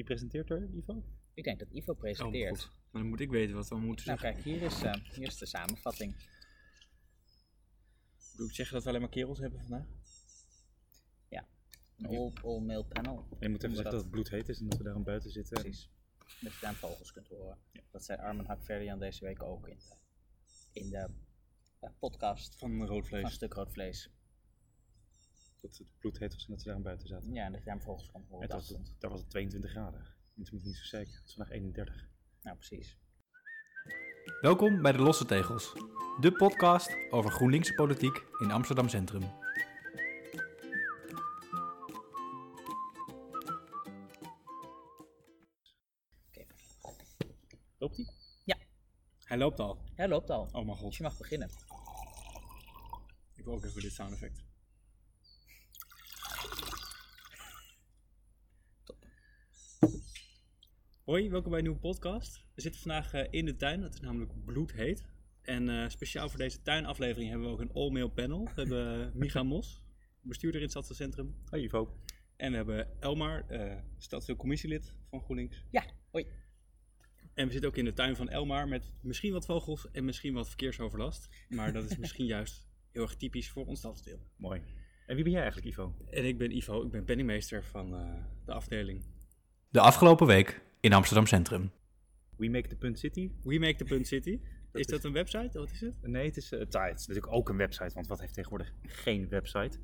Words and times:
Wie 0.00 0.08
presenteert 0.08 0.50
er, 0.50 0.68
Ivo? 0.74 1.04
Ik 1.34 1.44
denk 1.44 1.58
dat 1.58 1.70
Ivo 1.70 1.92
Oh, 1.92 1.98
presenteert. 1.98 2.60
goed. 2.62 2.70
Maar 2.90 3.00
dan 3.02 3.10
moet 3.10 3.20
ik 3.20 3.30
weten 3.30 3.54
wat 3.54 3.68
we 3.68 3.76
moeten 3.78 4.06
nou 4.06 4.18
zeggen. 4.18 4.42
kijk, 4.42 4.54
hier 4.54 4.62
is, 4.66 4.82
eh, 4.82 4.94
hier 5.14 5.26
is 5.26 5.38
de 5.38 5.46
samenvatting. 5.46 6.14
Moet 8.36 8.48
ik 8.48 8.54
zeggen 8.54 8.74
dat 8.74 8.82
we 8.82 8.88
alleen 8.88 9.00
maar 9.00 9.10
kerels 9.10 9.38
hebben 9.38 9.60
vandaag? 9.60 9.86
Een 11.96 12.06
all, 12.06 12.32
all 12.42 12.60
male 12.60 12.84
panel. 12.84 13.26
Je 13.40 13.48
moet 13.48 13.62
even 13.62 13.76
zeggen 13.76 13.92
dat 13.94 14.02
het 14.02 14.10
bloedheet 14.10 14.48
is 14.48 14.60
en 14.60 14.68
dat 14.68 14.78
we 14.78 14.84
daar 14.84 14.94
aan 14.94 15.02
buiten 15.02 15.30
zitten. 15.30 15.60
Precies. 15.62 15.90
Dat 16.40 16.52
je 16.52 16.58
daar 16.60 16.74
vogels 16.74 17.12
kunt 17.12 17.28
horen. 17.28 17.58
Dat 17.90 18.04
zei 18.04 18.18
Armin 18.18 18.46
Hakverdian 18.46 18.98
deze 18.98 19.24
week 19.24 19.42
ook 19.42 19.68
in 19.68 19.78
de, 19.78 19.96
in 20.72 20.90
de 20.90 21.08
eh, 21.80 21.90
podcast 21.98 22.58
Van 22.58 22.86
rood 22.86 23.06
vlees. 23.06 23.22
van 23.22 23.30
Stuk 23.30 23.52
Rood 23.52 23.72
Vlees. 23.72 24.10
Dat 25.60 25.76
het 25.76 25.98
bloedheet 25.98 26.32
was 26.32 26.44
en 26.44 26.50
dat 26.50 26.60
ze 26.60 26.66
daar 26.66 26.76
aan 26.76 26.82
buiten 26.82 27.08
zaten. 27.08 27.32
Ja, 27.32 27.44
en 27.44 27.52
dat 27.52 27.60
je 27.60 27.66
daar 27.66 27.80
vogels 27.80 28.10
kan 28.10 28.24
horen. 28.28 28.48
Was 28.48 28.68
het, 28.68 28.94
daar 28.98 29.10
was 29.10 29.20
het 29.20 29.30
22 29.30 29.70
graden. 29.70 30.00
Mensen 30.34 30.54
moeten 30.54 30.70
niet 30.70 30.76
zo 30.76 30.96
zeker. 30.96 31.14
Het 31.14 31.26
is 31.28 31.34
vandaag 31.34 31.54
31. 31.54 32.08
Nou, 32.42 32.56
precies. 32.56 32.98
Welkom 34.40 34.82
bij 34.82 34.92
de 34.92 34.98
Losse 34.98 35.24
Tegels, 35.24 35.72
de 36.20 36.32
podcast 36.32 36.96
over 37.10 37.30
GroenLinkse 37.30 37.74
politiek 37.74 38.22
in 38.38 38.50
Amsterdam 38.50 38.88
Centrum. 38.88 39.22
Loopt 47.78 47.96
die? 47.96 48.10
Hij 49.24 49.38
loopt 49.38 49.60
al. 49.60 49.78
Hij 49.94 50.08
loopt 50.08 50.30
al. 50.30 50.42
Oh 50.42 50.52
mijn 50.52 50.66
Dus 50.66 50.78
god. 50.78 50.96
je 50.96 51.02
mag 51.02 51.18
beginnen. 51.18 51.50
Ik 53.34 53.44
wil 53.44 53.54
ook 53.54 53.64
even 53.64 53.82
dit 53.82 53.92
sound 53.92 54.12
effect. 54.12 54.49
Hoi, 61.10 61.30
welkom 61.30 61.50
bij 61.50 61.58
een 61.58 61.64
nieuwe 61.64 61.80
podcast. 61.80 62.44
We 62.54 62.60
zitten 62.60 62.80
vandaag 62.80 63.12
eh, 63.12 63.26
in 63.30 63.44
de 63.44 63.56
tuin, 63.56 63.82
het 63.82 63.94
is 63.94 64.00
namelijk 64.00 64.44
bloedheet. 64.44 65.04
En 65.42 65.68
eh, 65.68 65.88
speciaal 65.88 66.28
voor 66.28 66.38
deze 66.38 66.62
tuinaflevering 66.62 67.30
hebben 67.30 67.46
we 67.46 67.52
ook 67.52 67.60
een 67.60 67.72
all-male 67.72 68.10
panel. 68.10 68.44
We 68.44 68.50
hebben 68.54 69.06
eh, 69.06 69.12
Micha 69.20 69.42
Mos, 69.42 69.82
bestuurder 70.20 70.60
in 70.60 70.66
het 70.66 70.76
Stadscentrum. 70.76 71.34
Hoi 71.44 71.62
Ivo. 71.62 71.96
En 72.36 72.50
we 72.50 72.56
hebben 72.56 73.00
Elmar, 73.00 73.44
uh, 73.50 73.72
stadsdeelcommissielid 73.98 74.94
van 75.08 75.20
GroenLinks. 75.20 75.64
Ja, 75.70 75.84
hoi. 76.10 76.26
En 77.34 77.46
we 77.46 77.52
zitten 77.52 77.70
ook 77.70 77.76
in 77.76 77.84
de 77.84 77.92
tuin 77.92 78.16
van 78.16 78.28
Elmar 78.28 78.68
met 78.68 78.92
misschien 79.02 79.32
wat 79.32 79.46
vogels 79.46 79.90
en 79.90 80.04
misschien 80.04 80.34
wat 80.34 80.48
verkeersoverlast. 80.48 81.28
Maar 81.48 81.72
dat 81.72 81.90
is 81.90 81.96
misschien 82.04 82.26
juist 82.26 82.68
heel 82.90 83.02
erg 83.02 83.16
typisch 83.16 83.48
voor 83.48 83.66
ons 83.66 83.78
stadsdeel. 83.78 84.18
Mooi. 84.36 84.62
En 85.06 85.14
wie 85.14 85.24
ben 85.24 85.32
jij 85.32 85.42
eigenlijk 85.42 85.70
Ivo? 85.70 85.94
En 86.10 86.24
ik 86.24 86.38
ben 86.38 86.56
Ivo, 86.56 86.82
ik 86.82 86.90
ben 86.90 87.04
penningmeester 87.04 87.64
van 87.64 87.94
eh, 87.94 88.24
de 88.44 88.52
afdeling 88.52 89.04
De 89.68 89.80
afgelopen 89.80 90.26
week 90.26 90.68
in 90.80 90.92
Amsterdam 90.92 91.26
Centrum. 91.26 91.70
We 92.36 92.48
Make 92.48 92.68
the 92.68 92.76
Punt 92.76 92.98
City? 92.98 93.30
We 93.42 93.58
Make 93.58 93.76
the 93.76 93.84
Punt 93.84 94.06
City. 94.06 94.40
Dat 94.72 94.80
is 94.80 94.86
dat 94.86 95.04
een 95.04 95.12
website? 95.12 95.58
Wat 95.58 95.70
is 95.70 95.80
het? 95.80 95.94
Nee, 96.02 96.26
het 96.26 96.36
is, 96.36 96.52
uh, 96.52 96.58
het 96.58 96.74
is 97.00 97.06
natuurlijk 97.06 97.32
ook 97.32 97.48
een 97.48 97.56
website, 97.56 97.94
want 97.94 98.06
wat 98.06 98.20
heeft 98.20 98.34
tegenwoordig 98.34 98.72
geen 98.82 99.28
website? 99.28 99.78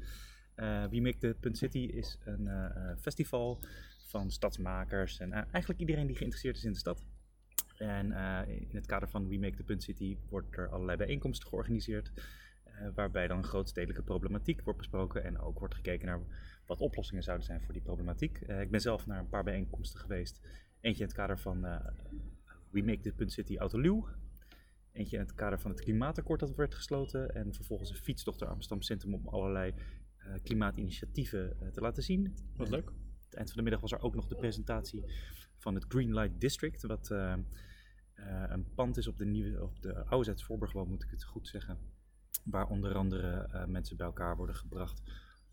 Eh 0.55 0.85
We 0.87 1.01
Make 1.01 1.19
the 1.19 1.37
Punt 1.41 1.59
City 1.59 1.79
is 1.79 2.19
een 2.25 2.47
eh, 2.49 2.65
eh, 2.65 2.99
festival 2.99 3.61
van 4.07 4.31
stadsmakers 4.31 5.19
en 5.19 5.33
eigenlijk 5.33 5.81
iedereen 5.81 6.07
die 6.07 6.17
geïnteresseerd 6.17 6.57
is 6.57 6.65
in 6.65 6.73
de 6.73 6.79
stad. 6.79 7.05
En 7.79 8.13
eh, 8.13 8.49
in 8.49 8.77
het 8.77 8.87
kader 8.87 9.09
van 9.09 9.29
We 9.29 9.39
Make 9.39 9.57
the 9.57 9.63
Punt 9.63 9.83
City 9.83 10.19
wordt 10.29 10.57
er 10.57 10.69
allerlei 10.69 10.97
bijeenkomsten 10.97 11.49
georganiseerd, 11.49 12.13
eh, 12.65 12.89
waarbij 12.95 13.27
dan 13.27 13.45
grootstedelijke 13.45 14.03
problematiek 14.03 14.63
wordt 14.63 14.79
besproken 14.79 15.25
en 15.25 15.39
ook 15.39 15.59
wordt 15.59 15.75
gekeken 15.75 16.07
naar 16.07 16.21
wat 16.67 16.81
oplossingen 16.81 17.23
zouden 17.23 17.47
zijn 17.47 17.61
voor 17.61 17.73
die 17.73 17.83
problematiek. 17.83 18.41
Eh, 18.41 18.61
ik 18.61 18.71
ben 18.71 18.81
zelf 18.81 19.07
naar 19.07 19.19
een 19.19 19.29
paar 19.29 19.45
bijeenkomsten 19.45 20.01
geweest. 20.01 20.41
Eentje 20.87 21.03
in 21.03 21.09
het 21.09 21.17
kader 21.17 21.39
van 21.39 21.65
eh, 21.65 21.87
We 22.71 22.83
Make 22.83 23.01
the 23.01 23.13
Punt 23.13 23.33
City 23.33 23.57
Autoluw. 23.57 24.09
Eentje 24.93 25.17
in 25.17 25.23
het 25.23 25.35
kader 25.35 25.61
van 25.61 25.71
het 25.71 25.81
klimaatakkoord 25.81 26.41
dat 26.41 26.55
werd 26.55 26.75
gesloten. 26.75 27.35
En 27.35 27.55
vervolgens 27.55 27.91
een 27.91 27.97
fietstocht 27.97 28.39
door 28.39 28.49
Amsterdam 28.49 28.83
Centrum 28.83 29.15
om 29.15 29.29
allerlei 29.29 29.75
eh, 30.17 30.35
klimaatinitiatieven 30.43 31.61
eh, 31.61 31.69
te 31.69 31.81
laten 31.81 32.03
zien. 32.03 32.35
Wat 32.57 32.69
leuk. 32.69 32.89
Aan 32.89 33.25
het 33.25 33.35
eind 33.35 33.49
van 33.49 33.57
de 33.57 33.63
middag 33.63 33.81
was 33.81 33.93
er 33.93 34.01
ook 34.01 34.15
nog 34.15 34.27
de 34.27 34.37
presentatie 34.37 35.05
van 35.59 35.75
het 35.75 35.85
Green 35.89 36.15
Light 36.15 36.41
District. 36.41 36.83
Wat 36.83 37.11
een 38.49 38.75
pand 38.75 38.97
is 38.97 39.07
op 39.07 39.19
de, 39.19 39.27
nieuwe, 39.27 39.63
op 39.63 39.83
de 39.83 40.05
oude 40.05 40.39
Voorburgwal, 40.39 40.85
moet 40.85 41.03
ik 41.03 41.11
het 41.11 41.25
goed 41.25 41.49
zeggen. 41.49 41.79
Waar 42.45 42.69
onder 42.69 42.95
andere 42.95 43.49
mensen 43.67 43.97
bij 43.97 44.07
elkaar 44.07 44.37
worden 44.37 44.57
gebracht 44.57 45.03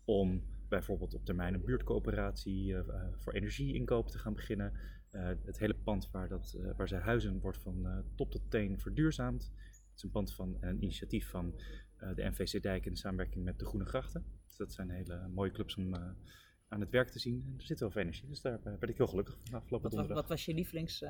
om 0.04 0.42
bijvoorbeeld 0.68 1.14
op 1.14 1.24
termijn 1.24 1.54
een 1.54 1.64
buurtcoöperatie 1.64 2.76
eh, 2.76 3.06
voor 3.16 3.32
energieinkoop 3.32 4.08
te 4.08 4.18
gaan 4.18 4.34
beginnen. 4.34 4.72
Eh, 5.14 5.28
het 5.44 5.58
hele 5.58 5.74
pand 5.74 6.10
waar, 6.10 6.28
dat, 6.28 6.56
eh, 6.60 6.76
waar 6.76 6.88
zij 6.88 6.98
huizen 6.98 7.40
wordt 7.40 7.58
van 7.58 7.86
eh, 7.86 7.98
top 8.14 8.30
tot 8.30 8.50
teen 8.50 8.80
verduurzaamd. 8.80 9.52
Het 9.66 9.96
is 9.96 10.02
een 10.02 10.10
pand 10.10 10.34
van 10.34 10.56
een 10.60 10.82
initiatief 10.82 11.28
van 11.28 11.54
de 12.14 12.22
NVC 12.22 12.62
Dijk 12.62 12.86
in 12.86 12.96
samenwerking 12.96 13.44
met 13.44 13.58
de 13.58 13.64
Groene 13.64 13.84
Grachten. 13.84 14.24
Dus 14.46 14.56
dat 14.56 14.72
zijn 14.72 14.90
hele 14.90 15.28
mooie 15.28 15.50
clubs 15.50 15.76
om 15.76 15.94
aan 16.68 16.80
het 16.80 16.90
werk 16.90 17.08
te 17.08 17.18
zien. 17.18 17.44
En 17.46 17.54
er 17.58 17.64
zit 17.64 17.80
wel 17.80 17.90
veel 17.90 18.02
energie, 18.02 18.28
dus 18.28 18.40
daar 18.40 18.62
werd 18.62 18.88
ik 18.88 18.96
heel 18.96 19.06
gelukkig 19.06 19.34
van 19.34 19.54
afgelopen 19.54 19.70
Wat, 19.70 19.82
wat, 19.82 19.90
donderdag. 19.90 20.16
wat 20.16 20.28
was 20.28 20.44
je 20.44 20.54
lievelings... 20.54 21.04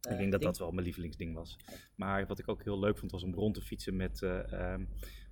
eh, 0.00 0.10
Ik 0.12 0.16
eh, 0.16 0.18
denk 0.18 0.30
dat 0.30 0.40
ding? 0.40 0.52
dat 0.52 0.58
wel 0.58 0.70
mijn 0.70 0.84
lievelingsding 0.84 1.34
was. 1.34 1.56
Maar 1.94 2.26
wat 2.26 2.38
ik 2.38 2.48
ook 2.48 2.62
heel 2.64 2.78
leuk 2.78 2.98
vond 2.98 3.10
was 3.12 3.22
om 3.22 3.34
rond 3.34 3.54
te 3.54 3.62
fietsen 3.62 3.96
met 3.96 4.22
eh, 4.22 4.52
ehm, 4.52 4.84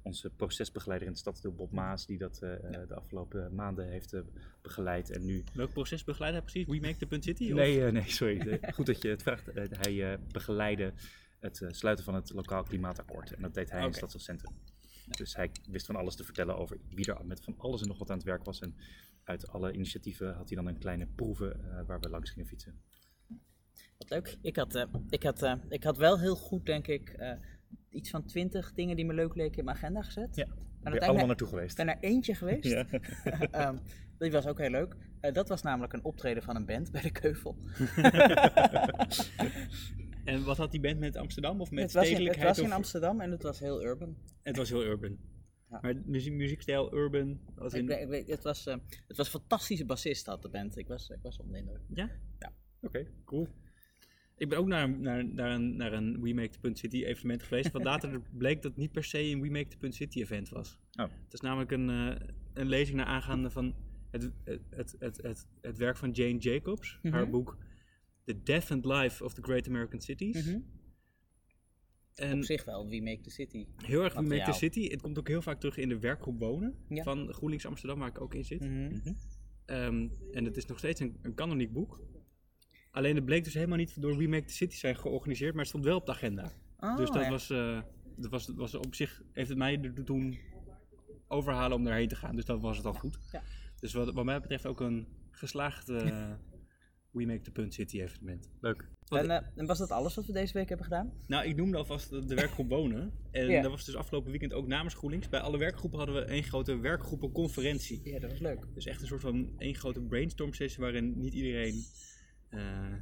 onze 0.02 0.30
procesbegeleider 0.30 1.06
in 1.06 1.12
het 1.12 1.22
stadsdeel 1.22 1.52
Bob 1.54 1.72
Maas, 1.72 2.06
die 2.06 2.18
dat 2.18 2.38
eh, 2.42 2.54
eh, 2.54 2.88
de 2.88 2.94
afgelopen 2.94 3.54
maanden 3.54 3.88
heeft 3.88 4.12
eh, 4.12 4.20
begeleid. 4.62 5.10
En 5.10 5.24
nu. 5.24 5.44
Welk 5.54 5.72
proces 5.72 6.04
begeleid 6.04 6.32
hij 6.32 6.42
precies? 6.42 6.66
We 6.66 6.78
Make 6.80 6.96
the 6.96 7.06
Punt 7.06 7.24
City? 7.24 7.52
Nee, 7.52 7.84
eh, 7.84 7.92
nee, 7.92 8.10
sorry. 8.10 8.38
Eh, 8.40 8.72
Goed 8.74 8.86
dat 8.86 9.02
je 9.02 9.08
het 9.08 9.22
vraagt. 9.22 9.48
Eh, 9.48 9.64
hij 9.70 10.12
eh, 10.12 10.18
begeleidde 10.32 10.92
het 11.38 11.60
eh, 11.62 11.68
sluiten 11.70 12.04
van 12.04 12.14
het 12.14 12.30
lokaal 12.32 12.62
klimaatakkoord. 12.62 13.32
En 13.34 13.42
dat 13.42 13.54
deed 13.54 13.70
hij 13.70 13.80
in 13.80 13.86
het 13.86 13.96
stadscentrum. 13.96 14.54
Dus 15.08 15.36
hij 15.36 15.50
wist 15.70 15.86
van 15.86 15.96
alles 15.96 16.14
te 16.16 16.24
vertellen 16.24 16.56
over 16.56 16.78
wie 16.90 17.12
er 17.14 17.26
met 17.26 17.40
van 17.44 17.54
alles 17.58 17.80
en 17.82 17.88
nog 17.88 17.98
wat 17.98 18.10
aan 18.10 18.16
het 18.16 18.26
werk 18.26 18.44
was. 18.44 18.60
En 18.60 18.74
uit 19.24 19.48
alle 19.48 19.72
initiatieven 19.72 20.34
had 20.34 20.48
hij 20.48 20.56
dan 20.56 20.66
een 20.66 20.78
kleine 20.78 21.06
proeven 21.06 21.70
eh, 21.70 21.86
waar 21.86 22.00
we 22.00 22.08
langs 22.08 22.30
gingen 22.30 22.48
fietsen. 22.48 22.80
Wat 23.98 24.10
leuk. 24.10 24.36
Ik 24.42 24.56
had, 24.56 24.74
eh, 24.74 24.84
ik, 25.08 25.22
had, 25.22 25.42
eh, 25.42 25.54
ik 25.68 25.84
had 25.84 25.96
wel 25.96 26.18
heel 26.20 26.36
goed, 26.36 26.66
denk 26.66 26.86
ik, 26.86 27.08
eh, 27.08 27.32
iets 27.90 28.10
van 28.10 28.24
twintig 28.24 28.72
dingen 28.72 28.96
die 28.96 29.04
me 29.06 29.12
leuk 29.14 29.34
leken 29.34 29.58
in 29.58 29.64
mijn 29.64 29.76
agenda 29.76 30.02
gezet. 30.02 30.36
Ja, 30.36 30.44
ben 30.44 30.54
uiteindelijk 30.56 31.04
allemaal 31.04 31.26
naartoe 31.26 31.48
geweest. 31.48 31.76
ben 31.76 31.88
er 31.88 31.96
eentje 32.00 32.34
geweest. 32.34 32.64
Ja. 32.64 32.86
Ehm, 33.50 33.76
die 34.18 34.30
was 34.30 34.46
ook 34.46 34.58
heel 34.58 34.70
leuk. 34.70 34.96
Dat 35.32 35.48
was 35.48 35.62
namelijk 35.62 35.92
een 35.92 36.04
optreden 36.04 36.42
van 36.42 36.56
een 36.56 36.66
band 36.66 36.90
bij 36.92 37.02
de 37.02 37.10
Keuvel. 37.10 37.56
En 40.24 40.44
wat 40.44 40.56
had 40.56 40.70
die 40.70 40.80
band 40.80 40.98
met 40.98 41.16
Amsterdam 41.16 41.60
of 41.60 41.70
met 41.70 41.82
het 41.82 41.92
was, 41.92 42.02
in, 42.02 42.08
het 42.08 42.16
stedelijkheid? 42.20 42.56
was 42.56 42.66
in 42.66 42.72
Amsterdam 42.72 43.20
en 43.20 43.30
het 43.30 43.42
was 43.42 43.58
heel 43.58 43.84
urban. 43.84 44.16
Het 44.42 44.56
was 44.56 44.68
heel 44.68 44.84
urban. 44.84 45.18
Ja. 45.70 45.78
Maar 45.82 45.94
muziek, 46.04 46.32
muziekstijl, 46.32 46.94
urban. 46.94 47.40
Als 47.56 47.72
Ik 47.72 47.80
in... 47.80 47.86
weet- 47.86 48.00
ik 48.00 48.08
weet- 48.08 48.28
het, 48.28 48.42
was, 48.42 48.64
het 48.64 49.16
was 49.16 49.18
een 49.34 49.40
fantastische 49.40 49.84
bassist 49.84 50.26
had 50.26 50.42
de 50.42 50.48
band. 50.48 50.76
Ik 50.76 50.88
was, 50.88 51.08
ik 51.08 51.22
was 51.22 51.38
onder. 51.38 51.80
Ja? 51.94 52.10
Ja. 52.38 52.52
Oké, 52.82 53.06
cool. 53.24 53.48
Ik 54.38 54.48
ben 54.48 54.58
ook 54.58 54.66
naar, 54.66 54.90
naar, 54.98 55.24
naar, 55.24 55.50
een, 55.50 55.76
naar 55.76 55.92
een 55.92 56.20
We 56.22 56.32
Make 56.34 56.48
the 56.48 56.58
Punt 56.58 56.78
City 56.78 57.04
evenement 57.04 57.42
geweest. 57.42 57.70
Wat 57.70 57.84
later 57.84 58.20
bleek 58.38 58.62
dat 58.62 58.70
het 58.70 58.80
niet 58.80 58.92
per 58.92 59.04
se 59.04 59.18
een 59.22 59.40
We 59.40 59.50
Make 59.50 59.68
the 59.68 59.76
Punt 59.76 59.94
City 59.94 60.20
event 60.20 60.48
was. 60.48 60.78
Oh. 61.00 61.06
Het 61.24 61.32
is 61.32 61.40
namelijk 61.40 61.70
een, 61.70 61.88
eh, 61.90 62.26
een 62.54 62.68
lezing 62.68 62.96
naar 62.96 63.06
aangaande 63.06 63.50
van 63.50 63.74
het, 64.10 64.30
het, 64.44 64.60
het, 64.70 64.96
het, 65.22 65.46
het, 65.60 65.78
werk 65.78 65.96
van 65.96 66.10
Jane 66.10 66.36
Jacobs. 66.38 66.98
Haar 67.02 67.22
Mhm. 67.22 67.30
boek 67.30 67.56
The 68.24 68.42
Death 68.42 68.70
and 68.70 68.84
Life 68.84 69.24
of 69.24 69.34
the 69.34 69.42
Great 69.42 69.68
American 69.68 70.00
Cities. 70.00 70.46
Mhm. 70.46 70.58
En 72.14 72.36
Op 72.36 72.44
zich 72.44 72.64
wel, 72.64 72.88
We 72.88 73.00
Make 73.02 73.20
the 73.20 73.30
City. 73.30 73.66
heel 73.76 74.02
erg 74.02 74.14
We 74.14 74.22
Make 74.22 74.42
the. 74.44 74.52
City. 74.52 74.88
Het 74.90 75.02
komt 75.02 75.18
ook 75.18 75.28
heel 75.28 75.42
vaak 75.42 75.60
terug 75.60 75.76
in 75.76 75.88
de 75.88 75.98
werkgroep 75.98 76.38
Wonen 76.38 76.74
Ja. 76.88 77.02
van 77.02 77.32
GroenLinks 77.32 77.66
Amsterdam, 77.66 77.98
waar 77.98 78.08
ik 78.08 78.20
ook 78.20 78.34
in 78.34 78.44
zit. 78.44 78.60
Mhm. 78.60 79.12
Ehm, 79.64 80.08
en 80.32 80.44
het 80.44 80.56
is 80.56 80.66
nog 80.66 80.78
steeds 80.78 81.00
een, 81.00 81.18
een 81.22 81.34
kanoniek 81.34 81.72
boek. 81.72 82.00
Alleen 82.98 83.14
het 83.14 83.24
bleek 83.24 83.44
dus 83.44 83.54
helemaal 83.54 83.76
niet 83.76 84.00
door 84.02 84.16
We 84.16 84.28
Make 84.28 84.44
the 84.44 84.52
City 84.52 84.76
zijn 84.76 84.96
georganiseerd, 84.96 85.50
maar 85.50 85.60
het 85.60 85.68
stond 85.68 85.84
wel 85.84 85.96
op 85.96 86.06
de 86.06 86.12
agenda. 86.12 86.52
Oh, 86.78 86.96
dus 86.96 87.10
dat 87.10 87.22
ja. 87.22 87.30
was, 87.30 87.50
eh, 87.50 87.80
dat 88.16 88.30
was, 88.30 88.48
was 88.54 88.74
op 88.74 88.94
zich, 88.94 89.22
heeft 89.32 89.48
het 89.48 89.58
mij 89.58 89.80
er 89.82 90.04
toen 90.04 90.38
overhalen 91.28 91.76
om 91.76 91.84
daarheen 91.84 92.08
te 92.08 92.16
gaan. 92.16 92.36
Dus 92.36 92.44
dat 92.44 92.60
was 92.60 92.76
het 92.76 92.86
al 92.86 92.92
goed. 92.92 93.18
Ja. 93.32 93.42
Dus 93.80 93.92
wat, 93.92 94.12
wat 94.12 94.24
mij 94.24 94.40
betreft 94.40 94.66
ook 94.66 94.80
een 94.80 95.06
geslaagd 95.30 95.88
eh, 95.88 96.30
We 97.10 97.26
Make 97.26 97.40
the 97.40 97.50
Punt 97.50 97.74
City 97.74 98.00
evenement. 98.00 98.50
Leuk. 98.60 98.88
En, 99.08 99.30
eh, 99.30 99.46
en 99.54 99.66
was 99.66 99.78
dat 99.78 99.90
alles 99.90 100.14
wat 100.14 100.26
we 100.26 100.32
deze 100.32 100.52
week 100.52 100.68
hebben 100.68 100.86
gedaan? 100.86 101.12
Nou, 101.26 101.46
ik 101.46 101.56
noemde 101.56 101.76
alvast 101.76 102.10
de 102.10 102.24
de 102.24 102.34
werkgroep 102.34 102.68
Wonen. 102.68 103.12
En 103.30 103.50
Ja. 103.50 103.62
dat 103.62 103.70
was 103.70 103.84
dus 103.84 103.96
afgelopen 103.96 104.30
weekend 104.30 104.52
ook 104.52 104.66
namens 104.66 104.94
GroenLinks. 104.94 105.28
Bij 105.28 105.40
alle 105.40 105.58
werkgroepen 105.58 105.98
hadden 105.98 106.16
we 106.16 106.22
één 106.24 106.42
grote 106.42 106.78
werkgroepenconferentie. 106.78 108.00
Ja, 108.04 108.18
dat 108.18 108.30
was 108.30 108.40
leuk. 108.40 108.66
Dus 108.74 108.86
echt 108.86 109.00
een 109.00 109.06
soort 109.06 109.20
van 109.20 109.52
één 109.58 109.74
grote 109.74 110.00
brainstorm 110.00 110.52
sessie 110.52 110.82
waarin 110.82 111.20
niet 111.20 111.34
iedereen 111.34 111.84
eh, 112.48 112.92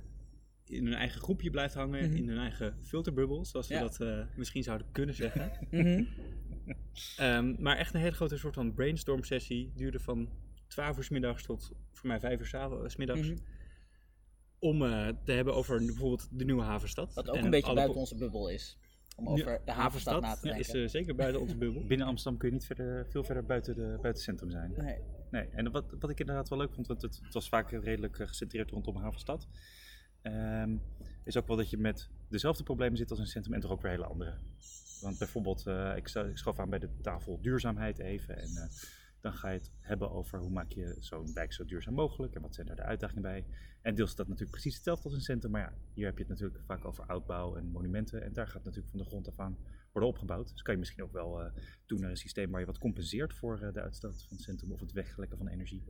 in 0.67 0.85
hun 0.85 0.95
eigen 0.95 1.21
groepje 1.21 1.51
blijft 1.51 1.75
hangen, 1.75 2.09
Mhm. 2.09 2.17
in 2.17 2.29
hun 2.29 2.39
eigen 2.39 2.77
filterbubbel, 2.83 3.45
zoals 3.45 3.69
we 3.69 3.75
Ja. 3.75 3.81
dat 3.81 4.01
eh, 4.01 4.21
misschien 4.37 4.63
zouden 4.63 4.87
kunnen 4.93 5.15
zeggen. 5.15 5.51
Mhm. 5.71 6.05
Ehm, 7.17 7.55
maar 7.63 7.77
echt 7.77 7.95
een 7.95 8.01
hele 8.01 8.15
grote 8.15 8.37
soort 8.39 8.55
van 8.55 8.75
brainstorm 8.75 9.25
sessie. 9.25 9.73
Duurde 9.75 10.01
van 10.01 10.29
12 10.67 10.97
uur 10.97 11.05
's 11.05 11.09
middags 11.09 11.43
tot 11.43 11.73
voor 11.93 12.09
mij 12.09 12.21
5 12.21 12.41
uur 12.41 12.47
's 12.91 12.97
middags. 12.97 13.29
Mhm. 13.29 13.37
om 14.59 14.83
eh, 14.83 15.09
te 15.25 15.33
hebben 15.33 15.55
over 15.55 15.79
bijvoorbeeld 15.85 16.29
de 16.39 16.45
nieuwe 16.45 16.63
havenstad. 16.63 17.15
Wat 17.15 17.29
ook 17.29 17.37
En 17.37 17.45
een 17.45 17.51
beetje 17.51 17.75
buiten 17.75 17.97
onze 18.01 18.17
bubbel 18.17 18.49
is. 18.51 18.79
Om 19.17 19.29
over 19.29 19.61
de 19.65 19.73
havenstad 19.73 20.21
na 20.21 20.35
te 20.35 20.47
ja, 20.47 20.55
denken. 20.55 20.75
is 20.75 20.83
eh, 20.83 20.89
zeker 20.89 21.15
buiten 21.15 21.41
onze 21.41 21.57
bubbel. 21.57 21.85
Binnen 21.87 22.07
Amsterdam 22.07 22.39
kun 22.39 22.49
je 22.49 22.55
niet 22.55 22.67
verder, 22.67 23.07
veel 23.11 23.25
verder 23.25 23.45
buiten, 23.45 23.75
de, 23.75 23.81
buiten 23.81 24.09
het 24.09 24.21
centrum 24.21 24.51
zijn. 24.51 24.73
Nee. 24.77 24.99
Nee, 25.31 25.49
en 25.53 25.71
wat, 25.71 25.85
wat 26.01 26.11
ik 26.11 26.21
inderdaad 26.21 26.49
wel 26.49 26.59
leuk 26.59 26.75
vond, 26.75 26.87
want 26.87 27.03
het, 27.03 27.21
het 27.25 27.35
was 27.35 27.49
vaak 27.49 27.71
redelijk 27.71 28.17
gecentreerd 28.17 28.71
rondom 28.71 28.97
Havenstad. 28.97 29.49
Ehm, 30.23 30.77
is 31.25 31.37
ook 31.37 31.47
wel 31.47 31.57
dat 31.57 31.71
je 31.71 31.77
met 31.77 32.09
dezelfde 32.29 32.63
problemen 32.63 32.97
zit 32.97 33.11
als 33.11 33.19
in 33.19 33.25
het 33.25 33.33
centrum 33.33 33.55
en 33.55 33.61
toch 33.61 33.71
ook 33.71 33.83
weer 33.83 33.91
hele 33.91 34.07
andere. 34.07 34.35
Want 35.01 35.19
bijvoorbeeld, 35.19 35.67
eh, 35.67 35.97
ik, 35.97 36.09
ik 36.09 36.39
schoof 36.39 36.59
aan 36.59 36.71
bij 36.71 36.79
de 36.79 36.89
tafel 37.01 37.41
duurzaamheid 37.41 37.99
even. 37.99 38.37
En 38.37 38.57
eh, 38.57 38.69
dan 39.27 39.35
ga 39.35 39.49
je 39.51 39.59
het 39.59 39.71
hebben 39.81 40.11
over 40.11 40.39
hoe 40.41 40.51
maak 40.51 40.73
je 40.73 40.97
zo'n 40.99 41.33
wijk 41.35 41.53
zo 41.53 41.65
duurzaam 41.65 41.95
mogelijk 41.95 42.35
en 42.35 42.43
wat 42.43 42.55
zijn 42.55 42.67
daar 42.67 42.77
de 42.77 42.83
uitdagingen 42.83 43.23
bij. 43.23 43.45
En 43.83 43.95
deels 43.95 44.11
is 44.11 44.17
dat 44.17 44.27
natuurlijk 44.27 44.53
precies 44.53 44.75
hetzelfde 44.75 45.05
als 45.05 45.13
in 45.13 45.19
het 45.19 45.29
centrum, 45.29 45.51
maar 45.51 45.61
ja, 45.61 45.73
hier 45.95 46.07
heb 46.07 46.15
je 46.19 46.23
het 46.23 46.33
natuurlijk 46.33 46.65
vaak 46.65 46.85
over 46.85 47.05
oudbouw 47.07 47.57
en 47.57 47.67
monumenten. 47.67 48.23
En 48.23 48.33
daar 48.33 48.49
gaat 48.49 48.65
natuurlijk 48.65 48.91
van 48.91 48.99
de 48.99 49.05
grond 49.05 49.29
af 49.29 49.39
aan 49.41 49.57
worden 49.93 50.11
opgebouwd. 50.11 50.49
Dus 50.51 50.63
kan 50.63 50.73
je 50.75 50.81
misschien 50.81 51.03
ook 51.03 51.13
wel 51.13 51.43
eh, 51.43 51.53
doen 51.87 52.01
naar 52.01 52.11
een 52.11 52.17
systeem 52.17 52.51
waar 52.51 52.61
je 52.61 52.67
wat 52.67 52.79
compenseert 52.79 53.35
voor 53.35 53.61
eh, 53.61 53.73
de 53.73 53.81
uitstoot 53.81 54.23
van 54.23 54.37
het 54.37 54.47
centrum 54.47 54.73
of 54.73 54.81
het 54.81 54.93
weglekken 54.93 55.39
van 55.39 55.49
energie. 55.49 55.85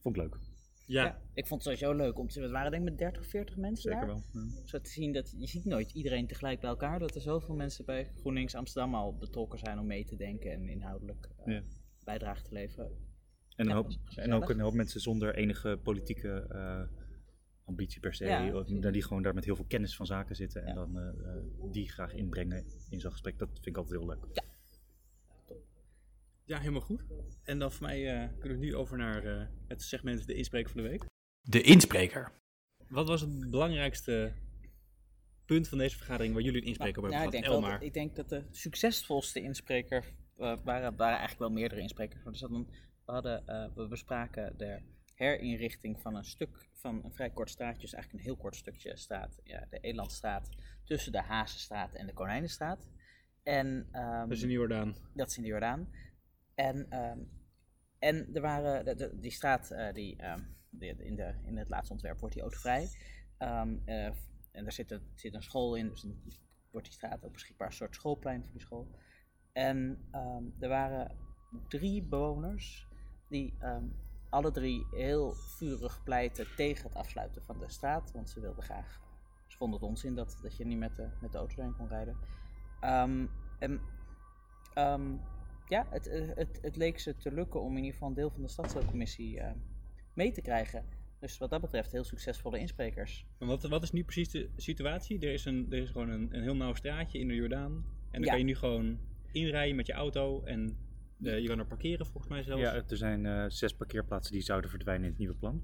Vond 0.00 0.16
ik 0.16 0.22
leuk, 0.22 0.36
Ja, 0.86 1.04
Ja. 1.04 1.20
ik 1.34 1.46
vond 1.46 1.64
het 1.64 1.78
sowieso 1.78 2.02
leuk 2.04 2.18
om 2.18 2.28
te... 2.28 2.40
We 2.40 2.48
waren 2.48 2.70
denk 2.70 2.82
ik 2.82 2.88
met 2.88 2.98
30, 2.98 3.26
40 3.26 3.56
mensen 3.56 3.82
zeker 3.92 4.06
daar. 4.06 4.06
wel. 4.06 4.24
Ja. 4.32 4.66
Zo 4.66 4.80
te 4.80 4.90
zien 4.90 5.12
dat 5.12 5.34
je 5.38 5.46
ziet 5.46 5.64
nooit 5.64 5.92
iedereen 5.92 6.26
tegelijk 6.26 6.60
bij 6.60 6.70
elkaar. 6.70 6.98
Dat 6.98 7.14
er 7.14 7.20
zoveel 7.20 7.54
mensen 7.54 7.84
bij 7.84 8.10
GroenLinks 8.14 8.54
Amsterdam 8.54 8.94
al 8.94 9.16
betrokken 9.16 9.58
zijn 9.58 9.78
om 9.78 9.86
mee 9.86 10.04
te 10.04 10.16
denken 10.16 10.52
en 10.52 10.68
inhoudelijk 10.68 11.28
eh, 11.44 11.54
Ja. 11.54 11.62
Bijdrage 12.04 12.42
te 12.42 12.52
leveren. 12.52 12.86
En, 12.86 13.64
een 13.64 13.66
Ja, 13.66 13.74
hoop, 13.74 13.86
was 14.04 14.16
en 14.16 14.32
ook 14.32 14.50
een 14.50 14.60
hoop 14.60 14.74
mensen 14.74 15.00
zonder 15.00 15.34
enige 15.34 15.80
politieke 15.82 16.46
eh, 16.48 16.82
ambitie 17.64 18.00
per 18.00 18.14
se. 18.14 18.24
Ja, 18.24 18.54
of 18.56 18.66
die 18.66 19.02
gewoon 19.02 19.22
daar 19.22 19.34
met 19.34 19.44
heel 19.44 19.56
veel 19.56 19.64
kennis 19.64 19.96
van 19.96 20.06
zaken 20.06 20.36
zitten 20.36 20.62
en 20.62 20.68
Ja. 20.68 20.74
dan 20.74 20.98
eh, 20.98 21.08
eh, 21.08 21.42
die 21.72 21.88
graag 21.90 22.12
inbrengen 22.14 22.64
in 22.90 23.00
zo'n 23.00 23.10
gesprek. 23.10 23.38
Dat 23.38 23.48
vind 23.52 23.66
ik 23.66 23.76
altijd 23.76 24.00
heel 24.00 24.08
leuk. 24.08 24.26
ja, 26.44 26.58
helemaal 26.58 26.80
goed. 26.80 27.04
En 27.42 27.58
dan 27.58 27.72
voor 27.72 27.86
mij 27.86 28.22
eh, 28.22 28.28
kunnen 28.38 28.58
we 28.58 28.64
nu 28.64 28.74
over 28.76 28.98
naar 28.98 29.24
eh, 29.24 29.46
het 29.66 29.82
segment 29.82 30.26
De 30.26 30.34
Inspreker 30.34 30.70
van 30.72 30.82
de 30.82 30.88
Week. 30.88 31.04
De 31.40 31.62
inspreker. 31.62 32.32
Wat 32.88 33.08
was 33.08 33.20
het 33.20 33.50
belangrijkste 33.50 34.32
punt 35.44 35.68
van 35.68 35.78
deze 35.78 35.96
vergadering 35.96 36.34
waar 36.34 36.42
jullie 36.42 36.60
een 36.60 36.66
inspreker 36.66 37.02
op 37.02 37.10
Ja, 37.10 37.20
hebben 37.20 37.38
ik, 37.40 37.44
denk 37.50 37.62
dat, 37.62 37.82
ik 37.82 37.92
denk 37.92 38.16
dat 38.16 38.28
de 38.28 38.42
succesvolste 38.50 39.40
inspreker 39.40 40.04
waren, 40.36 40.64
waren 40.96 41.18
eigenlijk 41.18 41.38
wel 41.38 41.50
meerdere 41.50 41.80
insprekers. 41.80 42.42
Er 42.42 42.50
een, 42.52 42.66
we, 43.04 43.12
hadden, 43.12 43.46
eh, 43.46 43.68
we 43.74 43.88
bespraken 43.88 44.58
de 44.58 44.80
herinrichting 45.14 46.00
van 46.00 46.14
een 46.14 46.24
stuk 46.24 46.68
van 46.72 47.04
een 47.04 47.12
vrij 47.14 47.30
kort 47.30 47.50
straatje, 47.50 47.80
dus 47.80 47.92
eigenlijk 47.92 48.24
een 48.24 48.30
heel 48.30 48.40
kort 48.42 48.56
stukje 48.56 48.96
straat, 48.96 49.40
ja, 49.44 49.66
de 49.70 49.78
Elandstraat, 49.80 50.48
tussen 50.84 51.12
de 51.12 51.20
Hazenstraat 51.22 51.92
en 51.94 52.06
de 52.06 52.12
Konijnenstraat. 52.12 52.88
En, 53.42 53.88
ehm, 53.92 54.20
Dat 54.28 54.30
is 54.36 54.42
in 54.42 54.48
de 54.48 54.54
Jordaan. 54.54 54.96
dat 55.14 55.28
is 55.30 55.36
in 55.36 55.42
de 55.42 55.48
Jordaan. 55.48 55.88
En, 56.54 56.90
ehm, 56.90 57.18
en 57.98 58.34
er 58.34 58.40
waren, 58.40 58.84
de, 58.84 58.94
de- 58.94 59.18
die 59.18 59.30
straat, 59.30 59.70
eh, 59.70 59.92
die, 59.92 60.16
ehm, 60.16 60.40
die- 60.70 60.96
in, 60.96 61.14
de, 61.16 61.34
in 61.44 61.56
het 61.56 61.68
laatste 61.68 61.92
ontwerp 61.92 62.18
wordt 62.18 62.34
die 62.34 62.42
autovrij. 62.42 62.88
Eh, 63.38 63.60
en 64.50 64.62
daar 64.62 64.72
zit, 64.72 64.90
een- 64.90 65.10
zit 65.14 65.34
een 65.34 65.42
school 65.42 65.74
in, 65.74 65.88
dus 65.88 66.00
dan 66.00 66.22
wordt 66.70 66.86
die 66.86 66.96
straat 66.96 67.24
ook 67.24 67.32
beschikbaar, 67.32 67.66
een 67.68 67.72
soort 67.74 67.94
schoolplein 67.94 68.42
voor 68.42 68.52
die 68.52 68.60
school. 68.60 68.88
En 69.58 69.98
ehm, 70.10 70.42
er 70.58 70.68
waren 70.68 71.16
drie 71.68 72.02
bewoners 72.02 72.88
die 73.28 73.54
ehm, 73.58 73.84
alle 74.28 74.50
drie 74.50 74.86
heel 74.90 75.32
vurig 75.34 76.02
pleiten 76.02 76.46
tegen 76.56 76.84
het 76.88 76.94
afsluiten 76.94 77.42
van 77.42 77.58
de 77.58 77.68
straat, 77.68 78.12
want 78.12 78.30
ze 78.30 78.40
wilden 78.40 78.62
graag, 78.64 79.00
ze 79.46 79.56
vonden 79.56 79.80
het 79.80 79.88
onzin 79.88 80.14
dat, 80.14 80.38
dat 80.42 80.56
je 80.56 80.66
niet 80.66 80.78
met 80.78 80.96
de, 80.96 81.08
met 81.20 81.32
de 81.32 81.38
auto 81.38 81.54
erin 81.62 81.76
kon 81.76 81.88
rijden. 81.88 82.16
Ehm, 82.80 83.26
en 83.58 83.80
ja, 85.68 85.86
het, 85.90 86.06
eh, 86.06 86.28
het, 86.34 86.58
het 86.62 86.76
leek 86.76 86.98
ze 86.98 87.16
te 87.16 87.32
lukken 87.32 87.60
om 87.60 87.70
in 87.70 87.76
ieder 87.76 87.92
geval 87.92 88.08
een 88.08 88.14
deel 88.14 88.30
van 88.30 88.42
de 88.42 88.48
stadsdeelcommissie 88.48 89.40
eh, 89.40 89.52
mee 90.14 90.32
te 90.32 90.40
krijgen. 90.42 90.84
Dus 91.18 91.38
wat 91.38 91.50
dat 91.50 91.60
betreft 91.60 91.92
heel 91.92 92.04
succesvolle 92.04 92.58
insprekers. 92.58 93.26
Maar 93.38 93.48
wat, 93.48 93.62
wat 93.62 93.82
is 93.82 93.92
nu 93.92 94.04
precies 94.04 94.30
de 94.30 94.50
situatie? 94.56 95.18
Er 95.20 95.32
is, 95.32 95.44
een, 95.44 95.66
er 95.70 95.78
is 95.78 95.90
gewoon 95.90 96.08
een, 96.08 96.34
een 96.36 96.42
heel 96.42 96.56
nauw 96.56 96.74
straatje 96.74 97.18
in 97.18 97.28
de 97.28 97.34
Jordaan. 97.34 97.72
En 97.72 97.84
dan 98.10 98.22
Ja. 98.22 98.28
kan 98.28 98.38
je 98.38 98.44
nu 98.44 98.54
gewoon 98.54 98.98
inrijden 99.34 99.76
met 99.76 99.86
je 99.86 99.92
auto 99.92 100.42
en 100.42 100.76
eh, 101.22 101.38
je 101.38 101.48
kan 101.48 101.58
er 101.58 101.66
parkeren 101.66 102.06
volgens 102.06 102.32
mij 102.32 102.42
zelfs. 102.42 102.62
Ja, 102.62 102.74
er 102.74 102.96
zijn 102.96 103.26
eh, 103.26 103.44
zes 103.48 103.74
parkeerplaatsen 103.74 104.32
die 104.32 104.42
zouden 104.42 104.70
verdwijnen 104.70 105.04
in 105.04 105.10
het 105.10 105.18
nieuwe 105.18 105.34
plan. 105.34 105.62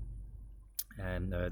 En 0.96 1.32
eh, 1.32 1.50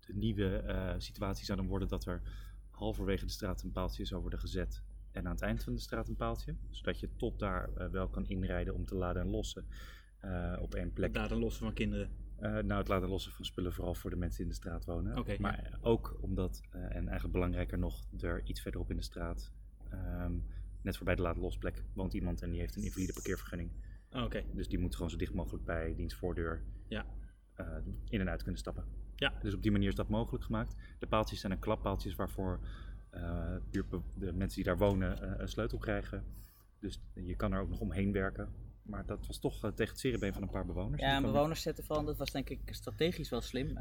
de 0.00 0.14
nieuwe 0.14 0.94
situatie 0.98 1.44
zou 1.44 1.58
dan 1.58 1.66
worden 1.66 1.88
dat 1.88 2.06
er 2.06 2.22
halverwege 2.70 3.24
de 3.24 3.30
straat 3.30 3.62
een 3.62 3.72
paaltje 3.72 4.04
zou 4.04 4.20
worden 4.20 4.38
gezet 4.38 4.82
en 5.12 5.26
aan 5.26 5.32
het 5.32 5.42
eind 5.42 5.62
van 5.62 5.74
de 5.74 5.80
straat 5.80 6.08
een 6.08 6.16
paaltje. 6.16 6.56
Zodat 6.70 7.00
je 7.00 7.08
tot 7.16 7.38
daar 7.38 7.90
wel 7.90 8.08
kan 8.08 8.26
inrijden 8.26 8.74
om 8.74 8.84
te 8.84 8.94
laden 8.94 9.22
en 9.22 9.28
lossen 9.28 9.66
op 10.60 10.74
één 10.74 10.92
plek. 10.92 11.14
Daden 11.14 11.38
lossen 11.38 11.64
van 11.64 11.74
kinderen. 11.74 12.10
Nou, 12.40 12.72
het 12.72 12.88
laten 12.88 13.08
lossen 13.08 13.32
van 13.32 13.44
spullen 13.44 13.72
vooral 13.72 13.94
voor 13.94 14.10
de 14.10 14.16
mensen 14.16 14.36
die 14.36 14.46
in 14.46 14.52
de 14.52 14.58
straat 14.58 14.84
wonen. 14.84 15.18
Oké, 15.18 15.36
maar 15.38 15.78
ook 15.80 16.16
omdat, 16.20 16.60
en 16.70 17.08
eigenlijk 17.08 17.32
belangrijker 17.32 17.78
nog, 17.78 18.04
er 18.20 18.42
iets 18.44 18.60
verderop 18.60 18.90
in 18.90 18.96
de 18.96 19.02
straat, 19.02 19.52
ehm, 19.90 20.32
net 20.84 20.96
voorbij 20.96 21.14
de 21.14 21.22
laten 21.22 21.40
losplek, 21.40 21.82
woont 21.94 22.14
iemand 22.14 22.42
en 22.42 22.50
die 22.50 22.60
heeft 22.60 22.76
een 22.76 22.82
invalide 22.82 23.12
parkeervergunning. 23.12 23.70
Oké, 24.10 24.44
Dus 24.52 24.68
die 24.68 24.78
moet 24.78 24.94
gewoon 24.94 25.10
zo 25.10 25.16
dicht 25.16 25.34
mogelijk 25.34 25.64
bij 25.64 25.94
diens 25.94 26.14
voordeur 26.14 26.62
ja. 26.88 27.06
eh, 27.54 27.76
in 28.08 28.20
en 28.20 28.28
uit 28.28 28.42
kunnen 28.42 28.60
stappen. 28.60 28.84
Ja. 29.16 29.32
Dus 29.42 29.54
op 29.54 29.62
die 29.62 29.70
manier 29.70 29.88
is 29.88 29.94
dat 29.94 30.08
mogelijk 30.08 30.44
gemaakt. 30.44 30.74
De 30.98 31.06
paaltjes 31.06 31.40
zijn 31.40 31.52
een 31.52 31.58
klappaaltjes 31.58 32.14
waarvoor 32.14 32.60
eh, 33.10 33.56
de 33.70 34.32
mensen 34.32 34.54
die 34.54 34.64
daar 34.64 34.78
wonen 34.78 35.22
eh, 35.22 35.40
een 35.40 35.48
sleutel 35.48 35.78
krijgen. 35.78 36.24
Dus 36.80 37.00
je 37.14 37.36
kan 37.36 37.52
er 37.52 37.60
ook 37.60 37.68
nog 37.68 37.80
omheen 37.80 38.12
werken. 38.12 38.48
Maar 38.82 39.06
dat 39.06 39.26
was 39.26 39.38
toch 39.38 39.58
tegen 39.58 39.92
het 39.92 39.98
cerebeen 39.98 40.32
van 40.32 40.42
een 40.42 40.50
paar 40.50 40.66
bewoners. 40.66 41.02
Ja, 41.02 41.16
en 41.16 41.22
bewoners 41.22 41.62
zetten 41.62 41.84
van, 41.84 42.06
dat 42.06 42.16
was 42.16 42.30
denk 42.30 42.48
ik 42.50 42.60
strategisch 42.64 43.28
wel 43.28 43.40
slim. 43.40 43.78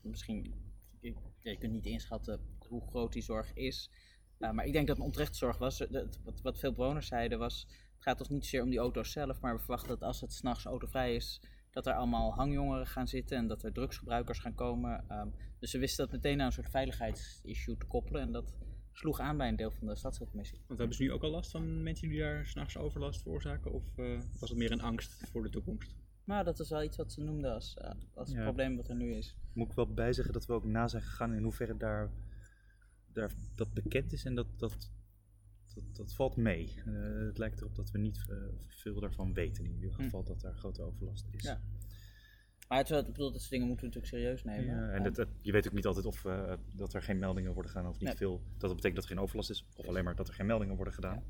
Misschien, 0.00 0.54
je, 1.00 1.14
je 1.38 1.58
kunt 1.58 1.72
niet 1.72 1.86
inschatten 1.86 2.40
hoe 2.68 2.86
groot 2.86 3.12
die 3.12 3.22
zorg 3.22 3.52
is. 3.54 3.90
Eh, 4.38 4.50
maar 4.50 4.64
ik 4.64 4.72
denk 4.72 4.86
dat 4.86 4.96
een 4.96 5.02
onterechte 5.02 5.36
zorg 5.36 5.58
was. 5.58 5.80
Eh, 5.80 5.90
dat- 5.92 6.18
wat, 6.24 6.40
wat 6.42 6.58
veel 6.58 6.72
bewoners 6.72 7.06
zeiden 7.06 7.38
was, 7.38 7.66
het 7.94 8.02
gaat 8.02 8.18
ons 8.20 8.28
niet 8.28 8.42
zozeer 8.44 8.62
om 8.62 8.70
die 8.70 8.78
auto's 8.78 9.12
zelf, 9.12 9.40
maar 9.40 9.52
we 9.54 9.58
verwachten 9.60 9.88
dat 9.88 10.02
als 10.02 10.20
het 10.20 10.32
s'nachts 10.32 10.64
autovrij 10.64 11.14
is, 11.14 11.40
dat 11.70 11.86
er 11.86 11.94
allemaal 11.94 12.32
hangjongeren 12.34 12.86
gaan 12.86 13.08
zitten 13.08 13.36
en 13.36 13.46
dat 13.46 13.62
er 13.62 13.72
drugsgebruikers 13.72 14.38
gaan 14.38 14.54
komen. 14.54 15.04
Ehm, 15.08 15.28
dus 15.58 15.70
ze 15.70 15.78
wisten 15.78 16.04
dat 16.04 16.14
meteen 16.14 16.40
aan 16.40 16.46
een 16.46 16.52
soort 16.52 16.70
veiligheidsissue 16.70 17.76
te 17.76 17.86
koppelen 17.86 18.22
en 18.22 18.32
dat 18.32 18.54
sloeg 18.92 19.20
aan 19.20 19.36
bij 19.36 19.48
een 19.48 19.56
deel 19.56 19.70
van 19.70 19.86
de 19.86 19.96
stadsdeelcommissie. 19.96 20.60
Want 20.66 20.78
hebben 20.78 20.96
ze 20.96 21.02
nu 21.02 21.12
ook 21.12 21.22
al 21.22 21.30
last 21.30 21.50
van 21.50 21.82
mensen 21.82 22.08
die 22.08 22.18
daar 22.18 22.46
s'nachts 22.46 22.76
overlast 22.76 23.22
veroorzaken? 23.22 23.72
Of 23.72 23.98
eh, 23.98 24.20
was 24.40 24.48
het 24.48 24.58
meer 24.58 24.72
een 24.72 24.80
angst 24.80 25.12
voor 25.30 25.42
de 25.42 25.50
toekomst? 25.50 25.94
Maar 26.24 26.44
dat 26.44 26.60
is 26.60 26.70
wel 26.70 26.82
iets 26.82 26.96
wat 26.96 27.12
ze 27.12 27.20
noemden 27.22 27.52
als, 27.54 27.74
eh, 27.74 27.90
als 28.14 28.28
het 28.28 28.36
Ja. 28.38 28.42
probleem 28.44 28.76
wat 28.76 28.88
er 28.88 28.94
nu 28.94 29.14
is. 29.14 29.36
Moet 29.52 29.68
ik 29.68 29.74
wel 29.74 29.92
bijzeggen 29.94 30.32
dat 30.32 30.46
we 30.46 30.52
ook 30.52 30.64
na 30.64 30.88
zijn 30.88 31.02
gegaan 31.02 31.34
in 31.34 31.42
hoeverre 31.42 31.76
daar, 31.76 32.10
daar 33.14 33.32
dat 33.54 33.72
bekend 33.74 34.12
is 34.12 34.24
en 34.24 34.34
dat, 34.34 34.46
dat, 34.58 34.90
dat, 35.74 35.84
dat 35.96 36.14
valt 36.14 36.36
mee. 36.36 36.74
Eh, 36.86 37.26
het 37.26 37.38
lijkt 37.38 37.60
erop 37.60 37.74
dat 37.74 37.90
we 37.90 37.98
niet 37.98 38.24
eh, 38.28 38.36
veel 38.68 39.00
daarvan 39.00 39.32
weten 39.34 39.64
in 39.64 39.74
ieder 39.74 39.92
geval 39.94 40.24
dat 40.24 40.42
er 40.42 40.54
grote 40.54 40.82
overlast 40.82 41.26
is. 41.30 41.42
Ja. 41.42 41.60
Maar 42.68 42.78
het, 42.78 42.86
is 42.86 42.92
wel- 42.92 43.00
ik 43.06 43.12
bedoel, 43.12 43.30
dat 43.32 43.40
soort 43.40 43.50
dingen 43.52 43.66
moeten 43.66 43.88
we 43.88 43.94
natuurlijk 43.94 44.22
serieus 44.22 44.44
nemen. 44.44 44.76
Ja, 44.76 44.90
en 44.90 45.02
het, 45.04 45.16
het- 45.16 45.28
je 45.42 45.52
weet 45.52 45.66
ook 45.66 45.72
niet 45.72 45.86
altijd 45.86 46.06
of 46.06 46.24
eh, 46.24 46.52
dat 46.76 46.94
er 46.94 47.02
geen 47.02 47.18
meldingen 47.18 47.52
worden 47.52 47.70
gedaan 47.70 47.88
of 47.88 47.98
niet 47.98 48.08
Nee. 48.08 48.16
veel. 48.16 48.42
Dat 48.58 48.70
betekent 48.74 48.94
dat 48.94 49.04
er 49.04 49.10
geen 49.10 49.20
overlast 49.20 49.50
is, 49.50 49.66
of 49.76 49.86
alleen 49.88 50.04
maar 50.04 50.16
dat 50.16 50.28
er 50.28 50.34
geen 50.34 50.46
meldingen 50.46 50.76
worden 50.76 50.94
gedaan. 50.94 51.24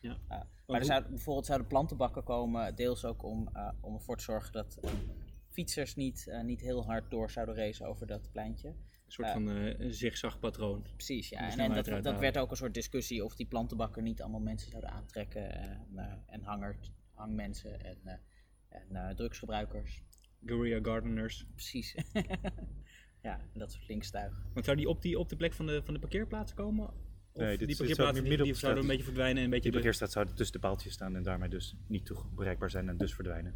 Ja. 0.00 0.18
Ja. 0.28 0.46
Maar 0.66 0.78
er 0.80 0.84
zouden, 0.84 1.10
bijvoorbeeld 1.10 1.46
zouden 1.46 1.66
plantenbakken 1.68 2.24
komen, 2.24 2.74
deels 2.74 3.04
ook 3.04 3.22
om, 3.22 3.48
eh, 3.52 3.70
om 3.80 3.94
ervoor 3.94 4.16
te 4.16 4.22
zorgen 4.24 4.52
dat 4.52 4.78
eh, 4.82 4.90
fietsers 5.48 5.94
niet, 5.94 6.26
eh, 6.28 6.42
niet 6.44 6.60
heel 6.60 6.84
hard 6.84 7.10
door 7.10 7.30
zouden 7.30 7.54
racen 7.54 7.86
over 7.86 8.06
dat 8.06 8.30
pleintje. 8.32 8.74
Een 9.08 9.14
soort 9.14 9.30
van 9.30 9.48
eh, 9.50 9.78
een 9.78 9.94
zigzagpatroon. 9.94 10.82
Precies, 10.96 11.28
ja. 11.28 11.38
En, 11.58 11.74
dat, 11.74 11.84
dat 11.84 12.04
halen. 12.04 12.20
werd 12.20 12.38
ook 12.38 12.50
een 12.50 12.56
soort 12.56 12.74
discussie 12.74 13.24
of 13.24 13.34
die 13.36 13.46
plantenbakken 13.46 14.02
niet 14.04 14.20
allemaal 14.22 14.40
mensen 14.40 14.70
zouden 14.70 14.90
aantrekken. 14.90 15.52
En, 15.52 15.86
eh, 15.96 16.12
en 16.26 16.42
hangert, 16.42 16.92
hangmensen 17.14 17.84
en, 17.84 17.98
eh, 18.04 18.14
en 18.68 18.96
eh, 18.96 19.14
drugsgebruikers. 19.14 20.02
Guerrilla 20.44 20.78
Gardeners. 20.82 21.46
Precies. 21.54 21.94
ja, 23.22 23.40
en 23.52 23.58
dat 23.58 23.72
soort 23.72 23.88
linkstuig. 23.88 24.42
Want 24.52 24.64
zou 24.64 24.76
die 24.76 24.88
op, 24.88 25.02
die 25.02 25.18
op 25.18 25.28
de 25.28 25.36
plek 25.36 25.52
van 25.52 25.66
de, 25.66 25.82
van 25.82 25.94
de 25.94 26.00
parkeerplaats 26.00 26.54
komen? 26.54 26.88
Of 27.32 27.42
Nee, 27.44 27.58
dit- 27.58 27.68
die 27.68 27.76
parkeerplaatsen 27.76 28.20
die, 28.22 28.28
midden 28.28 28.46
die 28.46 28.54
zouden 28.56 28.82
een 28.82 28.88
beetje 28.88 29.04
verdwijnen 29.04 29.36
en 29.38 29.44
een 29.44 29.50
beetje 29.50 29.70
Die 29.70 29.80
de- 29.80 29.86
parkeerstraat 29.86 30.12
zou 30.26 30.36
tussen 30.36 30.60
de 30.60 30.66
paaltjes 30.66 30.92
staan 30.92 31.16
en 31.16 31.22
daarmee 31.22 31.48
dus 31.48 31.76
niet 31.86 32.06
toe 32.06 32.24
bereikbaar 32.34 32.70
zijn 32.70 32.88
en 32.88 32.96
dus 32.96 33.14
verdwijnen. 33.14 33.54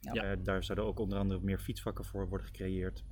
Ja. 0.00 0.12
Eh, 0.12 0.36
daar 0.44 0.64
zouden 0.64 0.86
ook 0.86 0.98
onder 0.98 1.18
andere 1.18 1.40
meer 1.40 1.58
fietsvakken 1.58 2.04
voor 2.04 2.28
worden 2.28 2.46
gecreëerd. 2.46 3.04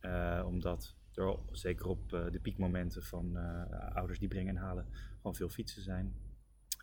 Eh, 0.00 0.44
omdat 0.46 0.96
er 1.14 1.38
zeker 1.52 1.86
op 1.86 2.12
eh, 2.12 2.30
de 2.30 2.40
piekmomenten 2.40 3.02
van 3.02 3.36
eh, 3.36 3.96
ouders 3.96 4.18
die 4.18 4.28
brengen 4.28 4.56
en 4.56 4.62
halen 4.62 4.86
gewoon 5.16 5.34
veel 5.34 5.48
fietsen 5.48 5.82
zijn. 5.82 6.14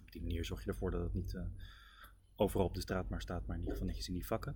Op 0.02 0.12
die 0.12 0.22
manier 0.22 0.46
zorg 0.46 0.64
je 0.64 0.70
ervoor 0.70 0.92
dat 0.92 1.02
het 1.02 1.14
niet 1.14 1.38
overal 2.36 2.66
op 2.66 2.74
de 2.74 2.82
straat 2.82 3.10
maar 3.10 3.22
staat, 3.22 3.46
maar 3.46 3.56
in 3.56 3.62
ieder 3.62 3.74
geval 3.74 3.88
netjes 3.88 4.08
in 4.08 4.14
die 4.14 4.26
vakken. 4.26 4.56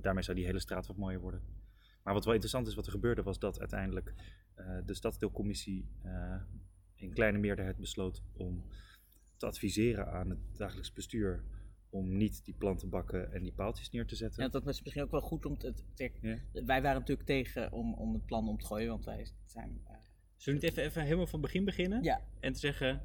Daarmee 0.00 0.22
zou 0.22 0.36
die 0.36 0.46
hele 0.46 0.60
straat 0.60 0.86
wat 0.86 0.96
mooier 0.96 1.20
worden. 1.20 1.42
Maar 2.02 2.14
wat 2.14 2.24
wel 2.24 2.32
interessant 2.32 2.66
is 2.66 2.74
wat 2.74 2.86
er 2.86 2.92
gebeurde 2.92 3.22
was 3.22 3.38
dat 3.38 3.58
uiteindelijk 3.58 4.14
de 4.84 4.94
stadsdeelcommissie 4.94 5.88
in 6.94 7.12
kleine 7.12 7.38
meerderheid 7.38 7.76
besloot 7.76 8.22
om 8.32 8.64
te 9.36 9.46
adviseren 9.46 10.12
aan 10.12 10.30
het 10.30 10.38
dagelijks 10.56 10.92
bestuur 10.92 11.44
om 11.90 12.16
niet 12.16 12.44
die 12.44 12.54
plantenbakken 12.58 13.32
en 13.32 13.42
die 13.42 13.52
paaltjes 13.52 13.90
neer 13.90 14.06
te 14.06 14.16
zetten. 14.16 14.42
Ja, 14.42 14.48
dat 14.48 14.66
is 14.66 14.82
misschien 14.82 15.02
ook 15.02 15.10
wel 15.10 15.20
goed 15.20 15.46
om 15.46 15.58
te. 15.58 15.72
te- 15.94 16.10
Ja. 16.20 16.36
Wij 16.52 16.82
waren 16.82 16.98
natuurlijk 17.00 17.26
tegen 17.28 17.72
om, 17.72 17.94
om 17.94 18.12
het 18.14 18.24
plan 18.26 18.48
om 18.48 18.58
te 18.58 18.66
gooien, 18.66 18.88
want 18.88 19.04
wij 19.04 19.26
zijn. 19.46 19.80
eh, 19.86 19.94
Zullen 20.36 20.60
we 20.60 20.66
niet 20.66 20.76
even, 20.76 20.88
even 20.88 21.02
helemaal 21.02 21.26
van 21.26 21.40
het 21.40 21.48
begin 21.48 21.64
beginnen? 21.64 22.02
ja, 22.02 22.20
En 22.40 22.52
te 22.52 22.58
zeggen, 22.58 23.02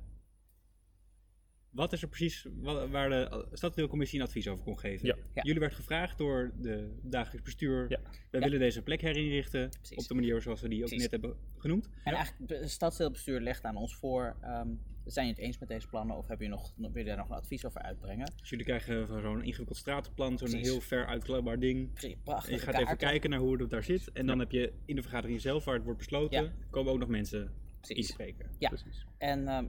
wat 1.74 1.94
is 1.94 2.02
er 2.02 2.08
precies 2.08 2.48
wa- 2.60 2.88
waar 2.88 3.10
de 3.10 3.46
stadsdeelcommissie 3.52 4.20
een 4.20 4.26
advies 4.26 4.48
over 4.48 4.64
kon 4.64 4.80
geven? 4.80 5.08
Ja. 5.08 5.16
Ja. 5.34 5.42
Jullie 5.44 5.60
werd 5.60 5.74
gevraagd 5.74 6.18
door 6.18 6.52
de 6.62 7.00
dagelijks 7.02 7.44
bestuur, 7.44 7.86
Ja. 7.90 8.00
wij 8.04 8.40
Ja. 8.40 8.40
willen 8.40 8.60
deze 8.60 8.82
plek 8.82 9.02
herinrichten 9.02 9.70
Precies. 9.70 9.98
op 9.98 10.08
de 10.08 10.14
manier 10.14 10.42
zoals 10.42 10.62
we 10.62 10.68
die 10.70 10.84
ook 10.84 10.92
net 10.92 11.12
hebben 11.12 11.36
genoemd. 11.58 11.90
En 12.04 12.14
eigenlijk, 12.14 12.52
het 12.62 12.70
stadsdeelbestuur 12.72 13.40
legt 13.42 13.64
aan 13.64 13.76
ons 13.76 13.96
voor. 13.96 14.36
ehm, 14.42 14.68
zijn 15.06 15.26
jullie 15.26 15.42
het 15.42 15.50
eens 15.50 15.60
met 15.60 15.70
deze 15.70 15.88
plannen 15.88 16.16
of 16.18 16.28
hebben 16.28 16.48
jullie 16.48 16.62
nog, 16.62 16.74
wil 16.92 17.02
je 17.02 17.04
daar 17.08 17.18
nog 17.18 17.30
een 17.30 17.36
advies 17.36 17.66
over 17.66 17.82
uitbrengen? 17.82 18.34
Dus 18.40 18.50
jullie 18.50 18.66
krijgen 18.66 19.08
van 19.08 19.22
zo'n 19.22 19.44
ingewikkeld 19.44 19.78
stratenplan, 19.78 20.38
zo'n 20.38 20.54
heel 20.54 20.82
ver 20.82 21.06
uitklapbaar 21.06 21.60
ding. 21.60 21.94
Pre- 21.94 22.08
En 22.08 22.52
je 22.52 22.60
gaat 22.60 22.80
even 22.80 22.98
kijken 22.98 23.30
naar 23.30 23.40
hoe 23.40 23.62
het 23.62 23.70
daar 23.70 23.84
zit. 23.84 24.12
En 24.12 24.26
dan 24.26 24.40
heb 24.40 24.52
je 24.52 24.74
in 24.86 24.96
de 24.96 25.02
vergadering 25.02 25.42
zelf, 25.42 25.66
waar 25.66 25.74
het 25.76 25.84
wordt 25.84 26.00
besloten, 26.00 26.44
Ja. 26.44 26.52
komen 26.70 26.92
ook 26.92 27.00
nog 27.00 27.08
mensen 27.10 27.54
Precies. 27.82 27.98
inspreken. 28.08 28.50
Ja. 28.60 28.70
Precies. 28.70 29.06
En 29.18 29.48
ehm, 29.48 29.66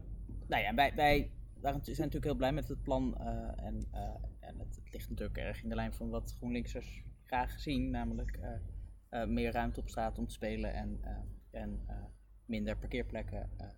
nou 0.48 0.62
ja, 0.62 0.74
wij, 0.74 0.92
wij 0.94 1.30
waren, 1.64 1.84
zijn 1.84 1.96
natuurlijk 1.96 2.24
heel 2.24 2.34
blij 2.34 2.52
met 2.52 2.68
het 2.68 2.82
plan. 2.82 3.18
eh, 3.18 3.66
en 3.66 3.86
eh, 3.90 4.14
en 4.40 4.58
het, 4.58 4.76
het 4.76 4.92
ligt 4.92 5.08
natuurlijk 5.08 5.38
erg 5.38 5.62
in 5.62 5.68
de 5.68 5.74
lijn 5.74 5.92
van 5.92 6.10
wat 6.10 6.34
GroenLinksers 6.36 7.04
graag 7.22 7.60
zien. 7.60 7.90
Namelijk 7.90 8.38
eh, 9.10 9.24
meer 9.24 9.52
ruimte 9.52 9.80
op 9.80 9.88
straat 9.88 10.18
om 10.18 10.26
te 10.26 10.34
spelen 10.34 10.74
en, 10.74 11.00
en 11.50 11.86
minder 12.46 12.76
parkeerplekken. 12.76 13.50
en, 13.56 13.72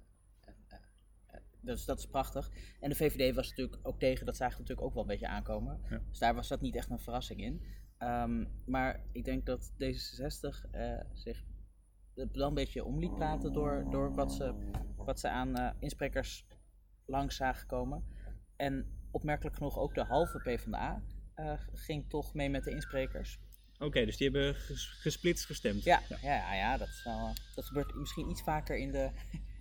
dus 1.61 1.85
dat 1.85 1.99
is 1.99 2.07
prachtig. 2.07 2.50
En 2.81 2.88
de 2.88 2.97
VVD 2.97 3.35
was 3.35 3.49
natuurlijk 3.49 3.78
ook 3.83 3.99
tegen, 3.99 4.26
dat 4.26 4.37
zagen 4.37 4.55
we 4.55 4.61
natuurlijk 4.61 4.87
ook 4.87 4.95
wel 4.95 5.02
een 5.02 5.09
beetje 5.09 5.28
aankomen. 5.28 5.81
Ja. 5.90 6.00
Dus 6.09 6.19
daar 6.19 6.35
was 6.35 6.49
dat 6.49 6.61
niet 6.61 6.76
echt 6.76 6.90
een 6.90 6.99
verrassing 6.99 7.40
in. 7.40 7.62
Ehm, 7.99 8.45
maar 8.64 9.05
ik 9.12 9.25
denk 9.25 9.47
dat 9.47 9.73
D66 9.73 10.71
eh, 10.71 11.00
zich 11.12 11.45
wel 12.14 12.49
een 12.49 12.55
beetje 12.55 12.85
om 12.85 12.99
liet 12.99 13.14
praten 13.14 13.52
door, 13.52 13.87
door 13.90 14.14
wat, 14.14 14.33
ze, 14.33 14.55
wat 14.97 15.21
ze 15.21 15.28
aan 15.28 15.57
eh, 15.57 15.71
insprekers 15.78 16.47
langs 17.06 17.36
zagen 17.36 17.66
komen. 17.66 18.04
En 18.56 18.86
opmerkelijk 19.10 19.56
genoeg 19.56 19.78
ook 19.78 19.94
de 19.94 20.04
halve 20.04 20.38
PvdA 20.38 21.02
eh 21.34 21.52
ging 21.72 22.08
toch 22.08 22.34
mee 22.34 22.50
met 22.50 22.64
de 22.64 22.70
insprekers. 22.70 23.38
Oké, 23.78 24.04
dus 24.04 24.16
die 24.16 24.30
hebben 24.30 24.54
ges- 24.54 24.86
gesplitst 25.00 25.44
gestemd. 25.46 25.84
Ja, 25.84 26.02
ja. 26.08 26.16
ja, 26.22 26.54
ja, 26.54 26.76
dat, 26.76 26.88
is 26.88 27.02
wel, 27.04 27.26
eh, 27.28 27.34
dat 27.54 27.64
gebeurt 27.64 27.94
misschien 27.94 28.30
iets 28.30 28.42
vaker 28.42 28.76
in 28.76 28.92
de, 28.92 29.10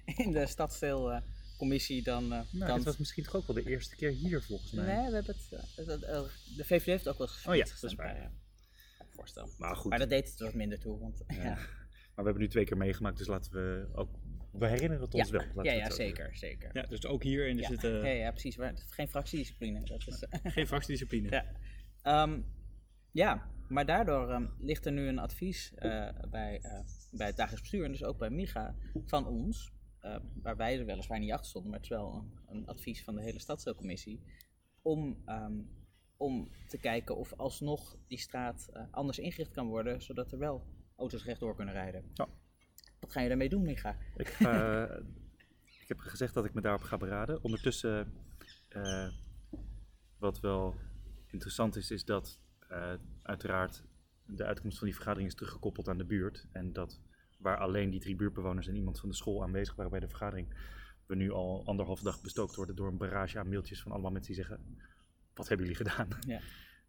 in 0.24 0.32
de 0.32 0.48
stadsdeelcommissie 0.48 2.04
dan, 2.04 2.24
eh, 2.24 2.30
Nou, 2.30 2.66
dan 2.66 2.76
dit 2.76 2.86
was 2.86 2.98
misschien 2.98 3.24
toch 3.24 3.36
ook 3.36 3.48
wel 3.48 3.56
de 3.56 3.70
eerste 3.70 3.96
keer 3.96 4.12
hier 4.12 4.42
volgens 4.44 4.72
mij. 4.72 4.86
Nee, 4.86 5.10
we 5.10 5.16
hebben 5.16 5.36
het. 5.36 5.88
dat- 5.88 6.02
de 6.56 6.64
VVD 6.66 6.86
heeft 6.86 7.08
ook 7.08 7.18
wel 7.18 7.28
eens 7.28 7.38
Oh 7.48 7.56
ja, 7.56 7.62
gesplitst 7.62 7.82
dat 7.82 7.92
is 7.92 7.98
waar, 7.98 8.16
ja, 8.22 8.32
voorstel. 9.10 9.50
Maar 9.58 9.76
goed, 9.76 9.90
Maar 9.90 10.00
dat 10.00 10.10
deed 10.10 10.30
het 10.30 10.40
wat 10.40 10.54
minder 10.54 10.80
toe. 10.80 11.00
Want, 11.00 11.24
ja. 11.28 11.36
Ja. 11.44 11.54
maar 11.54 12.24
we 12.26 12.32
hebben 12.32 12.42
nu 12.42 12.48
twee 12.48 12.66
keer 12.66 12.78
meegemaakt, 12.78 13.18
dus 13.18 13.28
laten 13.28 13.52
we 13.52 13.88
ook... 13.94 14.10
We 14.60 14.68
herinneren 14.68 15.04
het 15.04 15.14
ons 15.14 15.30
Ja. 15.30 15.46
wel. 15.54 15.64
Ja, 15.64 15.72
ja, 15.72 15.90
zeker, 15.90 16.36
zeker. 16.36 16.70
Ja, 16.74 16.82
dus 16.82 17.06
ook 17.06 17.24
hier 17.24 17.48
in 17.48 17.56
er 17.56 17.62
ja. 17.62 17.68
zit 17.68 17.84
eh, 17.84 18.04
ja, 18.04 18.10
ja, 18.10 18.32
precies. 18.32 18.58
Maar 18.58 18.74
geen 18.90 19.08
fractiediscipline. 19.08 19.84
Dat 19.84 20.08
is, 20.08 20.24
geen 20.44 20.68
fractiediscipline. 20.68 21.30
Ja. 21.36 21.46
Ehm, 22.02 22.42
ja, 23.12 23.50
maar 23.68 23.86
daardoor 23.86 24.30
ehm, 24.30 24.48
ligt 24.60 24.86
er 24.86 24.92
nu 24.92 25.08
een 25.08 25.20
advies 25.20 25.74
eh, 25.76 26.10
bij, 26.30 26.60
eh, 26.62 26.80
bij 27.12 27.28
het 27.28 27.38
dagelijks 27.38 27.62
bestuur 27.62 27.86
en 27.86 27.92
dus 27.92 28.04
ook 28.04 28.18
bij 28.18 28.30
MIGA 28.30 28.76
van 29.06 29.28
ons, 29.28 29.72
eh, 30.00 30.16
waar 30.42 30.56
wij 30.56 30.80
er 30.80 30.86
weliswaar 30.86 31.20
niet 31.20 31.32
achter 31.32 31.50
stonden, 31.50 31.72
maar 31.72 31.80
het 31.80 31.90
is 31.92 31.98
wel 31.98 32.14
een, 32.14 32.58
een 32.58 32.68
advies 32.68 33.04
van 33.04 33.16
de 33.16 33.22
hele 33.22 33.40
stadsdeelcommissie, 33.40 34.20
om, 34.82 35.22
ehm, 35.26 35.54
om 36.18 36.50
te 36.68 36.78
kijken 36.78 37.18
of 37.18 37.34
alsnog 37.34 37.98
die 38.08 38.20
straat 38.20 38.70
eh, 38.74 38.84
anders 38.92 39.20
ingericht 39.20 39.52
kan 39.52 39.68
worden, 39.68 40.02
zodat 40.02 40.32
er 40.32 40.38
wel 40.38 40.66
auto's 40.96 41.24
rechtdoor 41.26 41.56
kunnen 41.56 41.74
rijden. 41.74 42.04
Ja. 42.14 42.28
Wat 43.06 43.14
ga 43.14 43.22
je 43.22 43.28
daarmee 43.28 43.50
doen, 43.50 43.62
MIGA? 43.62 43.98
Ik, 44.16 44.28
ga, 44.28 44.84
ik 45.82 45.88
heb 45.88 46.00
gezegd 46.00 46.34
dat 46.34 46.46
ik 46.46 46.54
me 46.54 46.62
daarop 46.62 46.82
ga 46.82 46.98
beraden. 46.98 47.44
Ondertussen, 47.44 48.14
eh, 48.70 49.08
wat 50.18 50.40
wel 50.40 50.76
interessant 51.28 51.76
is, 51.76 51.92
is 51.92 52.06
dat 52.06 52.40
eh, 52.68 52.94
uiteraard 53.22 53.84
de 54.26 54.44
uitkomst 54.44 54.78
van 54.78 54.88
die 54.88 54.96
vergadering 54.96 55.30
is 55.30 55.36
teruggekoppeld 55.36 55.88
aan 55.88 55.98
de 55.98 56.06
buurt. 56.06 56.48
En 56.52 56.74
dat 56.74 57.00
waar 57.38 57.58
alleen 57.58 57.90
die 57.90 58.00
drie 58.00 58.16
buurtbewoners 58.16 58.68
en 58.68 58.76
iemand 58.76 59.00
van 59.00 59.10
de 59.10 59.16
school 59.16 59.44
aanwezig 59.44 59.76
waren 59.76 59.92
bij 59.92 60.00
de 60.00 60.08
vergadering, 60.08 60.56
we 61.06 61.16
nu 61.16 61.32
al 61.32 61.66
anderhalf 61.66 62.02
dag 62.02 62.22
bestookt 62.22 62.56
worden 62.56 62.76
door 62.76 62.88
een 62.88 62.98
barrage 62.98 63.40
aan 63.40 63.50
mailtjes 63.50 63.82
van 63.82 63.92
allemaal 63.92 64.12
mensen 64.12 64.34
die 64.34 64.44
zeggen, 64.44 64.78
wat 65.34 65.48
hebben 65.48 65.68
jullie 65.68 65.86
gedaan? 65.86 66.08
Ja. 66.28 66.40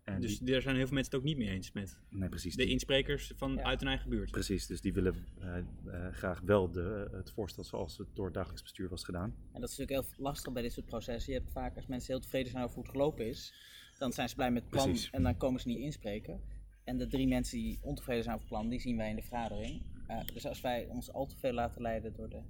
En 0.06 0.20
Dus 0.20 0.38
die- 0.38 0.50
daar 0.52 0.62
zijn 0.62 0.76
heel 0.76 0.84
veel 0.86 0.94
mensen 0.94 1.12
het 1.12 1.20
ook 1.20 1.26
niet 1.28 1.36
mee 1.38 1.48
eens 1.48 1.72
met. 1.72 1.98
nee, 2.10 2.28
precies. 2.28 2.56
De 2.56 2.62
die- 2.62 2.72
insprekers 2.72 3.32
van 3.36 3.52
Ja. 3.54 3.62
uit 3.62 3.80
hun 3.80 3.88
eigen 3.88 4.10
buurt. 4.10 4.30
Precies, 4.30 4.66
dus 4.66 4.80
die 4.80 4.92
willen 4.92 5.14
eh, 5.40 5.58
eh, 5.58 6.12
graag 6.12 6.40
wel 6.40 6.70
de, 6.70 7.08
het 7.12 7.30
voorstel 7.32 7.64
zoals 7.64 7.98
het 7.98 8.08
door 8.14 8.24
het 8.24 8.34
dagelijks 8.34 8.62
bestuur 8.62 8.88
was 8.88 9.04
gedaan. 9.04 9.34
En 9.52 9.60
dat 9.60 9.70
is 9.70 9.76
natuurlijk 9.78 10.06
heel 10.08 10.24
lastig 10.24 10.52
bij 10.52 10.62
dit 10.62 10.72
soort 10.72 10.86
processen. 10.86 11.32
Je 11.32 11.38
hebt 11.38 11.50
vaak, 11.52 11.76
als 11.76 11.86
mensen 11.86 12.12
heel 12.12 12.22
tevreden 12.22 12.50
zijn 12.50 12.62
over 12.62 12.74
hoe 12.74 12.84
het 12.84 12.92
gelopen 12.92 13.26
is, 13.26 13.54
dan 13.98 14.12
zijn 14.12 14.28
ze 14.28 14.34
blij 14.34 14.50
met 14.50 14.62
het 14.62 14.70
plan 14.70 14.84
Precies. 14.88 15.10
en 15.10 15.22
dan 15.22 15.36
komen 15.36 15.60
ze 15.60 15.68
niet 15.68 15.78
inspreken. 15.78 16.40
En 16.84 16.96
de 16.98 17.06
drie 17.06 17.26
mensen 17.28 17.58
die 17.58 17.78
ontevreden 17.82 18.22
zijn 18.22 18.34
over 18.36 18.46
het 18.48 18.56
plan, 18.56 18.70
die 18.70 18.80
zien 18.80 18.96
wij 18.96 19.10
in 19.10 19.16
de 19.16 19.22
vergadering. 19.22 19.82
Eh, 20.06 20.20
dus 20.34 20.46
als 20.46 20.60
wij 20.60 20.86
ons 20.86 21.12
al 21.12 21.26
te 21.26 21.36
veel 21.36 21.52
laten 21.52 21.82
leiden 21.82 22.12
door 22.14 22.28
de 22.28 22.40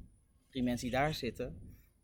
drie 0.50 0.62
mensen 0.62 0.88
die 0.88 0.96
daar 0.98 1.14
zitten, 1.14 1.54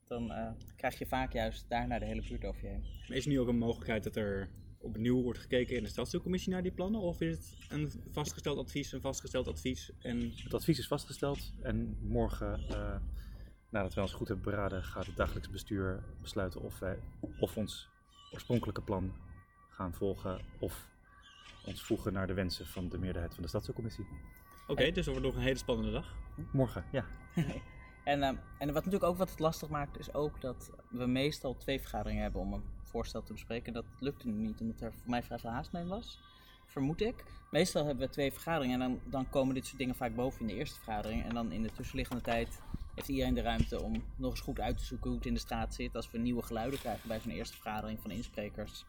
dan 0.09 0.32
eh, 0.32 0.50
krijg 0.76 0.99
je 0.99 1.06
vaak 1.06 1.32
juist 1.32 1.64
daar 1.68 1.87
naar 1.87 2.00
de 2.00 2.06
hele 2.06 2.23
buurt 2.28 2.44
over 2.44 2.62
je 2.62 2.68
heen. 2.68 2.80
Maar 3.09 3.16
Is 3.16 3.25
er 3.25 3.30
nu 3.30 3.40
ook 3.40 3.49
een 3.49 3.59
mogelijkheid 3.59 4.04
dat 4.04 4.16
er 4.16 4.49
opnieuw 4.83 5.23
wordt 5.23 5.39
gekeken 5.39 5.77
in 5.77 5.83
de 5.83 5.89
stadsdeelcommissie 5.89 6.53
naar 6.53 6.62
die 6.62 6.73
plannen? 6.73 7.01
Of 7.01 7.21
is 7.21 7.37
het 7.37 7.57
een 7.69 7.93
vastgesteld 8.11 8.59
advies, 8.59 8.93
een 8.93 9.01
vastgesteld 9.01 9.49
advies? 9.49 9.91
En 9.99 10.33
Het 10.37 10.55
advies 10.55 10.79
is 10.79 10.87
vastgesteld 10.87 11.53
en 11.62 11.97
morgen, 12.01 12.69
eh, 12.69 12.97
nadat 13.71 13.95
wij 13.95 14.05
ons 14.05 14.12
goed 14.12 14.29
hebben 14.29 14.45
beraden, 14.45 14.85
gaat 14.85 15.07
het 15.07 15.17
dagelijks 15.17 15.51
bestuur 15.51 16.03
besluiten 16.21 16.61
of 16.61 16.79
wij 16.79 16.99
of 17.39 17.57
ons 17.57 17.89
oorspronkelijke 18.33 18.83
plan 18.83 19.12
gaan 19.69 19.95
volgen 19.95 20.41
of 20.59 20.89
ons 21.67 21.83
voegen 21.83 22.12
naar 22.12 22.27
de 22.27 22.35
wensen 22.35 22.67
van 22.67 22.89
de 22.89 22.99
meerderheid 22.99 23.35
van 23.35 23.43
de 23.43 23.49
stadscommissie. 23.49 24.07
oké, 24.67 24.85
dus 24.85 25.05
dat 25.05 25.15
wordt 25.15 25.23
nog 25.23 25.35
een 25.35 25.43
hele 25.43 25.59
spannende 25.59 25.93
dag. 25.93 26.15
Morgen, 26.53 26.85
ja. 26.93 27.05
En, 28.05 28.23
ehm, 28.23 28.37
en 28.59 28.67
wat 28.67 28.85
natuurlijk 28.85 29.05
ook 29.05 29.17
wat 29.17 29.31
het 29.31 29.39
lastig 29.39 29.69
maakt, 29.69 29.99
is 29.99 30.15
ook 30.15 30.41
dat 30.41 30.71
we 30.91 31.07
meestal 31.07 31.57
twee 31.57 31.81
vergaderingen 31.81 32.23
hebben 32.23 32.41
om 32.41 32.53
een 32.53 32.62
voorstel 32.93 33.23
te 33.23 33.33
bespreken. 33.33 33.73
Dat 33.73 33.85
lukte 33.99 34.29
nu 34.29 34.47
niet, 34.47 34.61
omdat 34.61 34.81
er 34.81 34.93
voor 34.93 35.11
mij 35.11 35.23
vrij 35.23 35.39
veel 35.39 35.51
haast 35.51 35.73
mee 35.73 35.85
was. 35.85 36.21
Vermoed 36.67 37.01
ik. 37.01 37.25
Meestal 37.51 37.85
hebben 37.85 38.07
we 38.07 38.13
twee 38.13 38.33
vergaderingen 38.33 38.81
en 38.81 38.89
dan, 38.89 39.01
dan 39.11 39.31
komen 39.31 39.55
dit 39.55 39.67
soort 39.67 39.79
dingen 39.79 39.95
vaak 39.95 40.15
boven 40.15 40.41
in 40.41 40.47
de 40.47 40.55
eerste 40.55 40.77
vergadering. 40.77 41.25
En 41.25 41.35
dan 41.35 41.53
in 41.53 41.63
de 41.63 41.73
tussenliggende 41.73 42.23
tijd 42.23 42.61
heeft 42.95 43.09
iedereen 43.09 43.35
de 43.35 43.41
ruimte 43.41 43.83
om 43.83 44.05
nog 44.17 44.31
eens 44.31 44.41
goed 44.41 44.61
uit 44.61 44.79
te 44.79 44.85
zoeken 44.85 45.09
hoe 45.09 45.19
het 45.19 45.27
in 45.27 45.35
de 45.35 45.41
straat 45.41 45.75
zit. 45.75 45.97
Als 45.97 46.11
we 46.11 46.19
nieuwe 46.19 46.43
geluiden 46.43 46.79
krijgen 46.79 47.09
bij 47.09 47.21
zo'n 47.21 47.33
eerste 47.33 47.55
vergadering 47.55 48.01
van 48.01 48.11
insprekers, 48.11 48.85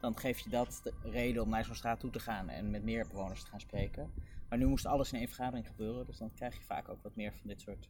dan 0.00 0.18
geef 0.18 0.38
je 0.38 0.50
dat 0.50 0.80
de 0.82 0.92
reden 1.02 1.42
om 1.42 1.48
naar 1.48 1.64
zo'n 1.64 1.74
straat 1.74 2.00
toe 2.00 2.10
te 2.10 2.20
gaan 2.20 2.48
en 2.48 2.70
met 2.70 2.82
meer 2.82 3.06
bewoners 3.08 3.42
te 3.42 3.50
gaan 3.50 3.60
spreken. 3.60 4.10
Maar 4.48 4.58
nu 4.58 4.66
moest 4.66 4.86
alles 4.86 5.12
in 5.12 5.18
één 5.18 5.28
vergadering 5.28 5.66
gebeuren, 5.66 6.06
dus 6.06 6.18
dan 6.18 6.32
krijg 6.34 6.56
je 6.56 6.64
vaak 6.64 6.88
ook 6.88 7.02
wat 7.02 7.16
meer 7.16 7.32
van 7.32 7.48
dit 7.48 7.60
soort 7.60 7.88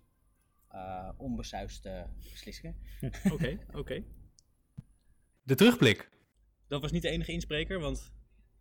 eh 0.69 1.09
onbesuisde 1.17 2.07
beslissingen. 2.33 2.77
Oké, 3.33 3.59
oké. 3.73 4.05
De 5.43 5.55
terugblik. 5.55 6.11
Dat 6.69 6.81
was 6.81 6.93
niet 6.93 7.03
de 7.03 7.09
enige 7.09 7.33
inspreker, 7.33 7.81
want 7.81 8.13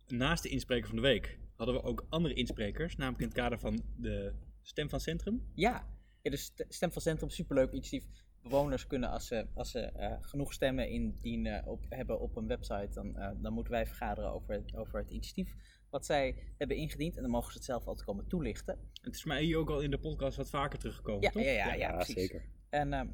naast 0.08 0.42
de 0.42 0.48
inspreker 0.48 0.86
van 0.86 0.96
de 0.96 1.02
week 1.02 1.38
hadden 1.56 1.74
we 1.74 1.82
ook 1.82 2.06
andere 2.08 2.34
insprekers. 2.34 2.96
Namelijk 2.96 3.22
in 3.22 3.28
het 3.28 3.36
kader 3.36 3.58
van 3.58 3.82
de 3.96 4.32
Stem 4.62 4.88
van 4.88 5.00
Centrum. 5.00 5.50
Ja, 5.54 5.86
ja 6.22 6.30
dus 6.30 6.44
st- 6.44 6.64
Stem 6.68 6.92
van 6.92 7.02
Centrum, 7.02 7.30
superleuk 7.30 7.72
initiatief. 7.72 8.10
Bewoners 8.42 8.86
kunnen, 8.86 9.10
als 9.10 9.26
ze, 9.26 9.46
als 9.54 9.70
ze 9.70 9.80
eh, 9.80 10.16
genoeg 10.20 10.52
stemmen 10.52 10.88
indienen 10.88 11.66
op, 11.66 11.84
hebben 11.88 12.20
op 12.20 12.36
een 12.36 12.46
website, 12.46 12.88
dan, 12.92 13.16
eh, 13.16 13.30
dan 13.42 13.52
moeten 13.52 13.72
wij 13.72 13.86
vergaderen 13.86 14.30
over, 14.32 14.54
het- 14.54 14.74
over 14.76 14.98
het 14.98 15.10
initiatief 15.10 15.54
wat 15.90 16.06
zij 16.06 16.36
hebben 16.58 16.76
ingediend. 16.76 17.16
En 17.16 17.22
dan 17.22 17.30
mogen 17.30 17.50
ze 17.52 17.56
het 17.56 17.66
zelf 17.66 17.86
altijd 17.86 18.06
komen 18.06 18.26
toelichten. 18.28 18.78
Het 19.02 19.14
is 19.14 19.24
mij 19.24 19.42
hier 19.42 19.56
ook 19.58 19.70
al 19.70 19.80
in 19.80 19.90
de 19.90 19.98
podcast 19.98 20.36
wat 20.36 20.50
vaker 20.50 20.78
teruggekomen, 20.78 21.22
Ja, 21.22 21.30
toch? 21.30 21.42
ja, 21.42 21.50
ja, 21.50 21.74
ja, 21.74 21.92
precies. 21.94 22.14
zeker. 22.14 22.42
En 22.70 22.92
ehm, 22.92 23.06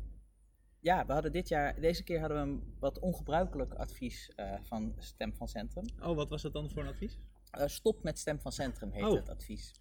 ja, 0.80 1.06
we 1.06 1.12
hadden 1.12 1.32
dit 1.32 1.48
jaar, 1.48 1.80
deze 1.80 2.02
keer 2.04 2.20
hadden 2.20 2.36
we 2.42 2.50
een 2.50 2.62
wat 2.78 2.98
ongebruikelijk 2.98 3.74
advies 3.74 4.30
eh, 4.36 4.52
van 4.62 4.94
Stem 4.98 5.34
van 5.34 5.48
Centrum. 5.48 5.84
Oh, 6.02 6.16
wat 6.16 6.28
was 6.28 6.42
dat 6.42 6.52
dan 6.52 6.70
voor 6.70 6.82
een 6.82 6.88
advies? 6.88 7.18
Eh, 7.50 7.66
stop 7.66 8.02
met 8.02 8.18
Stem 8.18 8.40
van 8.40 8.52
Centrum 8.52 8.90
heet 8.92 9.04
Oh. 9.04 9.12
het 9.14 9.28
advies. 9.28 9.72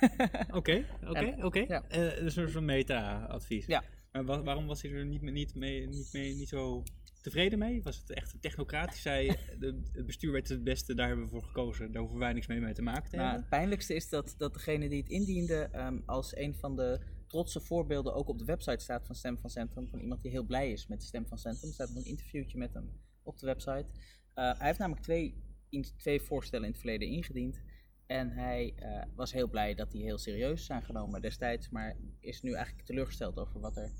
Oké, 0.52 0.84
oké, 1.08 1.36
oké. 1.42 1.60
Eh, 1.60 2.18
Een 2.22 2.30
soort 2.30 2.50
van 2.50 2.64
meta-advies. 2.64 3.66
Ja. 3.66 3.84
Maar 4.12 4.24
wa- 4.24 4.42
waarom 4.42 4.66
was 4.66 4.82
hij 4.82 4.90
er 4.92 5.06
niet, 5.06 5.22
mee- 5.22 5.32
niet, 5.32 5.54
mee, 5.54 5.86
niet, 5.86 6.08
mee, 6.12 6.34
niet 6.34 6.48
zo 6.48 6.82
tevreden 7.22 7.58
mee? 7.58 7.82
Was 7.82 7.96
het 7.98 8.10
echt 8.10 8.34
technocratisch? 8.40 9.02
Zei 9.02 9.36
de, 9.58 9.80
het 9.92 10.06
bestuur 10.06 10.32
weet 10.32 10.48
het 10.48 10.64
beste, 10.64 10.94
daar 10.94 11.06
hebben 11.06 11.24
we 11.24 11.30
voor 11.30 11.42
gekozen. 11.42 11.92
Daar 11.92 12.02
hoeven 12.02 12.18
wij 12.20 12.32
niks 12.32 12.46
mee, 12.46 12.60
mee 12.60 12.72
te 12.74 12.82
maken 12.82 13.10
te 13.10 13.16
Nou, 13.16 13.28
hebben. 13.28 13.40
het 13.48 13.50
pijnlijkste 13.58 13.94
is 13.94 14.08
dat, 14.08 14.34
dat 14.38 14.52
degene 14.52 14.88
die 14.88 15.00
het 15.00 15.08
indiende 15.10 15.68
ehm, 15.72 15.98
als 16.06 16.36
een 16.36 16.54
van 16.54 16.76
de 16.76 17.00
trotse 17.30 17.60
voorbeelden 17.60 18.14
ook 18.14 18.28
op 18.28 18.38
de 18.38 18.44
website 18.44 18.82
staat 18.82 19.06
van 19.06 19.14
Stem 19.14 19.38
van 19.38 19.50
Centrum. 19.50 19.88
Van 19.88 19.98
iemand 20.00 20.22
die 20.22 20.30
heel 20.30 20.44
blij 20.44 20.72
is 20.72 20.86
met 20.86 21.00
de 21.00 21.06
Stem 21.06 21.26
van 21.26 21.38
Centrum. 21.38 21.68
Er 21.68 21.74
staat 21.74 21.88
nog 21.88 21.96
een 21.98 22.10
interviewtje 22.10 22.58
met 22.58 22.74
hem 22.74 22.90
op 23.22 23.38
de 23.38 23.46
website. 23.46 23.86
Eh, 24.34 24.58
hij 24.58 24.66
heeft 24.66 24.78
namelijk 24.78 25.04
twee, 25.04 25.34
in, 25.68 25.84
twee 25.96 26.20
voorstellen 26.20 26.64
in 26.64 26.70
het 26.70 26.80
verleden 26.80 27.08
ingediend. 27.08 27.60
En 28.06 28.30
hij 28.30 28.74
eh, 28.76 29.02
was 29.14 29.32
heel 29.32 29.48
blij 29.48 29.74
dat 29.74 29.90
die 29.90 30.02
heel 30.02 30.18
serieus 30.18 30.64
zijn 30.64 30.82
genomen 30.82 31.20
destijds. 31.20 31.68
Maar 31.70 31.96
is 32.20 32.42
nu 32.42 32.52
eigenlijk 32.52 32.86
teleurgesteld 32.86 33.38
over 33.38 33.60
wat 33.60 33.76
er 33.76 33.90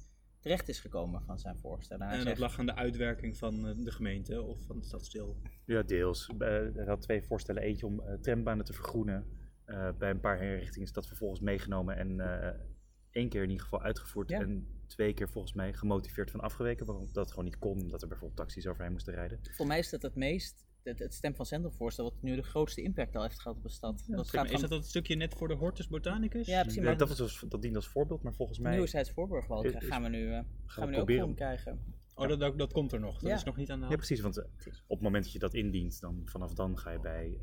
terecht 0.41 0.69
is 0.69 0.81
gekomen 0.81 1.23
van 1.23 1.39
zijn 1.39 1.59
voorstellen. 1.59 2.03
Hij 2.07 2.13
En 2.13 2.19
dat 2.19 2.27
zegt- 2.29 2.41
lag 2.41 2.59
aan 2.59 2.67
de 2.67 2.75
uitwerking 2.75 3.37
van 3.37 3.67
eh, 3.69 3.75
de 3.85 3.91
gemeente 3.91 4.43
of 4.43 4.61
van 4.67 4.77
het 4.77 4.87
stadsdeel. 4.87 5.37
Ja, 5.65 5.83
deels. 5.83 6.31
Hij 6.39 6.73
had 6.87 7.01
twee 7.03 7.23
voorstellen. 7.23 7.63
Eentje 7.63 7.87
om 7.87 8.03
trambanen 8.21 8.65
te 8.65 8.73
vergroenen. 8.73 9.39
eh, 9.65 9.89
bij 9.99 10.11
een 10.11 10.21
paar 10.21 10.39
herinrichtingen 10.39 10.87
is 10.87 10.93
dat 10.95 11.07
vervolgens 11.07 11.41
meegenomen 11.41 11.97
en 11.97 12.21
eh, 12.21 12.61
één 13.11 13.29
keer 13.29 13.43
in 13.43 13.49
ieder 13.51 13.65
geval 13.65 13.83
uitgevoerd. 13.83 14.29
Ja. 14.31 14.41
En 14.41 14.67
twee 14.87 15.15
keer 15.15 15.29
volgens 15.29 15.55
mij 15.55 15.73
gemotiveerd 15.73 16.31
van 16.31 16.41
afgeweken. 16.41 16.87
Waarom 16.87 17.09
dat 17.13 17.31
gewoon 17.31 17.45
niet 17.45 17.59
kon, 17.59 17.81
omdat 17.81 18.03
er 18.03 18.09
bijvoorbeeld 18.09 18.39
taxis 18.41 18.67
overheen 18.67 18.93
moesten 18.93 19.15
rijden. 19.15 19.41
Voor 19.51 19.67
mij 19.67 19.79
is 19.79 19.91
dat 19.91 20.03
het 20.03 20.15
meest, 20.15 20.67
het, 20.83 20.99
het 20.99 21.15
Stem 21.15 21.35
van 21.35 21.47
Centrum 21.47 21.73
voorstel, 21.73 22.05
wat 22.05 22.23
nu 22.23 22.37
de 22.37 22.43
grootste 22.43 22.83
impact 22.83 23.17
al 23.17 23.23
heeft 23.23 23.41
gehad 23.41 23.57
op 23.57 23.63
de 23.63 23.69
stad. 23.69 24.05
dat 24.07 24.29
gaat 24.31 24.45
is 24.45 24.51
van 24.51 24.61
dat 24.61 24.71
dat 24.71 24.87
stukje 24.87 25.15
net 25.15 25.35
voor 25.35 25.49
de 25.49 25.55
Hortus 25.55 25.89
Botanicus? 25.89 26.47
Ja, 26.47 26.63
precies. 26.63 26.83
Dat, 26.85 27.09
was 27.09 27.17
dus, 27.17 27.45
dat 27.49 27.63
diende 27.63 27.77
als 27.79 27.89
voorbeeld, 27.89 28.23
maar 28.23 28.35
volgens 28.35 28.59
mij 28.59 28.81
Is- 28.83 28.95
is- 28.95 29.13
gaan 29.79 30.03
we 30.03 30.09
nu, 30.09 30.33
eh, 30.33 30.41
gaan 30.67 30.85
we 30.85 30.91
nu 30.91 30.91
ook 30.91 30.93
proberen. 30.93 31.21
gewoon 31.21 31.35
krijgen. 31.37 31.99
Oh, 32.15 32.29
dat, 32.29 32.41
dat, 32.41 32.59
dat 32.59 32.73
komt 32.73 32.93
er 32.93 33.01
nog. 33.01 33.13
Dat 33.21 33.31
Ja. 33.31 33.37
is 33.37 33.45
nog 33.45 33.57
niet 33.57 33.71
aan 33.71 33.77
de 33.77 33.83
Ja, 33.83 33.87
hand. 33.89 33.97
precies. 34.07 34.21
Want 34.21 34.39
eh, 34.39 34.45
op 34.87 34.97
het 34.97 35.01
moment 35.01 35.25
dat 35.25 35.33
je 35.33 35.39
dat 35.39 35.55
indient, 35.55 36.01
dan 36.01 36.23
vanaf 36.25 36.55
dan 36.55 36.79
ga 36.79 36.91
je 36.91 37.01
bij 37.01 37.39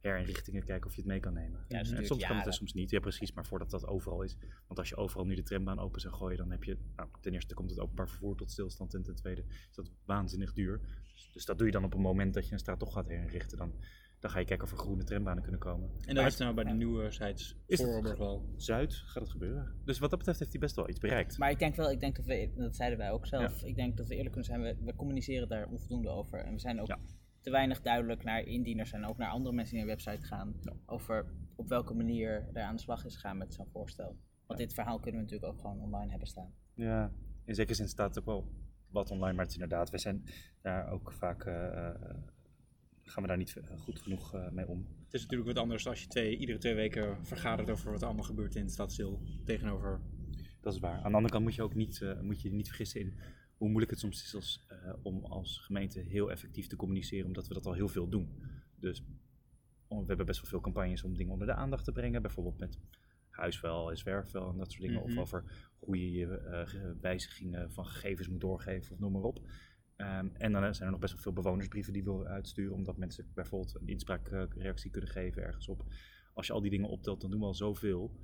eh, 0.00 0.10
herinrichtingen 0.10 0.64
kijken 0.64 0.86
of 0.86 0.94
je 0.94 1.00
het 1.00 1.10
mee 1.10 1.20
kan 1.20 1.32
nemen. 1.32 1.64
Ja, 1.68 1.78
en 1.78 1.84
duurt 1.84 1.96
soms 2.06 2.08
kan 2.08 2.18
het 2.18 2.28
en 2.28 2.34
jaren. 2.36 2.52
soms 2.52 2.72
niet. 2.72 2.90
Ja, 2.90 3.00
precies. 3.00 3.32
Maar 3.32 3.46
voordat 3.46 3.70
dat 3.70 3.86
overal 3.86 4.22
is. 4.22 4.36
Want 4.66 4.78
als 4.78 4.88
je 4.88 4.96
overal 4.96 5.24
nu 5.26 5.34
de 5.34 5.42
trambaan 5.42 5.78
open 5.78 6.00
zou 6.00 6.14
gooien, 6.14 6.36
dan 6.38 6.50
heb 6.50 6.64
je. 6.64 6.78
Nou, 6.96 7.08
ten 7.20 7.32
eerste 7.32 7.54
komt 7.54 7.70
het 7.70 7.78
openbaar 7.78 8.08
vervoer 8.08 8.36
tot 8.36 8.50
stilstand. 8.50 8.94
En 8.94 9.02
ten 9.02 9.14
tweede 9.14 9.44
is 9.70 9.74
dat 9.74 9.90
waanzinnig 10.04 10.52
duur. 10.52 10.80
Dus 11.32 11.44
dat 11.44 11.58
doe 11.58 11.66
je 11.66 11.72
dan 11.72 11.84
op 11.84 11.94
een 11.94 12.00
moment 12.00 12.34
dat 12.34 12.46
je 12.46 12.52
een 12.52 12.58
straat 12.58 12.78
toch 12.78 12.92
gaat 12.92 13.06
herinrichten. 13.08 13.58
Dan, 13.58 13.72
dan 14.18 14.30
ga 14.30 14.38
je 14.38 14.44
kijken 14.44 14.66
of 14.66 14.72
er 14.72 14.78
groene 14.78 15.04
trambanen 15.04 15.42
kunnen 15.42 15.60
komen. 15.60 15.90
En 16.06 16.14
dat 16.14 16.26
is 16.26 16.36
nou 16.36 16.54
bij 16.54 16.64
de 16.64 16.70
nieuwe 16.72 17.10
sites 17.10 17.56
Is 17.66 17.78
het- 17.78 17.88
Voorburgwal. 17.88 18.52
Zuid 18.56 18.94
gaat 18.94 19.22
het 19.22 19.30
gebeuren. 19.32 19.74
Dus 19.84 19.98
wat 19.98 20.08
dat 20.10 20.18
betreft 20.18 20.38
heeft 20.38 20.50
hij 20.52 20.60
best 20.60 20.76
wel 20.76 20.88
iets 20.88 20.98
bereikt. 20.98 21.38
Maar 21.38 21.50
ik 21.50 21.58
denk 21.58 21.74
wel, 21.76 21.90
ik 21.90 22.00
denk 22.00 22.16
dat 22.16 22.24
we, 22.24 22.52
dat 22.56 22.76
zeiden 22.76 22.98
wij 22.98 23.10
ook 23.10 23.26
zelf, 23.26 23.62
ik 23.62 23.74
denk 23.74 23.96
dat 23.96 24.06
we 24.08 24.14
eerlijk 24.14 24.32
kunnen 24.34 24.50
zijn, 24.50 24.62
we, 24.62 24.84
we 24.84 24.94
communiceren 24.96 25.48
daar 25.48 25.66
onvoldoende 25.68 26.08
over. 26.08 26.38
En 26.44 26.52
we 26.52 26.58
zijn 26.58 26.80
ook 26.80 26.86
Ja. 26.86 26.98
Te 27.40 27.50
weinig 27.50 27.80
duidelijk 27.80 28.24
naar 28.24 28.42
indieners 28.42 28.92
en 28.92 29.04
ook 29.04 29.16
naar 29.16 29.30
andere 29.30 29.54
mensen 29.54 29.76
die 29.76 29.84
naar 29.84 29.96
de 29.96 30.02
website 30.02 30.26
gaan, 30.26 30.54
Ja. 30.60 30.72
over 30.86 31.26
op 31.56 31.68
welke 31.68 31.94
manier 31.94 32.48
er 32.52 32.62
aan 32.62 32.76
de 32.76 32.82
slag 32.82 33.04
is 33.04 33.14
gegaan 33.14 33.36
met 33.36 33.54
zo'n 33.54 33.68
voorstel. 33.72 34.18
Want 34.46 34.58
dit 34.58 34.74
verhaal 34.74 35.00
kunnen 35.00 35.20
we 35.20 35.26
natuurlijk 35.26 35.52
ook 35.52 35.60
gewoon 35.60 35.80
online 35.80 36.10
hebben 36.10 36.28
staan. 36.28 36.52
Ja, 36.74 37.12
in 37.44 37.54
zekere 37.54 37.74
zin 37.76 37.88
staat 37.88 38.08
het 38.08 38.18
ook 38.18 38.24
wel 38.24 38.52
wat 38.90 39.10
online, 39.10 39.32
maar 39.32 39.44
het 39.44 39.54
is 39.54 39.60
inderdaad, 39.60 39.90
we 39.90 39.98
zijn 39.98 40.24
daar 40.62 40.90
ook 40.90 41.12
vaak, 41.12 41.44
eh, 41.44 41.86
eh, 41.88 41.94
gaan 43.02 43.22
we 43.22 43.28
daar 43.28 43.36
niet 43.38 43.56
eh, 43.56 43.80
goed 43.80 44.00
genoeg 44.00 44.50
mee 44.52 44.68
om. 44.68 44.86
Het 45.04 45.14
is 45.14 45.20
natuurlijk 45.22 45.48
wat 45.50 45.58
anders 45.58 45.86
als 45.88 46.02
je 46.02 46.06
twee, 46.08 46.36
iedere 46.36 46.58
twee 46.58 46.74
weken 46.74 47.26
vergadert 47.26 47.70
over 47.70 47.90
wat 47.90 48.00
er 48.00 48.06
allemaal 48.06 48.24
gebeurt 48.24 48.54
in 48.54 48.62
het 48.62 48.72
stadsdeel. 48.72 49.20
Tegenover. 49.44 50.00
Dat 50.60 50.74
is 50.74 50.80
waar. 50.80 50.96
Aan 50.96 51.10
de 51.10 51.16
andere 51.16 51.32
kant 51.32 51.44
moet 51.44 51.54
je 51.54 51.62
ook 51.62 51.74
niet, 51.74 52.00
eh, 52.02 52.20
moet 52.20 52.40
je 52.42 52.48
je 52.48 52.54
niet 52.54 52.66
vergissen 52.66 53.00
in 53.00 53.18
hoe 53.60 53.68
moeilijk 53.68 53.90
het 53.90 54.00
soms 54.00 54.22
is 54.24 54.34
als, 54.34 54.64
eh, 54.68 54.92
om 55.02 55.24
als 55.24 55.58
gemeente 55.58 56.00
heel 56.00 56.30
effectief 56.30 56.66
te 56.66 56.76
communiceren, 56.76 57.26
omdat 57.26 57.48
we 57.48 57.54
dat 57.54 57.66
al 57.66 57.72
heel 57.72 57.88
veel 57.88 58.08
doen. 58.08 58.42
Dus 58.76 59.04
we 59.88 60.04
hebben 60.06 60.26
best 60.26 60.40
wel 60.40 60.50
veel 60.50 60.60
campagnes 60.60 61.02
om 61.04 61.16
dingen 61.16 61.32
onder 61.32 61.46
de 61.46 61.54
aandacht 61.54 61.84
te 61.84 61.92
brengen, 61.92 62.22
bijvoorbeeld 62.22 62.58
met 62.58 62.78
huisvuil 63.30 63.90
en 63.90 63.96
zwerfvuil 63.98 64.50
en 64.50 64.56
dat 64.58 64.70
soort 64.72 64.82
dingen, 64.82 65.00
Mhm. 65.02 65.10
of 65.10 65.18
over 65.18 65.68
hoe 65.78 66.00
je 66.00 66.10
je 66.18 66.26
eh, 66.38 66.66
ge- 66.66 66.96
wijzigingen 67.00 67.72
van 67.72 67.86
gegevens 67.86 68.28
moet 68.28 68.40
doorgeven 68.40 68.92
of 68.92 68.98
noem 68.98 69.12
maar 69.12 69.22
op. 69.22 69.40
Ehm, 69.96 70.28
en 70.32 70.52
dan 70.52 70.74
zijn 70.74 70.84
er 70.86 70.90
nog 70.90 71.00
best 71.00 71.12
wel 71.12 71.22
veel 71.22 71.32
bewonersbrieven 71.32 71.92
die 71.92 72.04
we 72.04 72.26
uitsturen, 72.26 72.74
omdat 72.74 72.96
mensen 72.96 73.30
bijvoorbeeld 73.34 73.74
een 73.80 73.88
inspraakreactie 73.88 74.90
kunnen 74.90 75.10
geven 75.10 75.42
ergens 75.42 75.68
op. 75.68 75.84
Als 76.34 76.46
je 76.46 76.52
al 76.52 76.60
die 76.60 76.70
dingen 76.70 76.88
optelt, 76.88 77.20
dan 77.20 77.30
doen 77.30 77.40
we 77.40 77.46
al 77.46 77.54
zoveel 77.54 78.16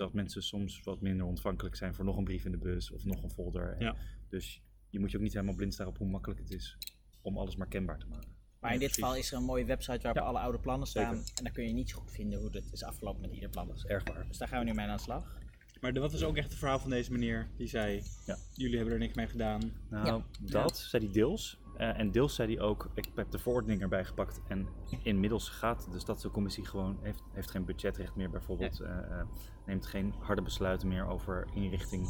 dat 0.00 0.12
mensen 0.12 0.42
soms 0.42 0.82
wat 0.82 1.00
minder 1.00 1.26
ontvankelijk 1.26 1.76
zijn 1.76 1.94
voor 1.94 2.04
nog 2.04 2.16
een 2.16 2.24
brief 2.24 2.44
in 2.44 2.50
de 2.50 2.58
bus 2.58 2.90
of 2.90 3.04
nog 3.04 3.22
een 3.22 3.30
folder. 3.30 3.76
Ja. 3.78 3.96
Dus 4.28 4.62
je 4.88 4.98
moet 5.00 5.10
je 5.10 5.16
ook 5.16 5.22
niet 5.22 5.32
helemaal 5.32 5.54
blind 5.54 5.74
staan 5.74 5.86
op 5.86 5.98
hoe 5.98 6.08
makkelijk 6.08 6.40
het 6.40 6.50
is 6.50 6.76
om 7.22 7.38
alles 7.38 7.56
maar 7.56 7.68
kenbaar 7.68 7.98
te 7.98 8.06
maken. 8.06 8.28
Maar 8.60 8.72
in 8.72 8.78
dit 8.78 8.94
geval 8.94 9.16
is 9.16 9.32
er 9.32 9.38
een 9.38 9.44
mooie 9.44 9.64
website 9.64 9.98
waarop 10.02 10.22
Ja, 10.22 10.28
alle 10.28 10.38
oude 10.38 10.58
plannen 10.58 10.86
staan. 10.86 11.14
zeker. 11.16 11.32
En 11.38 11.44
dan 11.44 11.52
kun 11.52 11.66
je 11.66 11.72
niet 11.72 11.90
zo 11.90 11.98
goed 11.98 12.10
vinden 12.10 12.38
hoe 12.38 12.48
het 12.52 12.72
is 12.72 12.82
afgelopen 12.84 13.20
met 13.20 13.32
ieder 13.32 13.48
plan. 13.48 13.66
Dat 13.68 13.76
is 13.76 13.84
erg 13.84 14.08
waar. 14.08 14.26
Dus 14.28 14.38
daar 14.38 14.48
gaan 14.48 14.58
we 14.58 14.64
nu 14.64 14.74
mee 14.74 14.86
aan 14.86 14.96
de 14.96 15.02
slag. 15.02 15.38
Maar 15.80 15.92
wat 15.92 16.12
is 16.12 16.22
ook 16.22 16.36
echt 16.36 16.48
het 16.50 16.58
verhaal 16.58 16.78
van 16.78 16.90
deze 16.90 17.12
meneer? 17.12 17.48
Die 17.56 17.66
zei, 17.66 18.02
Ja. 18.26 18.36
jullie 18.54 18.76
hebben 18.76 18.94
er 18.94 19.00
niks 19.00 19.14
mee 19.14 19.26
gedaan. 19.28 19.72
Nou, 19.90 20.06
Ja. 20.06 20.24
dat 20.50 20.78
zei 20.78 21.04
hij 21.04 21.12
deels. 21.12 21.58
Eh, 21.80 21.98
en 21.98 22.10
deels 22.10 22.34
zei 22.34 22.54
hij 22.54 22.64
ook, 22.64 22.90
ik 22.94 23.08
heb 23.14 23.30
de 23.30 23.38
verordening 23.38 23.80
erbij 23.82 24.04
gepakt. 24.04 24.40
En 24.48 24.68
inmiddels 25.02 25.48
gaat 25.48 25.88
de 25.92 25.98
stadscommissie 25.98 26.66
gewoon, 26.66 26.98
heeft, 27.02 27.22
heeft 27.32 27.50
geen 27.50 27.64
budgetrecht 27.64 28.14
meer 28.16 28.30
bijvoorbeeld. 28.30 28.80
eh, 28.80 28.98
eh, 28.98 29.26
neemt 29.66 29.86
geen 29.86 30.14
harde 30.18 30.42
besluiten 30.42 30.88
meer 30.88 31.06
over 31.06 31.46
inrichting 31.54 32.06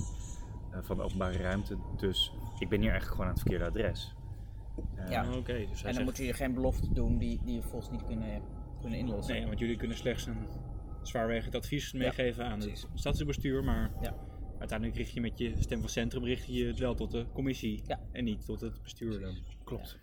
eh, 0.70 0.78
van 0.83 0.96
de 0.96 1.02
openbare 1.02 1.38
ruimte. 1.38 1.76
Dus 1.96 2.33
ik 2.59 2.68
ben 2.68 2.80
hier 2.80 2.90
eigenlijk 2.90 3.11
gewoon 3.20 3.26
aan 3.26 3.33
het 3.33 3.40
verkeerde 3.40 3.64
adres. 3.66 4.14
Eh, 4.94 5.11
Ja. 5.11 5.35
Oké, 5.37 5.52
dus 5.52 5.78
En 5.78 5.85
dan 5.85 5.94
zegt, 5.94 6.04
moet 6.04 6.16
je 6.16 6.33
geen 6.33 6.54
belofte 6.54 6.92
doen 6.92 7.18
die, 7.18 7.40
die 7.44 7.54
je 7.54 7.62
volgens 7.62 7.90
niet 7.90 8.04
kunnen, 8.06 8.42
kunnen 8.80 8.98
inlossen. 8.98 9.35
nee, 9.35 9.46
want 9.46 9.59
jullie 9.59 9.76
kunnen 9.76 9.96
slechts 9.96 10.26
een 10.26 10.46
zwaarwegend 11.02 11.54
advies 11.54 11.92
meegeven 11.92 12.44
aan 12.46 12.61
het 12.61 12.87
stadsbestuur, 12.94 13.64
maar 13.64 13.90
Ja. 14.00 14.14
Uiteindelijk 14.61 14.99
richt 14.99 15.12
je 15.12 15.20
met 15.20 15.38
je 15.38 15.55
stem 15.59 15.81
van 15.81 15.88
centrum 15.88 16.25
richt 16.25 16.46
je 16.46 16.64
het 16.66 16.79
wel 16.79 16.94
tot 16.94 17.11
de 17.11 17.27
commissie 17.33 17.83
Ja. 17.87 18.01
en 18.12 18.25
niet 18.25 18.44
tot 18.44 18.61
het 18.61 18.83
bestuur 18.83 19.20
dan. 19.20 19.35
Klopt. 19.64 19.99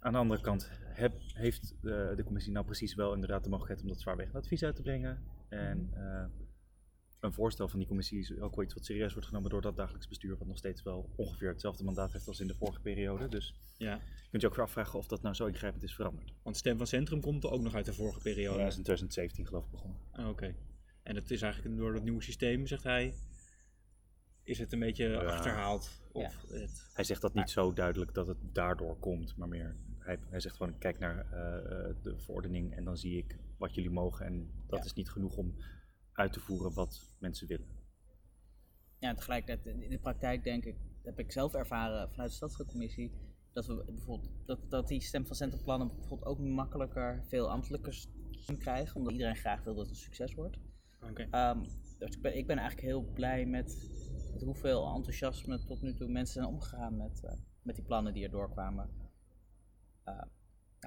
Aan 0.00 0.12
de 0.12 0.18
andere 0.18 0.40
kant 0.40 0.70
heb, 0.82 1.12
heeft 1.34 1.74
de, 1.80 2.12
de 2.16 2.24
commissie 2.24 2.52
nou 2.52 2.64
precies 2.64 2.94
wel 2.94 3.14
inderdaad 3.14 3.42
de 3.44 3.48
mogelijkheid 3.48 3.82
om 3.82 3.92
dat 3.92 4.00
zwaarwegend 4.00 4.36
advies 4.36 4.64
uit 4.64 4.76
te 4.76 4.82
brengen. 4.82 5.22
En 5.48 5.90
eh, 5.94 6.24
een 7.20 7.32
voorstel 7.32 7.68
van 7.68 7.78
die 7.78 7.88
commissie 7.88 8.18
is 8.18 8.38
ook 8.38 8.54
wel 8.54 8.64
iets 8.64 8.74
wat 8.74 8.84
serieus 8.84 9.12
wordt 9.12 9.28
genomen 9.28 9.50
door 9.50 9.60
dat 9.62 9.76
dagelijks 9.76 10.08
bestuur, 10.08 10.36
wat 10.38 10.46
nog 10.46 10.56
steeds 10.58 10.82
wel 10.82 11.10
ongeveer 11.16 11.48
hetzelfde 11.48 11.84
mandaat 11.84 12.12
heeft 12.12 12.28
als 12.28 12.40
in 12.40 12.46
de 12.46 12.54
vorige 12.54 12.80
periode. 12.80 13.28
Dus 13.28 13.54
Ja, 13.78 13.94
je 13.94 14.28
kunt 14.30 14.42
je 14.42 14.48
ook 14.48 14.54
weer 14.56 14.64
afvragen 14.64 14.98
of 14.98 15.06
dat 15.06 15.22
nou 15.22 15.34
zo 15.34 15.46
ingrijpend 15.46 15.82
is 15.82 15.94
veranderd. 15.94 16.32
want 16.42 16.56
stem 16.56 16.76
van 16.76 16.86
centrum 16.86 17.20
komt 17.20 17.44
er 17.44 17.50
ook 17.50 17.62
nog 17.62 17.74
uit 17.74 17.84
de 17.84 17.94
vorige 17.94 18.20
periode. 18.20 18.58
Dat 18.58 18.66
is 18.72 18.76
in 18.76 18.82
2017 18.82 19.46
geloof 19.46 19.64
ik 19.64 19.70
begonnen. 19.70 19.98
Ah, 20.10 20.28
Oké. 20.28 20.54
En 21.02 21.14
het 21.14 21.30
is 21.30 21.42
eigenlijk 21.42 21.76
door 21.76 21.92
dat 21.92 22.02
nieuwe 22.02 22.22
systeem, 22.22 22.66
zegt 22.66 22.82
hij, 22.82 23.14
is 24.44 24.58
het 24.58 24.72
een 24.72 24.78
beetje 24.78 25.18
achterhaald. 25.24 26.00
Of 26.12 26.42
het, 26.48 26.90
Hij 26.94 27.04
zegt 27.04 27.20
dat 27.20 27.34
niet 27.34 27.50
zo 27.50 27.72
duidelijk 27.72 28.14
dat 28.14 28.26
het 28.26 28.38
daardoor 28.52 28.96
komt, 28.98 29.36
maar 29.36 29.48
meer. 29.48 29.76
Hij, 29.98 30.18
hij 30.30 30.40
zegt 30.40 30.56
gewoon: 30.56 30.78
kijk 30.78 30.98
naar 30.98 31.32
eh, 31.32 31.88
eh, 31.88 31.96
de 32.02 32.18
verordening 32.18 32.74
en 32.74 32.84
dan 32.84 32.96
zie 32.96 33.16
ik 33.16 33.38
wat 33.58 33.74
jullie 33.74 33.90
mogen. 33.90 34.26
En 34.26 34.50
dat 34.66 34.78
Ja. 34.78 34.84
is 34.84 34.92
niet 34.92 35.10
genoeg 35.10 35.36
om 35.36 35.54
uit 36.12 36.32
te 36.32 36.40
voeren 36.40 36.74
wat 36.74 37.16
mensen 37.18 37.48
willen. 37.48 37.66
Ja, 38.98 39.08
en 39.08 39.16
tegelijkertijd 39.16 39.76
in 39.76 39.90
de 39.90 39.98
praktijk 39.98 40.44
denk 40.44 40.64
ik, 40.64 40.76
heb 41.02 41.18
ik 41.18 41.32
zelf 41.32 41.54
ervaren 41.54 42.10
vanuit 42.10 42.30
de 42.30 42.36
stadscommissie, 42.36 43.12
dat 43.52 43.66
we 43.66 43.84
bijvoorbeeld 43.86 44.30
dat, 44.46 44.70
dat 44.70 44.88
die 44.88 45.00
stem 45.00 45.26
van 45.26 45.36
centrumplannen 45.36 45.88
bijvoorbeeld 45.88 46.24
ook 46.24 46.38
makkelijker 46.38 47.24
veel 47.28 47.50
ambtelijke 47.50 47.92
steun 48.30 48.58
krijgen, 48.58 48.96
omdat 48.96 49.12
iedereen 49.12 49.36
graag 49.36 49.62
wil 49.64 49.74
dat 49.74 49.86
het 49.86 49.94
een 49.96 50.02
succes 50.02 50.34
wordt. 50.34 50.58
Oké. 51.10 51.26
Ehm, 51.30 51.60
dus 51.98 52.16
ik 52.16 52.22
ben, 52.22 52.36
ik 52.36 52.46
ben 52.46 52.58
eigenlijk 52.58 52.88
heel 52.88 53.02
blij 53.02 53.46
met, 53.46 53.90
met 54.32 54.42
hoeveel 54.42 54.94
enthousiasme 54.94 55.64
tot 55.64 55.82
nu 55.82 55.94
toe 55.94 56.08
mensen 56.08 56.34
zijn 56.34 56.46
omgegaan 56.54 56.96
met, 56.96 57.24
eh, 57.24 57.32
met 57.62 57.74
die 57.74 57.84
plannen 57.84 58.12
die 58.12 58.24
er 58.24 58.30
doorkwamen. 58.30 58.90
Eh, 60.04 60.22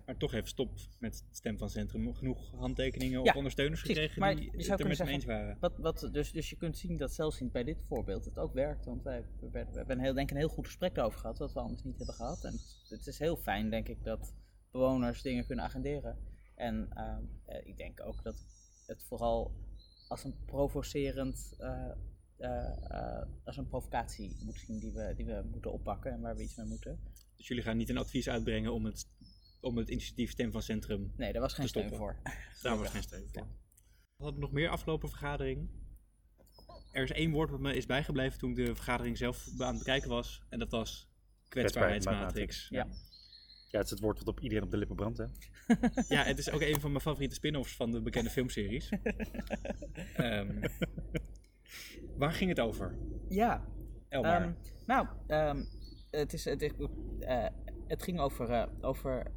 Maar 0.05 0.17
toch 0.17 0.33
even 0.33 0.47
stop 0.47 0.71
met 0.99 1.25
stem 1.31 1.57
van 1.57 1.69
centrum. 1.69 2.13
Genoeg 2.13 2.51
handtekeningen 2.51 3.23
Ja, 3.23 3.29
of 3.29 3.35
ondersteuners 3.35 3.81
precies. 3.81 3.97
gekregen 3.97 4.21
Maar 4.21 4.35
die 4.35 4.71
het 4.71 4.79
er 4.79 4.87
met 4.87 4.97
hem 4.97 5.07
eens 5.07 5.25
waren. 5.25 5.57
Wat, 5.59 5.77
wat, 5.77 6.09
dus, 6.11 6.31
dus 6.31 6.49
je 6.49 6.55
kunt 6.55 6.77
zien 6.77 6.97
dat 6.97 7.13
zelfs 7.13 7.41
in, 7.41 7.51
bij 7.51 7.63
dit 7.63 7.83
voorbeeld 7.87 8.25
het 8.25 8.37
ook 8.37 8.53
werkt. 8.53 8.85
Want 8.85 9.03
wij 9.03 9.21
we, 9.21 9.49
we, 9.49 9.65
we 9.71 9.77
hebben 9.77 9.97
een 9.97 10.03
heel, 10.03 10.13
denk 10.13 10.29
ik 10.29 10.35
een 10.35 10.41
heel 10.41 10.53
goed 10.53 10.65
gesprek 10.65 10.97
over 10.97 11.19
gehad, 11.19 11.37
wat 11.37 11.53
we 11.53 11.59
anders 11.59 11.83
niet 11.83 11.97
hebben 11.97 12.15
gehad. 12.15 12.43
En 12.43 12.59
het 12.89 13.07
is 13.07 13.19
heel 13.19 13.37
fijn, 13.37 13.69
denk 13.69 13.87
ik, 13.87 14.03
dat 14.03 14.33
bewoners 14.71 15.21
dingen 15.21 15.45
kunnen 15.45 15.65
agenderen. 15.65 16.17
En 16.55 16.87
ehm, 16.93 17.23
eh, 17.45 17.67
ik 17.67 17.77
denk 17.77 18.01
ook 18.01 18.23
dat 18.23 18.45
het 18.85 19.03
vooral 19.03 19.51
als 20.07 20.23
een 20.23 20.35
provocerend, 20.45 21.55
als 23.43 23.57
een 23.57 23.67
provocatie 23.67 24.37
moet 24.43 24.59
zien 24.59 24.79
die 24.79 24.91
we, 24.91 25.13
die 25.15 25.25
we 25.25 25.43
moeten 25.51 25.71
oppakken 25.71 26.11
en 26.11 26.21
waar 26.21 26.35
we 26.35 26.43
iets 26.43 26.55
mee 26.55 26.65
moeten. 26.65 26.99
Dus 27.37 27.47
jullie 27.47 27.63
gaan 27.63 27.77
niet 27.77 27.89
een 27.89 27.97
advies 27.97 28.29
uitbrengen 28.29 28.73
om 28.73 28.85
het, 28.85 29.07
om 29.61 29.77
het 29.77 29.89
initiatief 29.89 30.31
stem 30.31 30.51
van 30.51 30.61
centrum. 30.61 31.13
Nee, 31.17 31.31
daar 31.31 31.41
was 31.41 31.53
geen 31.53 31.65
Te 31.65 31.71
steun 31.71 31.95
voor. 31.95 32.15
Daar 32.61 32.77
was 32.77 32.89
geen 32.89 33.03
steun 33.03 33.29
voor. 33.31 33.47
We 34.17 34.23
hadden 34.23 34.41
nog 34.41 34.51
meer 34.51 34.69
afgelopen 34.69 35.09
vergadering. 35.09 35.69
Er 36.91 37.03
is 37.03 37.11
één 37.11 37.31
woord 37.31 37.49
wat 37.49 37.59
me 37.59 37.75
is 37.75 37.85
bijgebleven 37.85 38.39
toen 38.39 38.49
ik 38.49 38.55
de 38.55 38.75
vergadering 38.75 39.17
zelf 39.17 39.47
aan 39.57 39.67
het 39.67 39.77
bekijken 39.77 40.09
was. 40.09 40.43
En 40.49 40.59
dat 40.59 40.71
was 40.71 41.09
kwetsbaarheidsmatrix. 41.47 42.67
Ja. 42.69 42.87
Ja, 43.71 43.81
het 43.81 43.85
is 43.85 43.89
het 43.89 43.99
woord 43.99 44.17
wat 44.17 44.27
op 44.27 44.39
iedereen 44.39 44.63
op 44.63 44.71
de 44.71 44.77
lippen 44.77 44.95
brandt, 44.95 45.17
hè? 45.17 45.25
Ja, 46.15 46.23
het 46.23 46.37
is 46.37 46.49
ook 46.49 46.61
een 46.61 46.79
van 46.79 46.91
mijn 46.91 47.03
favoriete 47.03 47.35
spin-offs 47.35 47.75
van 47.75 47.91
de 47.91 48.01
bekende 48.01 48.29
filmseries. 48.29 48.89
Ehm, 50.15 50.63
waar 52.17 52.31
ging 52.31 52.49
het 52.49 52.59
over? 52.59 52.97
Ja, 53.27 53.65
Elmar. 54.09 54.41
Ehm, 54.41 54.51
nou, 54.85 55.07
ehm, 55.27 55.63
het, 56.09 56.33
is, 56.33 56.45
het, 56.45 56.61
is, 56.61 56.71
eh, 57.19 57.45
het 57.87 58.03
ging 58.03 58.19
over, 58.19 58.51
eh, 58.51 58.63
over 58.81 59.31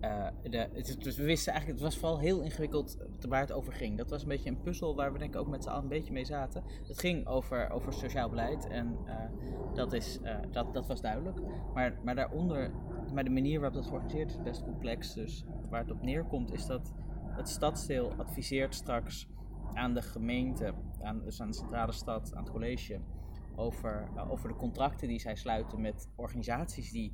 eh, 0.00 0.26
de, 0.42 0.68
het, 0.72 0.96
dus 1.02 1.16
we 1.16 1.24
wisten 1.24 1.52
eigenlijk, 1.52 1.82
het 1.82 1.90
was 1.90 2.00
vooral 2.00 2.18
heel 2.18 2.40
ingewikkeld 2.40 2.96
waar 3.28 3.40
het 3.40 3.52
over 3.52 3.72
ging. 3.72 3.98
Dat 3.98 4.10
was 4.10 4.22
een 4.22 4.28
beetje 4.28 4.50
een 4.50 4.60
puzzel 4.60 4.96
waar 4.96 5.12
we 5.12 5.18
denk 5.18 5.34
ik 5.34 5.40
ook 5.40 5.48
met 5.48 5.62
z'n 5.62 5.68
allen 5.68 5.82
een 5.82 5.88
beetje 5.88 6.12
mee 6.12 6.24
zaten. 6.24 6.62
Het 6.86 6.98
ging 6.98 7.26
over, 7.26 7.70
over 7.70 7.92
sociaal 7.92 8.28
beleid 8.28 8.68
en 8.68 8.98
dat, 9.74 9.92
is, 9.92 10.18
dat, 10.50 10.74
dat 10.74 10.86
was 10.86 11.00
duidelijk. 11.00 11.40
Maar, 11.74 11.98
maar 12.02 12.14
daaronder, 12.14 12.70
maar 13.12 13.24
de 13.24 13.30
manier 13.30 13.60
waarop 13.60 13.76
dat 13.76 13.86
georganiseerd 13.86 14.30
is, 14.30 14.36
is 14.36 14.42
best 14.42 14.62
complex. 14.62 15.14
Dus 15.14 15.44
waar 15.70 15.80
het 15.80 15.90
op 15.90 16.02
neerkomt 16.02 16.52
is 16.52 16.66
dat 16.66 16.92
het 17.28 17.48
stadsdeel 17.48 18.12
adviseert 18.16 18.74
straks 18.74 19.28
aan 19.72 19.94
de 19.94 20.02
gemeente, 20.02 20.74
aan, 21.02 21.22
dus 21.24 21.40
aan 21.40 21.50
de 21.50 21.56
centrale 21.56 21.92
stad, 21.92 22.34
aan 22.34 22.42
het 22.42 22.52
college, 22.52 23.00
over, 23.56 24.08
eh, 24.16 24.30
over 24.30 24.48
de 24.48 24.56
contracten 24.56 25.08
die 25.08 25.18
zij 25.18 25.36
sluiten 25.36 25.80
met 25.80 26.08
organisaties 26.16 26.90
die 26.90 27.12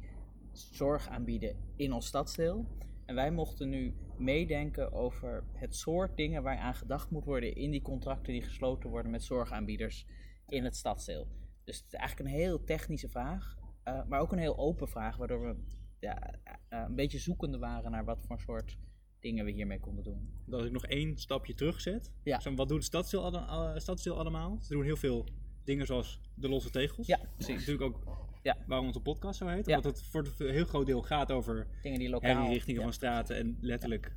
zorg 0.53 1.09
aanbieden 1.09 1.57
in 1.77 1.93
ons 1.93 2.07
stadsdeel. 2.07 2.67
En 3.07 3.15
wij 3.15 3.31
mochten 3.31 3.69
nu 3.69 3.95
meedenken 4.19 4.93
over 4.93 5.45
het 5.53 5.77
soort 5.77 6.17
dingen 6.17 6.43
waar 6.43 6.59
aan 6.59 6.75
gedacht 6.75 7.11
moet 7.11 7.25
worden 7.25 7.55
in 7.55 7.71
die 7.71 7.83
contracten 7.83 8.33
die 8.33 8.43
gesloten 8.43 8.91
worden 8.91 9.11
met 9.11 9.25
zorgaanbieders 9.25 10.07
in 10.49 10.65
het 10.65 10.77
stadsdeel. 10.77 11.29
Dus 11.65 11.77
het 11.77 11.93
is 11.93 11.99
eigenlijk 11.99 12.31
een 12.31 12.37
heel 12.37 12.65
technische 12.65 13.09
vraag, 13.09 13.57
eh, 13.83 14.05
maar 14.09 14.21
ook 14.21 14.33
een 14.33 14.39
heel 14.39 14.59
open 14.59 14.89
vraag, 14.89 15.17
waardoor 15.17 15.41
we 15.41 15.57
ja, 15.99 16.35
eh, 16.43 16.57
een 16.69 16.95
beetje 16.95 17.19
zoekende 17.19 17.59
waren 17.59 17.91
naar 17.91 18.05
wat 18.05 18.27
voor 18.27 18.41
soort 18.41 18.79
dingen 19.21 19.45
we 19.45 19.51
hiermee 19.51 19.81
konden 19.81 20.05
doen. 20.05 20.31
Dat 20.47 20.65
ik 20.65 20.71
nog 20.73 20.87
één 20.87 21.17
stapje 21.17 21.55
terugzet. 21.55 22.11
Ja. 22.23 22.41
Zo, 22.41 22.55
wat 22.55 22.69
doet 22.69 22.77
het 22.77 22.87
stadsdeel, 22.87 23.25
alle- 23.25 23.39
alle- 23.41 23.81
stadsdeel 23.81 24.19
allemaal? 24.19 24.59
Ze 24.61 24.73
doen 24.73 24.85
heel 24.85 24.97
veel 24.97 25.27
dingen 25.65 25.87
zoals 25.87 26.21
de 26.35 26.49
losse 26.49 26.71
tegels. 26.71 27.07
Ja, 27.07 27.21
precies. 27.37 27.67
natuurlijk 27.67 27.83
ook 27.83 28.19
Ja. 28.43 28.57
waarom 28.67 28.87
onze 28.87 29.01
podcast 29.01 29.39
zo 29.39 29.47
heet. 29.47 29.67
Ja. 29.67 29.77
Omdat 29.77 29.93
het 29.97 30.03
voor 30.05 30.27
een 30.39 30.51
heel 30.51 30.65
groot 30.65 30.87
deel 30.87 31.03
gaat 31.03 31.33
over 31.33 31.67
Dingen 31.83 31.99
die 31.99 32.09
lokaal... 32.09 32.43
herrichtingen 32.43 32.81
ja. 32.81 32.87
van 32.87 32.93
straten 32.95 33.37
en 33.37 33.59
letterlijk 33.61 34.17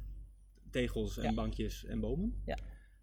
tegels 0.70 1.18
en 1.18 1.36
bankjes 1.36 1.86
en 1.86 2.00
bomen. 2.00 2.42
Ja. 2.46 2.58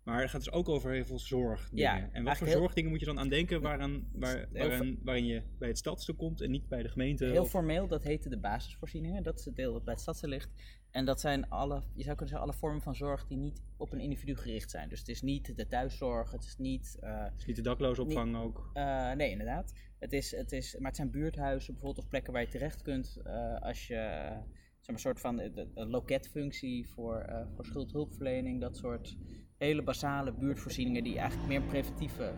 Maar 0.04 0.20
het 0.20 0.30
gaat 0.30 0.44
dus 0.44 0.52
ook 0.52 0.68
over 0.68 0.92
heel 0.92 1.04
veel 1.04 1.18
zorgdingen. 1.18 1.84
Ja, 1.84 2.08
en 2.12 2.24
wat 2.24 2.36
voor 2.38 2.46
heel- 2.46 2.58
zorgdingen 2.58 2.90
moet 2.90 3.00
je 3.00 3.06
dan 3.06 3.18
aan 3.18 3.28
denken 3.28 3.60
waaraan, 3.60 4.08
waar, 4.12 4.48
waarin, 4.52 5.00
waarin 5.02 5.26
je 5.26 5.42
bij 5.58 5.68
het 5.68 5.78
stadsdeel 5.78 6.14
komt 6.14 6.40
en 6.40 6.50
niet 6.50 6.68
bij 6.68 6.82
de 6.82 6.88
gemeente? 6.88 7.24
Heel 7.24 7.42
of- 7.42 7.48
formeel, 7.50 7.86
dat 7.88 8.04
heette 8.04 8.28
de 8.28 8.38
basisvoorzieningen. 8.38 9.22
Dat 9.22 9.38
is 9.38 9.44
het 9.44 9.56
deel 9.56 9.72
dat 9.72 9.84
bij 9.84 9.92
het 9.92 10.02
stadsdeel 10.02 10.30
ligt. 10.30 10.50
En 10.90 11.04
dat 11.04 11.20
zijn 11.20 11.48
alle, 11.48 11.74
je 11.94 12.02
zou 12.02 12.16
kunnen 12.16 12.28
zeggen, 12.28 12.40
alle 12.40 12.52
vormen 12.52 12.82
van 12.82 12.94
zorg 12.94 13.26
die 13.26 13.36
niet 13.38 13.62
op 13.76 13.92
een 13.92 14.00
individu 14.00 14.36
gericht 14.36 14.70
zijn. 14.70 14.88
Dus 14.88 14.98
het 14.98 15.08
is 15.08 15.22
niet 15.22 15.56
de 15.56 15.66
thuiszorg, 15.66 16.30
het 16.32 16.44
is 16.44 16.56
niet... 16.58 16.96
eh, 17.00 17.26
Is 17.38 17.44
niet 17.46 17.56
de 17.56 17.62
daklozenopvang 17.62 18.36
ook? 18.36 18.70
eh, 18.72 19.12
nee, 19.12 19.30
inderdaad. 19.30 19.72
Het 19.98 20.12
is, 20.12 20.30
het 20.36 20.52
is, 20.52 20.74
maar 20.78 20.86
het 20.86 20.96
zijn 20.96 21.10
buurthuizen 21.10 21.72
bijvoorbeeld 21.72 22.04
of 22.04 22.10
plekken 22.10 22.32
waar 22.32 22.42
je 22.42 22.48
terecht 22.48 22.82
kunt 22.82 23.16
eh, 23.24 23.56
als 23.60 23.86
je... 23.86 23.94
zeg 23.94 24.86
maar, 24.86 24.94
een 24.94 24.98
soort 24.98 25.20
van 25.20 25.36
de, 25.36 25.52
de- 25.52 25.86
loketfunctie 25.86 26.88
voor, 26.88 27.46
voor 27.54 27.64
schuldhulpverlening. 27.64 28.60
Dat 28.60 28.76
soort 28.76 29.16
hele 29.60 29.82
basale 29.82 30.32
buurtvoorzieningen 30.32 31.04
die 31.04 31.18
eigenlijk 31.18 31.48
meer 31.48 31.60
een 31.60 31.66
preventieve 31.66 32.34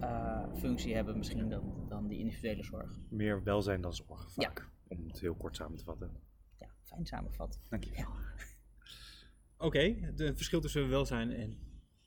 eh, 0.00 0.42
functie 0.54 0.94
hebben 0.94 1.16
misschien 1.16 1.48
dan, 1.48 1.86
dan 1.88 2.08
die 2.08 2.18
individuele 2.18 2.62
zorg. 2.64 2.98
Meer 3.08 3.42
welzijn 3.42 3.80
dan 3.80 3.94
zorg, 3.94 4.32
Ja. 4.36 4.42
vaak. 4.46 4.68
Om 4.88 5.08
het 5.08 5.20
heel 5.20 5.34
kort 5.34 5.56
samen 5.56 5.78
te 5.78 5.84
vatten. 5.84 6.10
Ja, 6.58 6.68
fijn 6.82 7.06
samengevat. 7.06 7.58
Dank 7.68 7.84
je. 7.84 7.92
Ja. 7.96 8.06
Oké, 9.58 9.78
het 9.78 10.22
verschil 10.36 10.60
tussen 10.60 10.88
welzijn 10.88 11.32
en 11.32 11.58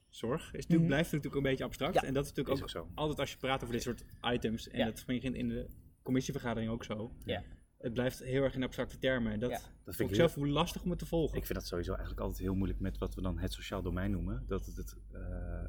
zorg 0.09 0.41
is 0.41 0.51
natuurlijk, 0.51 0.79
Mhm. 0.79 0.87
blijft 0.87 1.11
natuurlijk 1.11 1.35
een 1.35 1.49
beetje 1.49 1.63
abstract. 1.63 1.93
Ja, 1.93 2.03
en 2.03 2.13
dat 2.13 2.23
is 2.23 2.29
natuurlijk 2.29 2.55
is 2.55 2.75
ook, 2.75 2.83
ook 2.83 2.87
zo. 2.87 2.91
altijd 2.95 3.19
als 3.19 3.31
je 3.31 3.37
praat 3.37 3.61
over 3.61 3.73
dit 3.73 3.83
soort 3.83 4.03
items, 4.21 4.67
en 4.67 4.79
Ja. 4.79 4.85
dat 4.85 5.03
begint 5.05 5.35
in 5.35 5.47
de 5.47 5.67
commissievergadering 6.03 6.71
ook 6.71 6.83
zo. 6.83 7.11
Ja. 7.25 7.43
Het 7.79 7.93
blijft 7.93 8.19
heel 8.19 8.43
erg 8.43 8.55
in 8.55 8.63
abstracte 8.63 8.97
termen. 8.97 9.31
En 9.31 9.39
dat 9.39 9.49
Ja. 9.49 9.59
Dat 9.83 9.95
vind 9.95 10.09
ik 10.09 10.15
heel- 10.15 10.27
zelf 10.27 10.33
hoe 10.35 10.47
lastig 10.47 10.83
om 10.83 10.89
het 10.89 10.99
te 10.99 11.05
volgen. 11.05 11.37
ik 11.37 11.45
vind 11.45 11.59
dat 11.59 11.67
sowieso 11.67 11.91
eigenlijk 11.91 12.21
altijd 12.21 12.39
heel 12.39 12.55
moeilijk 12.55 12.79
met 12.79 12.97
wat 12.97 13.15
we 13.15 13.21
dan 13.21 13.37
het 13.39 13.53
sociaal 13.53 13.81
domein 13.81 14.11
noemen. 14.11 14.43
Dat 14.47 14.65
het 14.65 14.75
het, 14.75 14.95
eh, 15.11 15.63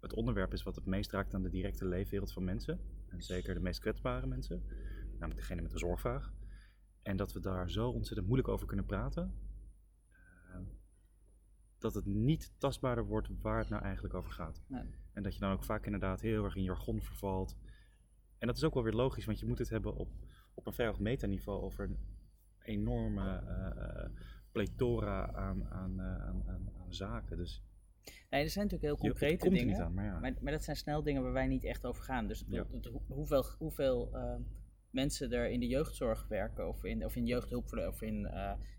het 0.00 0.12
onderwerp 0.12 0.52
is 0.52 0.62
wat 0.62 0.74
het 0.76 0.86
meest 0.86 1.10
raakt 1.12 1.34
aan 1.34 1.42
de 1.42 1.50
directe 1.50 1.86
leefwereld 1.86 2.32
van 2.32 2.44
mensen. 2.44 2.80
En 3.08 3.22
zeker 3.22 3.54
de 3.54 3.60
meest 3.60 3.80
kwetsbare 3.80 4.26
mensen. 4.26 4.62
Namelijk 5.12 5.36
degene 5.36 5.62
met 5.62 5.72
een 5.72 5.78
zorgvraag. 5.78 6.32
En 7.02 7.16
dat 7.16 7.32
we 7.32 7.40
daar 7.40 7.70
zo 7.70 7.88
ontzettend 7.88 8.26
moeilijk 8.26 8.48
over 8.48 8.66
kunnen 8.66 8.86
praten. 8.86 9.34
eh, 10.52 10.58
dat 11.78 11.94
het 11.94 12.04
niet 12.06 12.52
tastbaarder 12.58 13.04
wordt 13.06 13.28
waar 13.40 13.58
het 13.58 13.68
nou 13.68 13.82
eigenlijk 13.82 14.14
over 14.14 14.30
gaat. 14.32 14.62
Nee. 14.66 14.82
En 15.12 15.22
dat 15.22 15.34
je 15.34 15.40
dan 15.40 15.52
ook 15.52 15.64
vaak 15.64 15.84
inderdaad 15.84 16.20
heel 16.20 16.44
erg 16.44 16.56
in 16.56 16.62
jargon 16.62 17.02
vervalt. 17.02 17.56
En 18.38 18.46
dat 18.46 18.56
is 18.56 18.64
ook 18.64 18.74
wel 18.74 18.82
weer 18.82 18.92
logisch, 18.92 19.24
want 19.24 19.38
je 19.40 19.46
moet 19.46 19.58
het 19.58 19.68
hebben 19.68 19.94
op, 19.94 20.08
op 20.54 20.66
een 20.66 20.72
verhoogd 20.72 21.00
metaniveau 21.00 21.62
over 21.62 21.84
een 21.84 21.98
enorme 22.62 23.36
eh, 23.36 24.10
plethora 24.52 25.32
aan, 25.32 25.64
aan, 25.68 26.00
eh, 26.00 26.06
aan, 26.06 26.42
aan, 26.46 26.70
aan 26.80 26.94
zaken. 26.94 27.36
Dus 27.36 27.62
Nee, 28.30 28.42
er 28.42 28.50
zijn 28.50 28.64
natuurlijk 28.68 28.92
heel 28.94 29.04
je- 29.06 29.10
concrete 29.10 29.36
komt 29.36 29.52
er 29.52 29.58
dingen. 29.58 29.72
niet 29.74 29.82
aan, 29.82 29.94
maar 29.94 30.04
ja. 30.04 30.18
Maar, 30.18 30.34
maar 30.40 30.52
dat 30.52 30.64
zijn 30.64 30.76
snel 30.76 31.02
dingen 31.02 31.22
waar 31.22 31.32
wij 31.32 31.46
niet 31.46 31.64
echt 31.64 31.84
over 31.86 32.02
gaan. 32.02 32.26
Dus 32.26 32.44
Ja. 32.48 32.66
hoeveel, 33.08 33.44
hoeveel 33.58 34.10
mensen 34.90 35.30
er 35.32 35.50
in 35.50 35.60
de 35.60 35.66
jeugdzorg 35.66 36.28
werken, 36.28 36.68
of 36.68 36.84
in, 36.84 37.04
of 37.04 37.16
in 37.16 37.26
jeugdhulpverlening, 37.26 37.94
of, 37.94 38.02
in, 38.02 38.28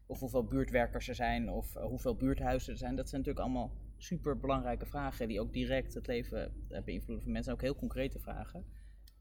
of 0.06 0.20
hoeveel 0.20 0.44
buurtwerkers 0.48 1.08
er 1.10 1.16
zijn, 1.16 1.50
of 1.50 1.74
hoeveel 1.74 2.16
buurthuizen 2.16 2.72
er 2.72 2.78
zijn, 2.78 2.96
dat 2.96 3.10
zijn 3.10 3.22
natuurlijk 3.22 3.48
allemaal 3.48 3.72
super 3.98 4.40
belangrijke 4.40 4.86
vragen 4.86 5.28
die 5.28 5.40
ook 5.42 5.54
direct 5.54 5.94
het 5.94 6.08
leven 6.08 6.54
beïnvloeden 6.86 7.24
van 7.24 7.32
mensen. 7.32 7.54
Ook 7.54 7.62
heel 7.62 7.76
concrete 7.76 8.20
vragen. 8.20 8.66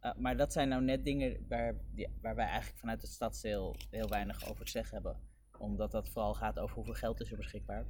Eh, 0.03 0.15
maar 0.17 0.37
dat 0.37 0.53
zijn 0.53 0.69
nou 0.69 0.83
net 0.83 1.05
dingen 1.05 1.37
waar, 1.49 1.75
die- 1.95 2.09
waar 2.21 2.35
wij 2.35 2.47
eigenlijk 2.47 2.79
vanuit 2.79 3.03
het 3.03 3.11
stadsdeel 3.11 3.77
heel 3.91 4.09
weinig 4.09 4.51
over 4.51 4.65
te 4.65 4.71
zeggen 4.71 4.95
hebben. 4.95 5.17
Omdat 5.59 5.91
dat 5.91 6.09
vooral 6.09 6.35
gaat 6.35 6.59
over 6.59 6.75
hoeveel 6.77 6.95
geld 6.95 7.21
is 7.21 7.31
er 7.31 7.37
beschikbaar. 7.37 7.85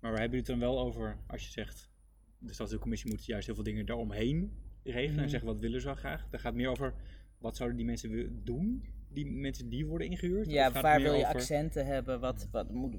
Maar 0.00 0.10
waar 0.10 0.20
hebben 0.20 0.38
jullie 0.38 0.52
het 0.52 0.60
dan 0.60 0.70
wel 0.74 0.78
over 0.80 1.18
als 1.26 1.44
je 1.44 1.50
zegt, 1.50 1.90
de 2.38 2.52
stadsdeelcommissie 2.52 3.10
moet 3.10 3.24
juist 3.24 3.46
heel 3.46 3.54
veel 3.54 3.64
dingen 3.64 3.86
daaromheen 3.86 4.52
regelen 4.82 5.12
Mhm. 5.14 5.22
en 5.22 5.28
zeggen 5.30 5.48
wat 5.48 5.60
willen 5.60 5.80
ze 5.80 5.86
wel 5.86 5.94
graag. 5.94 6.20
Dan 6.28 6.40
gaat 6.40 6.52
het 6.52 6.54
meer 6.62 6.70
over 6.70 6.94
wat 7.38 7.56
zouden 7.56 7.76
die 7.78 7.86
mensen 7.86 8.10
wi- 8.10 8.30
doen, 8.44 8.84
die 9.08 9.26
mensen 9.26 9.68
die 9.68 9.86
worden 9.86 10.06
ingehuurd. 10.06 10.50
Ja, 10.50 10.72
waar 10.72 11.00
wil 11.00 11.12
je 11.14 11.24
over- 11.24 11.34
accenten 11.34 11.86
hebben? 11.86 12.20
Wat, 12.20 12.48
wat 12.50 12.70
moet, 12.70 12.96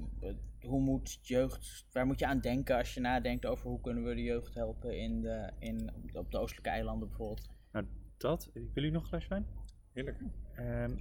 hoe 0.60 0.80
moet 0.80 1.18
jeugd, 1.22 1.86
waar 1.92 2.06
moet 2.06 2.18
je 2.18 2.26
aan 2.26 2.40
denken 2.40 2.76
als 2.76 2.94
je 2.94 3.00
nadenkt 3.00 3.46
over 3.46 3.68
hoe 3.68 3.80
kunnen 3.80 4.04
we 4.04 4.14
de 4.14 4.22
jeugd 4.22 4.54
helpen 4.54 4.98
in 4.98 5.20
de, 5.20 5.50
in, 5.58 5.90
op 6.12 6.30
de 6.30 6.38
oostelijke 6.38 6.70
eilanden 6.70 7.08
bijvoorbeeld? 7.08 7.48
Nou, 7.72 7.86
dat. 8.20 8.50
Wil 8.52 8.68
jullie 8.74 8.90
nog 8.90 9.02
een 9.02 9.08
glas 9.08 9.28
wijn? 9.28 9.46
Heerlijk. 9.92 10.18
Ehm, 10.54 10.96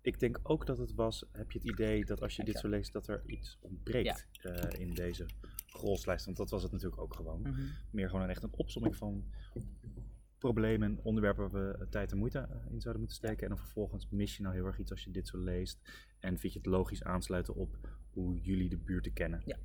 ik 0.00 0.20
denk 0.20 0.40
ook 0.42 0.66
dat 0.66 0.78
het 0.78 0.94
was, 0.94 1.24
heb 1.32 1.50
je 1.50 1.58
het 1.58 1.68
idee 1.68 2.04
dat 2.04 2.22
als 2.22 2.36
je 2.36 2.44
dit 2.44 2.58
zo 2.58 2.68
leest, 2.68 2.92
dat 2.92 3.08
er 3.08 3.22
iets 3.26 3.58
ontbreekt 3.60 4.28
eh, 4.42 4.80
in 4.80 4.94
deze 4.94 5.26
grolslijst. 5.66 6.24
Want 6.24 6.36
dat 6.36 6.50
was 6.50 6.62
het 6.62 6.72
natuurlijk 6.72 7.02
ook 7.02 7.14
gewoon. 7.14 7.56
Meer 7.90 8.08
gewoon 8.08 8.24
een 8.24 8.30
echt 8.30 8.42
een 8.42 8.52
opsomming 8.52 8.96
van 8.96 9.24
problemen, 10.38 10.98
onderwerpen 11.02 11.50
waar 11.50 11.78
we 11.78 11.88
tijd 11.88 12.12
en 12.12 12.18
moeite 12.18 12.38
eh, 12.38 12.72
in 12.72 12.80
zouden 12.80 13.02
moeten 13.02 13.16
steken. 13.16 13.42
En 13.42 13.48
dan 13.48 13.58
vervolgens 13.58 14.08
mis 14.08 14.36
je 14.36 14.42
nou 14.42 14.54
heel 14.54 14.66
erg 14.66 14.78
iets 14.78 14.90
als 14.90 15.04
je 15.04 15.10
dit 15.10 15.28
zo 15.28 15.38
leest. 15.38 15.80
En 16.18 16.38
vind 16.38 16.52
je 16.52 16.58
het 16.58 16.68
logisch 16.68 17.02
aansluiten 17.02 17.54
op 17.54 17.98
hoe 18.10 18.40
jullie 18.40 18.68
de 18.68 18.78
buurten 18.78 19.12
kennen. 19.12 19.42
Ja. 19.44 19.58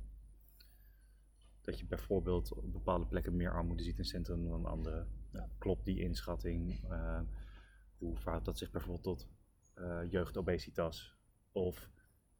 Dat 1.60 1.78
je 1.78 1.86
bijvoorbeeld 1.86 2.52
op 2.52 2.72
bepaalde 2.72 3.06
plekken 3.06 3.36
meer 3.36 3.52
armoede 3.52 3.82
ziet 3.82 3.98
in 3.98 4.04
centrum 4.04 4.48
dan 4.48 4.66
andere. 4.66 5.06
Ja. 5.32 5.48
Klopt 5.58 5.84
die 5.84 6.00
inschatting? 6.00 6.84
Eh, 6.90 7.20
hoe 7.98 8.16
verhoudt 8.16 8.44
dat 8.44 8.58
zich 8.58 8.70
bijvoorbeeld 8.70 9.02
tot 9.02 9.28
eh, 9.74 10.00
jeugdobesitas? 10.10 11.16
Of 11.52 11.90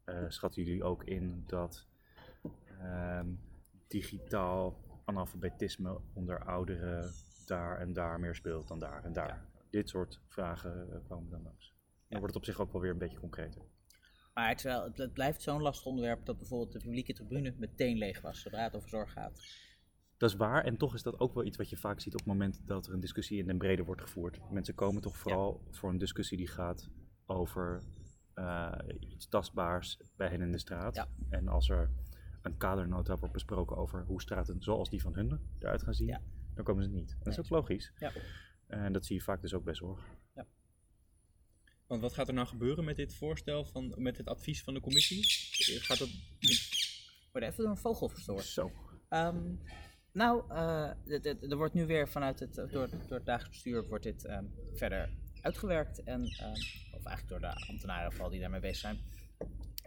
eh, 0.05 0.25
schatten 0.29 0.63
jullie 0.63 0.85
ook 0.85 1.05
in 1.05 1.45
dat 1.47 1.87
ehm, 2.79 3.35
digitaal 3.89 4.81
analfabetisme 5.05 6.01
onder 6.13 6.45
ouderen 6.45 7.13
daar 7.47 7.79
en 7.79 7.93
daar 7.93 8.21
meer 8.21 8.35
speelt 8.35 8.69
dan 8.69 8.79
daar 8.79 9.05
en 9.05 9.13
daar? 9.13 9.47
Dit 9.71 9.89
soort 9.89 10.21
vragen 10.27 11.03
komen 11.09 11.31
dan 11.31 11.43
langs. 11.43 11.75
Dan 12.09 12.21
wordt 12.21 12.35
het 12.35 12.43
op 12.43 12.45
zich 12.45 12.61
ook 12.61 12.73
wel 12.73 12.81
weer 12.81 12.91
een 12.91 12.99
beetje 12.99 13.19
concreter. 13.19 13.63
Maar 14.35 14.63
het 14.95 15.13
blijft 15.13 15.43
zo'n 15.43 15.63
lastig 15.63 15.87
onderwerp 15.87 16.27
dat 16.27 16.39
bijvoorbeeld 16.39 16.73
de 16.73 16.79
publieke 16.79 17.13
tribune 17.13 17.55
meteen 17.57 17.97
leeg 17.97 18.21
was 18.21 18.41
zodra 18.41 18.63
het 18.63 18.77
over 18.77 18.89
zorg 18.89 19.13
gaat. 19.13 19.41
Dat 20.23 20.31
is 20.31 20.37
waar 20.37 20.65
en 20.65 20.77
toch 20.77 20.95
is 20.95 21.03
dat 21.03 21.21
ook 21.21 21.35
wel 21.35 21.45
iets 21.45 21.57
wat 21.57 21.71
je 21.71 21.77
vaak 21.77 22.01
ziet 22.01 22.13
op 22.13 22.19
het 22.19 22.29
moment 22.29 22.61
dat 22.67 22.87
er 22.87 22.93
een 22.93 23.01
discussie 23.01 23.39
in 23.39 23.47
den 23.47 23.59
brede 23.59 23.85
wordt 23.85 24.01
gevoerd. 24.01 24.51
Mensen 24.51 24.75
komen 24.75 25.03
toch 25.03 25.17
vooral 25.17 25.63
voor 25.71 25.91
een 25.91 25.99
discussie 25.99 26.37
die 26.37 26.47
gaat 26.49 26.89
over 27.27 27.83
eh, 28.35 28.73
iets 28.99 29.29
tastbaars 29.29 29.99
bij 30.17 30.29
hen 30.29 30.41
in 30.41 30.53
de 30.53 30.59
straat. 30.59 30.95
Ja. 30.95 31.09
En 31.29 31.49
als 31.49 31.69
er 31.69 31.91
een 32.43 32.57
kadernota 32.57 33.19
wordt 33.19 33.33
besproken 33.33 33.77
over 33.77 34.05
hoe 34.05 34.21
straten 34.21 34.63
zoals 34.63 34.91
die 34.91 35.01
van 35.01 35.15
hun 35.15 35.41
eruit 35.59 35.83
gaan 35.83 35.95
zien, 35.95 36.07
Ja. 36.07 36.21
dan 36.55 36.65
komen 36.65 36.85
ze 36.85 36.91
niet. 36.91 37.17
Dat 37.19 37.33
is 37.33 37.39
ook 37.39 37.49
logisch. 37.49 37.93
Ja. 37.99 38.13
En 38.67 38.93
dat 38.93 39.07
zie 39.07 39.17
je 39.17 39.23
vaak 39.23 39.41
dus 39.41 39.55
ook 39.55 39.65
bij 39.65 39.75
zorg. 39.75 40.01
Want 41.87 42.01
wat 42.01 42.13
gaat 42.13 42.29
er 42.29 42.35
nou 42.35 42.47
gebeuren 42.47 42.85
met 42.85 42.97
dit 42.97 43.15
voorstel, 43.15 43.65
van, 43.65 43.95
met 43.97 44.17
het 44.17 44.27
advies 44.27 44.63
van 44.63 44.75
de 44.75 44.81
commissie? 44.81 45.25
Gaat 45.81 45.99
dat... 45.99 46.09
Even 47.33 47.57
door 47.57 47.71
een 47.71 47.77
vogel 47.77 48.09
verstoord. 48.09 48.45
Zo. 48.45 48.73
Ehm, 49.09 49.55
nou, 50.13 50.43
eh, 50.49 51.51
er 51.51 51.57
wordt 51.57 51.75
nu 51.75 51.87
weer 51.87 52.09
vanuit 52.09 52.41
het, 52.41 52.55
door, 52.55 52.71
door 52.71 53.17
het 53.17 53.27
dagelijks 53.27 53.49
bestuur 53.49 53.89
wordt 53.89 54.05
dit 54.05 54.25
ehm, 54.25 54.45
verder 54.75 55.09
uitgewerkt. 55.41 56.03
En, 56.03 56.21
ehm, 56.21 56.61
of 56.93 57.05
eigenlijk 57.05 57.29
door 57.29 57.41
de 57.41 57.67
ambtenaren 57.69 58.13
vooral 58.13 58.31
die 58.31 58.41
daarmee 58.41 58.61
bezig 58.61 58.77
zijn. 58.77 58.99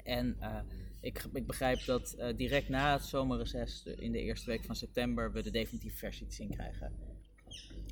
En 0.03 0.35
eh, 0.39 0.59
ik, 0.99 1.25
ik 1.33 1.47
begrijp 1.47 1.85
dat 1.85 2.13
eh, 2.13 2.37
direct 2.37 2.69
na 2.69 2.93
het 2.93 3.03
zomerreces, 3.03 3.83
in 3.85 4.11
de 4.11 4.21
eerste 4.21 4.49
week 4.49 4.63
van 4.63 4.75
september, 4.75 5.31
we 5.31 5.43
de 5.43 5.51
definitieve 5.51 5.97
versie 5.97 6.27
te 6.27 6.35
zien 6.35 6.49
krijgen. 6.49 6.91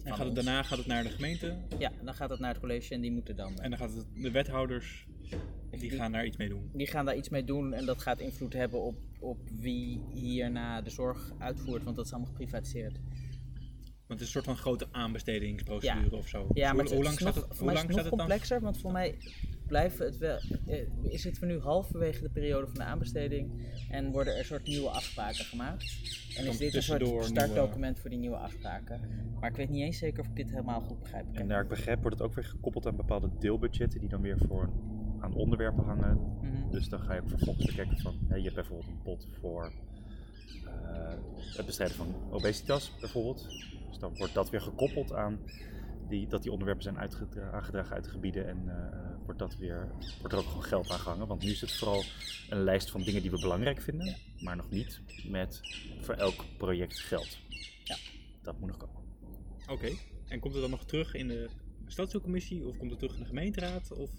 En 0.03 0.15
gaat 0.15 0.25
het 0.25 0.35
daarna 0.35 0.63
gaat 0.63 0.77
het 0.77 0.87
naar 0.87 1.03
de 1.03 1.09
gemeente 1.09 1.57
Ja, 1.77 1.91
dan 2.03 2.13
gaat 2.13 2.29
het 2.29 2.39
naar 2.39 2.49
het 2.49 2.59
college 2.59 2.93
en 2.93 3.01
die 3.01 3.11
moeten 3.11 3.35
dan... 3.35 3.57
eh, 3.57 3.63
en 3.63 3.69
dan 3.69 3.79
gaat 3.79 3.93
het, 3.93 4.05
de 4.13 4.31
wethouders, 4.31 5.07
die 5.89 5.99
gaan 5.99 6.11
daar 6.11 6.25
iets 6.25 6.37
mee 6.37 6.49
doen. 6.49 6.69
die 6.73 6.87
gaan 6.87 7.05
daar 7.05 7.15
iets 7.15 7.29
mee 7.29 7.43
doen 7.43 7.73
en 7.73 7.85
dat 7.85 8.01
gaat 8.01 8.19
invloed 8.19 8.53
hebben 8.53 8.81
op, 8.81 8.95
op 9.19 9.37
wie 9.59 10.01
hierna 10.11 10.81
de 10.81 10.89
zorg 10.89 11.31
uitvoert, 11.39 11.83
want 11.83 11.95
dat 11.95 12.05
is 12.05 12.11
allemaal 12.11 12.29
geprivatiseerd. 12.31 12.99
Want 14.07 14.19
het 14.19 14.29
is 14.29 14.35
een 14.35 14.41
soort 14.43 14.45
van 14.45 14.63
grote 14.65 14.87
aanbestedingsprocedure 14.91 16.09
Ja. 16.11 16.17
of 16.17 16.27
zo. 16.27 16.39
Ja, 16.39 16.45
Dus 16.53 16.63
maar 16.63 16.71
hoe, 16.71 16.79
het, 16.81 16.89
hoe 16.89 16.97
het 16.97 17.03
lang 17.03 17.15
is 17.15 17.21
staat 17.21 17.35
nog, 17.35 17.43
het, 17.47 17.55
voor 17.57 17.65
hoe 17.65 17.65
mij 17.65 17.73
is 17.73 17.79
lang 17.79 17.89
het 17.89 17.99
staat 17.99 18.11
nog 18.11 18.19
het 18.19 18.19
dan? 18.19 18.27
complexer, 18.27 18.61
want 18.61 18.77
voor 18.81 18.91
mij 18.91 19.17
blijven 19.67 20.05
het 20.05 20.17
wel, 20.17 20.37
eh, 20.65 20.87
zitten 21.03 21.41
we 21.47 21.53
nu 21.53 21.59
halverwege 21.59 22.21
de 22.21 22.29
periode 22.29 22.65
van 22.67 22.75
de 22.75 22.83
aanbesteding 22.83 23.51
en 23.89 24.11
worden 24.11 24.33
er 24.33 24.39
een 24.39 24.45
soort 24.45 24.67
nieuwe 24.67 24.89
afspraken 24.89 25.45
gemaakt. 25.45 25.83
En 26.37 26.45
is 26.47 26.57
dit 26.57 26.73
een 26.75 26.83
soort 26.83 27.01
nieuwe- 27.01 27.23
startdocument 27.23 27.99
voor 27.99 28.09
die 28.09 28.19
nieuwe 28.19 28.37
afspraken. 28.37 28.99
Maar 29.39 29.49
ik 29.49 29.55
weet 29.55 29.69
niet 29.69 29.81
eens 29.81 29.97
zeker 29.97 30.19
of 30.19 30.27
ik 30.27 30.35
dit 30.35 30.49
helemaal 30.49 30.81
goed 30.81 30.99
begrijp. 30.99 31.25
En 31.33 31.47
naar 31.47 31.61
ik 31.63 31.69
begrijp 31.69 32.01
wordt 32.01 32.19
het 32.19 32.27
ook 32.27 32.35
weer 32.35 32.43
gekoppeld 32.45 32.85
aan 32.87 32.95
bepaalde 32.95 33.29
deelbudgetten 33.39 33.99
die 33.99 34.09
dan 34.09 34.21
weer 34.21 34.37
voor, 34.47 34.69
aan 35.23 35.33
onderwerpen 35.33 35.83
hangen. 35.83 36.37
Mhm. 36.41 36.71
Dus 36.71 36.89
dan 36.89 36.99
ga 36.99 37.13
je 37.13 37.21
ook 37.21 37.29
vervolgens 37.29 37.65
bekijken 37.65 37.97
van, 37.97 38.17
hè, 38.27 38.35
je 38.35 38.43
hebt 38.43 38.55
bijvoorbeeld 38.55 38.89
een 38.89 39.01
pot 39.03 39.27
voor 39.39 39.71
eh, 40.65 41.13
het 41.55 41.65
bestrijden 41.65 41.97
van 41.97 42.15
obesitas 42.29 42.91
bijvoorbeeld. 42.99 43.47
Dus 43.89 43.99
dan 43.99 44.17
wordt 44.17 44.33
dat 44.33 44.49
weer 44.49 44.61
gekoppeld 44.61 45.13
aan 45.13 45.39
die, 46.07 46.27
dat 46.27 46.41
die 46.43 46.51
onderwerpen 46.51 46.83
zijn 46.83 46.97
aangedragen 47.51 47.95
uit 47.95 48.03
de 48.03 48.09
gebieden 48.09 48.47
en 48.47 48.63
eh, 48.67 49.25
wordt, 49.25 49.39
dat 49.39 49.57
weer, 49.57 49.91
wordt 50.19 50.33
er 50.33 50.39
ook 50.39 50.45
gewoon 50.45 50.63
geld 50.63 50.91
aan 50.91 50.99
gehangen. 50.99 51.27
Want 51.27 51.43
nu 51.43 51.49
is 51.49 51.61
het 51.61 51.73
vooral 51.73 52.03
een 52.49 52.63
lijst 52.63 52.91
van 52.91 53.01
dingen 53.01 53.21
die 53.21 53.31
we 53.31 53.39
belangrijk 53.39 53.81
vinden, 53.81 54.15
maar 54.39 54.55
nog 54.55 54.69
niet 54.69 55.01
met 55.27 55.61
voor 55.99 56.15
elk 56.15 56.45
project 56.57 56.99
geld. 56.99 57.37
Ja. 57.83 57.95
Dat 58.41 58.59
moet 58.59 58.67
nog 58.67 58.77
komen. 58.77 59.01
Oké. 59.67 59.89
En 60.27 60.39
komt 60.39 60.53
het 60.53 60.61
dan 60.61 60.71
nog 60.71 60.85
terug 60.85 61.13
in 61.13 61.27
de 61.27 61.49
stadsdeelcommissie 61.87 62.67
of 62.67 62.77
komt 62.77 62.91
het 62.91 62.99
terug 62.99 63.15
in 63.15 63.21
de 63.21 63.27
gemeenteraad? 63.27 63.91
Of... 63.91 64.09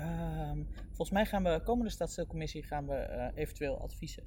Ehm, 0.00 0.62
volgens 0.86 1.10
mij 1.10 1.26
gaan 1.26 1.42
we 1.42 1.60
komende 1.64 1.90
stadsdeelcommissie 1.90 2.62
gaan 2.62 2.86
we 2.86 2.94
eh, 2.94 3.36
eventueel 3.42 3.80
adviezen 3.80 4.24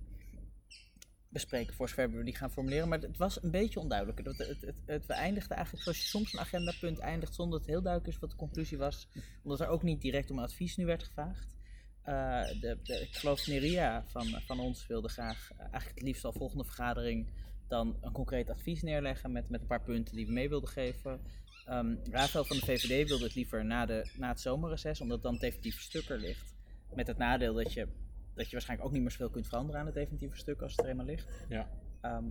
bespreken 1.30 1.74
voor 1.76 1.90
zover 1.90 2.12
we 2.12 2.24
die 2.24 2.36
gaan 2.36 2.52
formuleren. 2.52 2.88
Maar 2.90 3.00
het 3.00 3.18
was 3.18 3.44
een 3.44 3.52
beetje 3.52 3.80
onduidelijk. 3.80 4.18
Het, 4.18 4.38
het, 4.38 4.62
het, 4.62 4.76
het- 4.86 5.06
we 5.06 5.14
eindigden 5.14 5.56
eigenlijk 5.56 5.84
zoals 5.84 6.00
je 6.00 6.06
soms 6.06 6.34
een 6.34 6.40
agendapunt 6.40 7.00
eindigt 7.00 7.36
zonder 7.36 7.52
dat 7.58 7.62
het 7.68 7.76
heel 7.76 7.82
duidelijk 7.84 8.14
is 8.14 8.20
wat 8.20 8.30
de 8.30 8.36
conclusie 8.36 8.78
was. 8.78 9.08
Omdat 9.44 9.60
er 9.60 9.68
ook 9.68 9.84
niet 9.84 10.02
direct 10.02 10.32
om 10.32 10.40
advies 10.40 10.78
nu 10.78 10.86
werd 10.86 11.04
gevraagd. 11.04 11.56
Eh, 12.02 12.42
de, 12.62 12.80
de, 12.84 13.02
ik 13.02 13.16
geloof 13.16 13.48
Neria 13.48 14.04
van, 14.08 14.26
van 14.46 14.60
ons 14.60 14.88
wilde 14.88 15.10
graag 15.10 15.52
eh, 15.52 15.60
eigenlijk 15.60 15.96
het 15.96 16.02
liefst 16.04 16.26
al 16.26 16.34
volgende 16.34 16.64
vergadering 16.64 17.28
dan 17.68 17.98
een 18.02 18.12
concreet 18.12 18.50
advies 18.50 18.82
neerleggen 18.82 19.32
met, 19.32 19.50
met 19.50 19.62
een 19.62 19.68
paar 19.68 19.84
punten 19.84 20.16
die 20.16 20.26
we 20.26 20.32
mee 20.32 20.50
wilden 20.50 20.70
geven. 20.70 21.22
Ehm 21.66 21.96
Rafael 22.12 22.46
van 22.46 22.58
de 22.58 22.66
VVD 22.66 23.08
wilde 23.08 23.24
het 23.24 23.36
liever 23.36 23.66
na, 23.66 23.86
de, 23.86 24.10
na 24.18 24.28
het 24.30 24.42
zomerreces, 24.42 25.02
omdat 25.02 25.22
dan 25.22 25.32
het 25.32 25.42
definitieve 25.42 25.82
stuk 25.82 26.10
er 26.10 26.18
ligt. 26.20 26.54
Met 26.94 27.08
het 27.08 27.18
nadeel 27.18 27.54
dat 27.54 27.74
je, 27.74 27.88
dat 28.36 28.46
je 28.46 28.52
waarschijnlijk 28.52 28.88
ook 28.90 28.94
niet 28.94 29.02
meer 29.02 29.12
zoveel 29.12 29.30
kunt 29.30 29.48
veranderen 29.48 29.80
aan 29.80 29.86
het 29.86 29.96
definitieve 29.96 30.38
stuk 30.38 30.62
als 30.62 30.72
het 30.72 30.86
er 30.86 30.92
eenmaal 30.92 31.06
ligt. 31.06 31.28
Ja. 31.50 31.70
Ehm, 32.02 32.24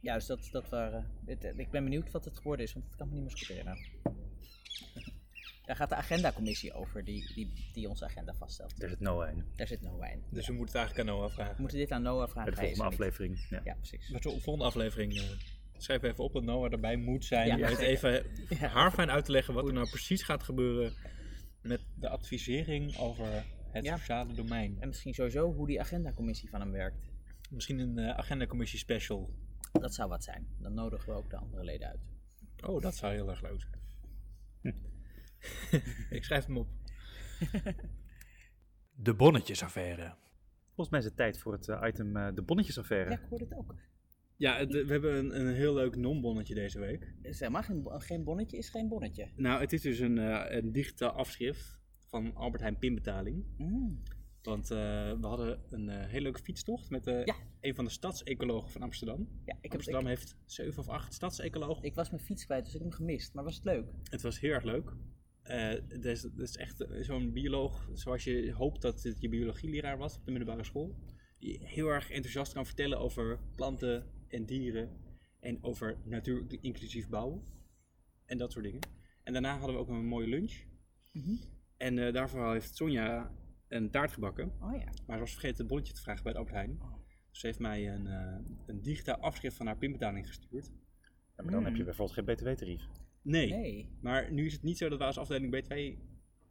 ja, 0.00 0.14
dus 0.14 0.26
dat, 0.26 0.48
dat 0.52 0.68
waren. 0.68 1.06
dit- 1.24 1.52
ik 1.56 1.70
ben 1.70 1.84
benieuwd 1.84 2.10
wat 2.10 2.24
het 2.24 2.36
geworden 2.36 2.64
is, 2.66 2.72
want 2.72 2.84
dat 2.86 2.96
kan 2.96 3.08
me 3.08 3.14
niet 3.14 3.22
meer 3.22 3.30
zo 3.30 3.36
goed 3.38 3.48
herinneren. 3.48 3.78
Daar 5.64 5.76
gaat 5.76 5.88
de 5.88 5.94
agendacommissie 5.94 6.72
over, 6.72 7.04
die, 7.04 7.32
die, 7.34 7.70
die 7.72 7.88
onze 7.88 8.04
agenda 8.04 8.34
vaststelt. 8.34 8.82
Er 8.82 8.88
zit 8.88 9.00
Noah 9.00 9.30
in. 9.30 9.44
Daar 9.56 9.66
zit 9.66 9.80
Noah 9.82 10.10
in. 10.12 10.22
Dus 10.30 10.46
we 10.46 10.52
moeten 10.52 10.78
het 10.80 10.86
eigenlijk 10.88 11.08
aan 11.08 11.14
Noah 11.16 11.28
We 11.28 11.34
vragen. 11.34 11.54
moeten 11.58 11.78
dit 11.78 11.90
aan 11.90 12.02
Noah 12.02 12.28
vragen. 12.28 12.54
Bij 12.54 12.60
de 12.62 12.66
volgende 12.76 12.84
er 12.84 12.90
aflevering. 12.90 13.46
Ja. 13.50 13.60
Ja, 13.64 13.74
precies. 13.74 14.08
Met 14.08 14.22
de 14.22 14.28
volgende 14.40 14.64
aflevering 14.64 15.14
uh, 15.14 15.22
schrijf 15.82 16.02
even 16.02 16.24
op 16.24 16.32
dat 16.32 16.42
Noah 16.42 16.72
erbij 16.72 16.96
moet 16.96 17.24
zijn. 17.24 17.46
Ja, 17.46 17.54
om 17.54 17.62
het 17.62 17.78
zeker. 17.78 17.86
even 17.86 18.24
Ja. 18.60 18.66
haarfijn 18.68 19.10
uit 19.10 19.24
te 19.24 19.32
leggen 19.32 19.54
wat 19.54 19.66
er 19.66 19.72
nou 19.72 19.88
precies 19.88 20.22
gaat 20.22 20.42
gebeuren 20.42 20.92
met 21.62 21.80
de 21.94 22.08
advisering 22.08 22.96
over 22.96 23.44
het 23.70 23.84
Ja. 23.84 23.96
sociale 23.96 24.34
domein. 24.34 24.76
En 24.80 24.88
misschien 24.88 25.14
sowieso 25.14 25.52
hoe 25.52 25.66
die 25.66 25.80
agendacommissie 25.80 26.48
van 26.50 26.60
hem 26.60 26.70
werkt. 26.70 27.08
Misschien 27.50 27.78
een 27.78 27.98
uh, 27.98 28.10
agendacommissie 28.16 28.78
special. 28.78 29.30
Dat 29.72 29.94
zou 29.94 30.08
wat 30.08 30.24
zijn. 30.24 30.46
Dan 30.58 30.74
nodigen 30.74 31.12
we 31.12 31.18
ook 31.18 31.30
de 31.30 31.36
andere 31.36 31.64
leden 31.64 31.88
uit. 31.88 32.00
Oh, 32.66 32.80
dat 32.82 32.94
zou 32.96 33.14
heel 33.14 33.30
erg 33.30 33.42
leuk 33.42 33.60
zijn. 33.60 33.76
Ik 36.10 36.24
schrijf 36.24 36.46
hem 36.46 36.56
op. 36.56 36.68
De 38.94 39.14
bonnetjesaffaire. 39.14 40.14
Volgens 40.66 40.88
mij 40.88 40.98
is 40.98 41.04
het 41.04 41.16
tijd 41.16 41.38
voor 41.38 41.52
het 41.52 41.68
eh, 41.68 41.82
item 41.88 42.16
eh, 42.16 42.34
de 42.34 42.42
bonnetjesaffaire. 42.42 43.10
Ja, 43.10 43.16
ik 43.16 43.26
hoor 43.30 43.40
het 43.40 43.54
ook. 43.54 43.74
Ja, 44.38 44.56
het- 44.58 44.72
we 44.72 44.84
hebben 44.92 45.16
een, 45.18 45.40
een 45.40 45.54
heel 45.54 45.74
leuk 45.74 45.96
non-bonnetje 45.96 46.54
deze 46.54 46.78
week. 46.80 47.14
Is 47.22 47.40
helemaal 47.40 47.62
geen, 47.62 47.84
geen 47.90 48.24
bonnetje, 48.24 48.56
is 48.56 48.68
geen 48.68 48.88
bonnetje. 48.88 49.28
Nou, 49.36 49.60
het 49.60 49.72
is 49.72 49.80
dus 49.82 49.98
een, 49.98 50.18
eh, 50.18 50.56
een 50.56 50.72
digitaal 50.72 51.10
afschrift 51.10 51.78
van 52.08 52.34
Albert 52.34 52.62
Heijn 52.62 52.78
pinbetaling. 52.78 53.44
Mm. 53.56 54.02
Want 54.42 54.70
eh, 54.70 54.78
we 55.20 55.26
hadden 55.26 55.60
een 55.70 55.88
eh, 55.88 56.06
hele 56.06 56.22
leuke 56.22 56.42
fietstocht 56.42 56.90
met 56.90 57.04
Ja. 57.04 57.34
een 57.60 57.74
van 57.74 57.84
de 57.84 57.90
stadsecologen 57.90 58.70
van 58.70 58.82
Amsterdam. 58.82 59.28
Ja, 59.44 59.54
ik, 59.54 59.62
heb, 59.62 59.72
Amsterdam 59.72 60.02
ik, 60.02 60.08
heeft 60.08 60.36
zeven 60.44 60.78
of 60.78 60.88
acht 60.88 61.14
stadsecologen. 61.14 61.84
ik 61.84 61.94
was 61.94 62.10
mijn 62.10 62.22
fiets 62.22 62.44
kwijt, 62.44 62.64
dus 62.64 62.74
ik 62.74 62.80
heb 62.80 62.88
hem 62.88 62.98
gemist. 62.98 63.34
Maar 63.34 63.44
was 63.44 63.54
het 63.54 63.64
leuk? 63.64 63.90
Het 64.10 64.22
was 64.22 64.40
heel 64.40 64.52
erg 64.52 64.64
leuk. 64.64 64.92
Het, 65.42 66.04
is, 66.04 66.22
het 66.22 66.38
is 66.38 66.56
echt 66.56 66.86
zo'n 67.00 67.32
bioloog 67.32 67.88
zoals 67.94 68.24
je 68.24 68.52
hoopt 68.52 68.82
dat 68.82 69.02
het 69.02 69.16
je 69.20 69.28
biologieleraar 69.28 69.98
was 69.98 70.16
op 70.16 70.24
de 70.24 70.30
middelbare 70.30 70.64
school. 70.64 70.94
Die 71.38 71.58
heel 71.64 71.88
erg 71.88 72.10
enthousiast 72.10 72.52
kan 72.52 72.66
vertellen 72.66 72.98
over 72.98 73.38
planten 73.56 74.06
en 74.28 74.44
dieren. 74.46 74.90
En 75.40 75.62
over 75.62 75.96
natuur 76.04 76.44
inclusief 76.60 77.08
bouwen. 77.08 77.42
En 78.24 78.38
dat 78.38 78.52
soort 78.52 78.64
dingen. 78.64 78.80
En 79.22 79.32
daarna 79.32 79.56
hadden 79.58 79.74
we 79.74 79.80
ook 79.80 79.88
een 79.88 80.06
mooie 80.06 80.28
lunch. 80.28 80.62
Mhm. 81.12 81.34
En 81.76 81.98
eh, 81.98 82.12
daarvoor 82.12 82.52
heeft 82.52 82.76
Sonja 82.76 83.32
een 83.68 83.90
taart 83.90 84.12
gebakken. 84.12 84.52
Oh 84.60 84.76
ja. 84.76 84.84
Maar 85.06 85.16
ze 85.16 85.22
was 85.22 85.32
vergeten 85.32 85.56
het 85.58 85.66
bonnetje 85.66 85.92
te 85.92 86.00
vragen 86.02 86.22
bij 86.22 86.32
de 86.32 86.38
Albert 86.38 86.56
Heijn. 86.56 86.78
Oh. 86.82 86.92
Dus 87.30 87.40
ze 87.40 87.46
heeft 87.46 87.58
mij 87.58 87.94
een, 87.94 88.06
eh, 88.06 88.36
een 88.66 88.82
digitaal 88.82 89.16
afschrift 89.16 89.56
van 89.56 89.66
haar 89.66 89.76
pinbetaling 89.76 90.26
gestuurd. 90.26 90.66
Ja, 91.36 91.42
maar 91.44 91.52
dan 91.52 91.64
heb 91.64 91.72
je 91.72 91.78
Mm. 91.78 91.84
bijvoorbeeld 91.84 92.18
geen 92.18 92.34
btw-tarief. 92.36 92.82
Nee. 93.22 93.50
Nee. 93.50 93.88
Maar 94.00 94.32
nu 94.32 94.46
is 94.46 94.52
het 94.52 94.62
niet 94.62 94.78
zo 94.78 94.88
dat 94.88 94.98
wij 94.98 95.06
als 95.06 95.18
afdeling 95.18 95.50
B2 95.52 95.98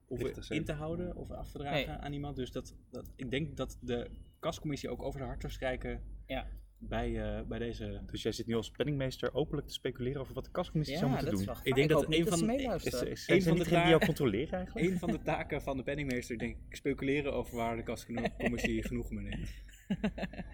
hoeven 0.06 0.56
in 0.56 0.66
te 0.66 0.74
houden 0.74 1.16
of 1.16 1.32
af 1.32 1.52
te 1.52 1.58
dragen 1.58 1.88
Nee. 1.88 1.98
aan 1.98 2.14
iemand. 2.14 2.36
Dus 2.36 2.52
dat, 2.52 2.76
dat, 2.90 3.12
ik 3.16 3.32
denk 3.32 3.58
dat 3.58 3.78
de 3.82 4.10
kascommissie 4.40 4.90
ook 4.90 5.02
over 5.02 5.20
de 5.20 5.26
hart 5.26 5.42
zou 5.42 5.54
strijken 5.54 6.02
Ja. 6.26 6.48
Bij, 6.80 7.38
eh, 7.38 7.42
bij 7.48 7.60
deze... 7.60 8.02
Dus 8.06 8.22
jij 8.22 8.32
zit 8.32 8.48
nu 8.48 8.56
als 8.56 8.72
penningmeester 8.72 9.34
openlijk 9.34 9.68
te 9.68 9.74
speculeren 9.74 10.22
over 10.22 10.34
wat 10.34 10.46
de 10.46 10.52
kascommissie 10.52 10.98
zou 10.98 11.10
moeten 11.10 11.30
dat 11.30 11.40
is 11.40 11.46
doen. 11.46 11.56
wel 11.56 11.64
Ik 11.66 11.76
denk 11.76 11.90
ik 11.90 11.96
dat 11.96 12.00
hoop 12.02 12.10
niet 12.10 12.20
een 12.20 12.26
dat 12.26 12.40
van- 12.40 12.48
ze 12.48 12.54
Is, 12.54 12.58
meeluisteren. 12.62 13.08
is, 13.12 13.28
Eén 13.28 13.42
zijn 13.42 13.56
van 13.56 13.58
de 13.58 13.64
degene 13.70 13.82
die 13.82 13.90
jou 13.90 14.06
controleren 14.06 14.54
eigenlijk? 14.54 14.88
Een 14.92 15.00
van 15.00 15.12
de 15.12 15.22
taken 15.22 15.62
van 15.62 15.78
de 15.78 15.84
penningmeester, 15.84 16.38
denk 16.38 16.58
ik, 16.70 16.76
speculeren 16.76 17.34
over 17.34 17.56
waar 17.56 17.76
de 17.76 17.84
kascommissie 17.84 18.84
genoegen 18.88 19.16
mee 19.16 19.26
neemt. 19.26 19.50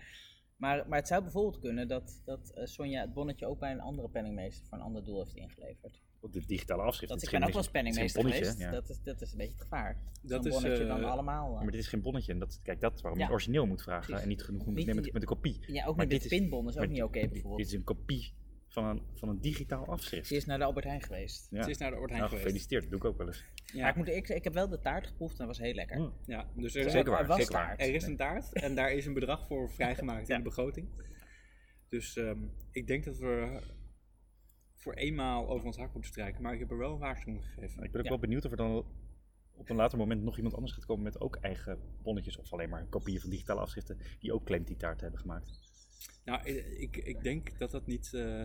Maar, 0.58 0.88
maar 0.88 0.98
het 1.00 1.08
zou 1.08 1.22
bijvoorbeeld 1.22 1.60
kunnen 1.60 1.88
dat, 1.88 2.22
dat 2.26 2.52
eh, 2.56 2.66
Sonja 2.66 3.02
het 3.02 3.14
bonnetje 3.14 3.46
ook 3.46 3.60
bij 3.60 3.72
een 3.72 3.80
andere 3.80 4.10
penningmeester 4.10 4.66
voor 4.66 4.78
een 4.78 4.84
ander 4.84 5.04
doel 5.04 5.20
heeft 5.24 5.36
ingeleverd. 5.36 6.02
Op 6.24 6.34
de 6.34 6.46
digitale 6.46 6.82
afschrift. 6.82 7.12
Dat 7.12 7.22
Het 7.22 7.30
ik 7.30 7.34
is 7.34 7.40
ben 7.40 7.48
ook 7.48 7.54
geen- 7.54 7.94
wel 7.94 8.04
is 8.04 8.12
geweest. 8.14 8.60
ja. 8.60 8.72
Dat, 8.72 8.90
is, 8.90 9.00
dat 9.04 9.22
is 9.22 9.32
een 9.32 9.38
beetje 9.38 9.54
het 9.54 9.62
gevaar. 9.62 9.98
Dat 10.22 10.46
is, 10.46 10.52
bonnetje 10.54 10.82
eh, 10.84 10.88
dan 10.88 11.04
allemaal. 11.04 11.54
eh, 11.56 11.62
Maar 11.62 11.72
dit 11.72 11.80
is 11.80 11.88
geen 11.88 12.02
bonnetje. 12.02 12.32
En 12.32 12.40
dat, 12.40 12.60
kijk, 12.64 12.80
dat 12.82 12.94
is 12.96 13.02
waarom 13.02 13.20
Ja. 13.20 13.26
je 13.26 13.32
het 13.32 13.42
origineel 13.42 13.66
moet 13.68 13.82
vragen. 13.82 14.06
Precies. 14.06 14.24
En 14.24 14.30
niet 14.30 14.44
genoeg 14.44 14.66
moet 14.66 14.76
nemen 14.76 14.96
met, 14.96 15.14
met 15.14 15.22
een 15.22 15.28
kopie. 15.28 15.60
ja, 15.68 15.86
ook 15.86 15.96
maar 15.96 16.06
niet 16.06 16.22
dit 16.22 16.32
is- 16.32 16.40
pinbon 16.40 16.68
is 16.68 16.78
ook 16.78 16.88
niet 16.88 17.04
oké 17.04 17.20
dit- 17.20 17.30
bijvoorbeeld. 17.32 17.58
Dit 17.62 17.68
is 17.68 17.74
een 17.74 17.84
kopie 17.84 18.34
van 18.68 18.86
een, 18.86 19.02
van 19.14 19.30
een 19.30 19.42
digitaal 19.42 19.86
afschrift. 19.86 20.28
Ze 20.28 20.36
is 20.36 20.46
naar 20.46 20.58
de 20.58 20.64
Albert 20.64 20.86
Heijn 20.86 21.02
geweest. 21.02 21.48
Ja. 21.50 21.64
Ze 21.64 21.70
is 21.70 21.78
naar 21.78 21.90
de 21.90 21.96
Albert 21.96 22.12
Heijn 22.14 22.24
Nou, 22.30 22.40
geweest. 22.42 22.58
gefeliciteerd. 22.58 22.82
Dat 22.82 22.92
doe 22.92 23.00
ik 23.00 23.06
ook 23.06 23.18
wel 23.18 23.28
eens. 23.28 23.44
Maar 23.74 23.82
Ja, 23.82 23.90
ik, 23.90 23.96
moet, 23.96 24.08
ik, 24.08 24.30
ik 24.30 24.44
heb 24.44 24.54
wel 24.54 24.70
de 24.70 24.80
taart 24.80 25.08
geproefd 25.08 25.32
en 25.32 25.38
dat 25.38 25.48
was 25.58 25.66
heel 25.66 25.74
lekker. 25.74 26.00
Mm. 26.00 26.14
ja, 26.26 26.48
dus 26.56 26.76
er, 26.76 26.90
Zeker 26.90 27.12
waar, 27.12 27.22
Er 27.22 27.28
was 27.28 27.38
zeker 27.38 27.54
waar. 27.54 27.66
taart. 27.68 27.82
er 27.82 27.94
is 27.96 28.04
een 28.04 28.18
taart 28.18 28.54
en 28.54 28.76
daar 28.76 28.92
is 28.92 29.06
een 29.06 29.14
bedrag 29.14 29.48
voor 29.48 29.70
vrijgemaakt 29.72 30.30
in 30.30 30.38
de 30.38 30.44
begroting. 30.44 30.88
Dus 31.90 32.18
ehm, 32.18 32.38
ik 32.72 32.88
denk 32.88 33.04
dat 33.04 33.18
we 33.18 33.60
voor 34.84 34.94
eenmaal 34.94 35.50
over 35.50 35.66
ons 35.66 35.78
hart 35.78 35.94
moeten 35.94 36.12
strijken, 36.12 36.42
maar 36.42 36.54
ik 36.54 36.60
heb 36.60 36.72
er 36.72 36.78
wel 36.78 36.94
een 36.94 37.00
waarschuwing 37.00 37.44
gegeven. 37.46 37.84
Ik 37.84 37.92
ben 37.92 38.00
ook 38.00 38.04
Ja. 38.06 38.10
wel 38.12 38.20
benieuwd 38.20 38.46
of 38.46 38.52
er 38.52 38.58
dan 38.58 38.86
op 39.56 39.70
een 39.70 39.76
later 39.76 39.98
moment 39.98 40.24
nog 40.24 40.36
iemand 40.36 40.54
anders 40.56 40.74
gaat 40.74 40.86
komen 40.86 41.04
met 41.04 41.20
ook 41.22 41.36
eigen 41.36 41.80
bonnetjes. 42.02 42.38
Of 42.38 42.54
alleen 42.54 42.70
maar 42.70 42.86
kopieën 42.86 43.20
van 43.20 43.30
digitale 43.30 43.60
afschriften 43.60 43.98
die 44.20 44.34
ook 44.34 44.46
claimt 44.46 44.68
die 44.68 44.78
taart 44.78 45.02
hebben 45.02 45.20
gemaakt. 45.20 45.60
Nou, 46.26 46.50
ik, 46.50 46.98
ik 46.98 47.24
denk 47.24 47.58
dat 47.58 47.72
dat 47.72 47.86
niet 47.88 48.14
eh, 48.14 48.44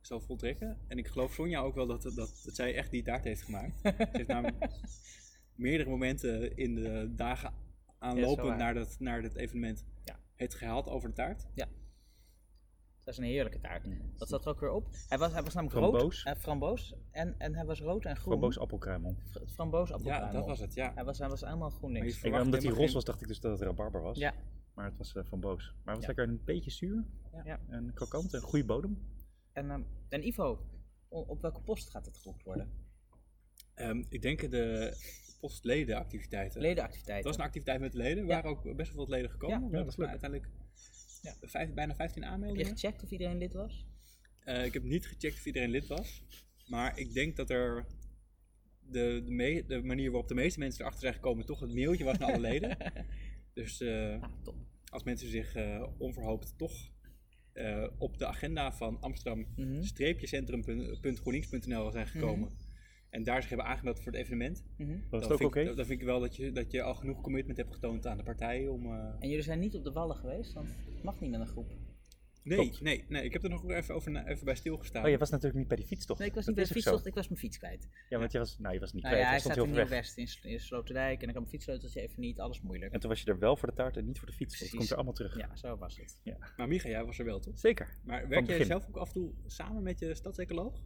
zal 0.00 0.20
voltrekken. 0.20 0.78
En 0.88 0.98
ik 0.98 1.06
geloof 1.08 1.32
Sonja 1.32 1.60
ook 1.60 1.74
wel 1.74 1.86
dat, 1.86 2.02
dat, 2.02 2.14
dat 2.14 2.54
zij 2.54 2.74
echt 2.74 2.90
die 2.90 3.02
taart 3.02 3.24
heeft 3.24 3.42
gemaakt. 3.42 3.78
Ze 3.82 4.08
heeft 4.12 4.28
namelijk, 4.28 4.70
meerdere 5.54 5.90
momenten 5.90 6.56
in 6.56 6.74
de 6.74 7.12
dagen 7.16 7.52
aanlopend 7.98 8.56
naar, 8.56 8.74
dat, 8.74 8.96
naar 8.98 9.22
dat 9.22 9.34
evenement 9.34 9.84
Ja. 10.04 10.18
het 10.36 10.54
gehaald 10.54 10.88
over 10.88 11.08
de 11.08 11.14
taart. 11.14 11.46
Dat 13.04 13.14
is 13.14 13.20
een 13.20 13.24
heerlijke 13.24 13.60
taart. 13.60 13.86
Wat 14.18 14.28
zat 14.28 14.44
er 14.44 14.50
ook 14.50 14.60
weer 14.60 14.70
op? 14.70 14.88
Hij 15.08 15.18
was, 15.18 15.32
hij 15.32 15.42
was 15.42 15.54
namelijk 15.54 15.78
Framboos. 15.78 16.22
rood. 16.24 16.34
eh, 16.36 16.42
framboos. 16.42 16.94
En, 17.10 17.34
en 17.38 17.54
hij 17.54 17.64
was 17.64 17.80
rood 17.80 18.04
en 18.04 18.16
groen. 18.16 18.26
Framboos 18.32 18.58
appelkruimel. 18.58 19.16
Fr- 19.30 19.38
Framboos 19.46 19.88
Ja, 19.88 19.94
appelkruimel. 19.94 20.32
dat 20.32 20.46
was 20.46 20.58
het, 20.60 20.74
ja. 20.74 20.92
Hij 20.94 21.04
was, 21.04 21.18
hij 21.18 21.28
was 21.28 21.40
helemaal 21.40 21.70
groen 21.70 21.92
niks. 21.92 22.22
Ik, 22.22 22.34
omdat 22.34 22.62
hij 22.62 22.72
geen- 22.72 22.92
was, 22.92 23.04
dacht 23.04 23.20
ik 23.20 23.28
dus 23.28 23.40
dat 23.40 23.52
het 23.52 23.60
rabarber 23.60 24.02
was. 24.02 24.18
Ja. 24.18 24.34
Maar 24.74 24.84
het 24.84 24.96
was 24.98 25.14
eh, 25.14 25.24
framboos. 25.24 25.74
Maar 25.84 25.94
het 25.94 26.06
was 26.06 26.14
Ja. 26.16 26.22
lekker 26.22 26.28
een 26.28 26.44
beetje 26.44 26.70
zuur. 26.70 27.04
Ja. 27.44 27.60
En 27.68 27.90
krokant. 27.94 28.32
Een 28.32 28.40
goede 28.40 28.64
bodem. 28.64 28.98
En, 29.52 29.70
ehm, 29.70 29.82
en 30.08 30.26
Ivo, 30.26 30.58
op 31.08 31.40
welke 31.42 31.60
post 31.60 31.90
gaat 31.90 32.06
het 32.06 32.16
geboekt 32.16 32.42
worden? 32.42 32.70
Ehm, 33.74 34.02
ik 34.08 34.22
denk 34.22 34.50
de 34.50 34.96
postledenactiviteiten. 35.40 36.52
Het 36.60 36.68
Ledenactiviteiten. 36.68 37.28
was 37.30 37.38
een 37.38 37.44
activiteit 37.44 37.80
met 37.80 37.92
de 37.92 37.98
leden. 37.98 38.18
Er 38.22 38.28
Ja. 38.28 38.34
waren 38.34 38.50
ook 38.50 38.76
best 38.76 38.88
wel 38.90 38.98
wat 39.00 39.08
leden 39.08 39.30
gekomen. 39.30 39.60
Ja, 39.62 39.68
dat 39.70 39.70
is 39.72 39.76
hadden 39.96 39.98
leuk. 39.98 40.08
Uiteindelijk 40.08 40.50
Ja. 41.22 41.34
vijf- 41.40 41.72
bijna 41.74 41.94
15 41.94 42.22
Heb 42.22 42.30
je 42.30 42.36
aanmeldingen. 42.36 42.72
gecheckt 42.72 43.02
of 43.02 43.10
iedereen 43.10 43.38
lid 43.38 43.52
was? 43.52 43.84
Eh, 44.44 44.64
ik 44.64 44.72
heb 44.72 44.82
niet 44.82 45.06
gecheckt 45.06 45.34
of 45.36 45.46
iedereen 45.46 45.70
lid 45.70 45.86
was. 45.86 46.22
Maar 46.66 46.98
ik 46.98 47.12
denk 47.14 47.36
dat 47.36 47.50
er 47.50 47.86
de, 48.80 49.22
de, 49.24 49.30
me- 49.32 49.64
de 49.66 49.82
manier 49.82 50.10
waarop 50.10 50.28
de 50.28 50.34
meeste 50.34 50.58
mensen 50.58 50.80
erachter 50.80 51.00
zijn 51.02 51.14
gekomen 51.14 51.46
toch 51.46 51.60
het 51.60 51.74
mailtje 51.74 52.04
was 52.04 52.18
naar 52.18 52.28
alle 52.28 52.40
leden. 52.40 52.76
Dus 53.54 53.80
eh, 53.80 54.22
Ah, 54.22 54.30
als 54.90 55.02
mensen 55.02 55.28
zich 55.28 55.54
eh, 55.54 55.86
onverhoopt 55.98 56.54
toch 56.58 56.90
eh, 57.52 57.86
op 57.98 58.18
de 58.18 58.26
agenda 58.26 58.72
van 58.72 59.00
Amsterdam 59.00 59.46
Mhm. 59.56 59.82
zijn 61.92 62.06
gekomen 62.06 62.50
en 63.12 63.22
daar 63.22 63.40
zich 63.40 63.48
hebben 63.50 63.66
aangemeld 63.66 64.00
voor 64.00 64.12
het 64.12 64.20
evenement, 64.20 64.64
Mhm. 64.76 64.88
Dan, 64.88 65.20
het 65.20 65.30
ook 65.30 65.38
vind 65.38 65.50
oké? 65.50 65.60
ik, 65.60 65.76
dan 65.76 65.86
vind 65.86 66.00
ik 66.00 66.06
wel 66.06 66.20
dat 66.20 66.36
je, 66.36 66.52
dat 66.52 66.70
je 66.70 66.82
al 66.82 66.94
genoeg 66.94 67.20
commitment 67.20 67.56
hebt 67.58 67.72
getoond 67.74 68.06
aan 68.06 68.16
de 68.16 68.22
partij 68.22 68.66
om... 68.68 68.86
eh, 68.86 68.92
En 69.18 69.28
jullie 69.28 69.42
zijn 69.44 69.58
niet 69.58 69.74
op 69.74 69.84
de 69.84 69.92
wallen 69.92 70.16
geweest, 70.16 70.52
want 70.52 70.68
het 70.94 71.02
mag 71.02 71.20
niet 71.20 71.30
met 71.30 71.40
een 71.40 71.46
groep. 71.46 71.70
Nee, 72.44 72.58
Klopt. 72.58 72.80
nee, 72.80 73.04
nee, 73.08 73.24
ik 73.24 73.32
heb 73.32 73.42
er 73.42 73.50
nog 73.50 73.70
even, 73.70 73.94
over, 73.94 74.26
even 74.26 74.44
bij 74.44 74.54
stilgestaan. 74.54 75.04
Oh, 75.04 75.10
je 75.10 75.18
was 75.18 75.30
natuurlijk 75.30 75.58
niet 75.58 75.68
bij 75.68 75.76
die 75.76 75.86
fietstocht. 75.86 76.18
Nee, 76.20 76.28
ik 76.28 76.34
was 76.34 76.44
Dat 76.44 76.54
niet 76.56 76.64
bij 76.64 76.72
de 76.74 76.78
is 76.78 76.84
fietstocht, 76.84 77.06
ik 77.10 77.14
was 77.14 77.28
mijn 77.28 77.40
fiets 77.40 77.58
kwijt. 77.58 77.88
Ja, 78.08 78.18
want 78.18 78.32
je 78.32 78.38
was, 78.38 78.58
nou, 78.58 78.74
je 78.74 78.80
was 78.80 78.92
niet 78.92 79.02
Nou 79.02 79.14
kwijt. 79.14 79.26
ja, 79.28 79.32
hij 79.32 79.40
stond 79.40 79.54
staat 79.54 79.66
heel 79.66 79.74
in 79.74 79.80
ver 79.80 79.96
weg. 79.96 80.16
Nieuw-West 80.16 80.44
in, 80.44 80.50
in 80.50 80.60
Sloterdijk 80.60 81.14
en 81.22 81.28
ik 81.28 81.34
had 81.34 81.34
mijn 81.34 81.48
fietssleuteltje 81.48 82.00
even 82.00 82.20
niet, 82.20 82.40
alles 82.40 82.60
moeilijk. 82.60 82.92
En 82.92 83.00
toen 83.00 83.10
was 83.10 83.20
je 83.22 83.30
er 83.30 83.38
wel 83.38 83.56
voor 83.56 83.68
de 83.68 83.74
taart 83.74 83.96
en 83.96 84.04
niet 84.04 84.18
voor 84.18 84.28
de 84.28 84.34
fiets. 84.34 84.58
Dat 84.58 84.70
komt 84.70 84.90
er 84.90 84.94
allemaal 84.96 85.12
terug. 85.14 85.36
Ja, 85.38 85.56
zo 85.56 85.76
was 85.76 85.96
het. 85.96 86.18
Maar 86.56 86.68
Micha, 86.68 86.88
jij 86.88 87.04
was 87.04 87.18
er 87.18 87.24
wel, 87.24 87.40
toch? 87.40 87.58
Zeker. 87.58 87.96
Maar 88.04 88.28
werk 88.28 88.46
jij 88.46 88.64
zelf 88.64 88.88
ook 88.88 88.96
af 88.96 89.06
en 89.06 89.12
toe 89.14 89.32
samen 89.46 89.82
met 89.82 89.98
je 89.98 90.14
stadsecoloog? 90.14 90.82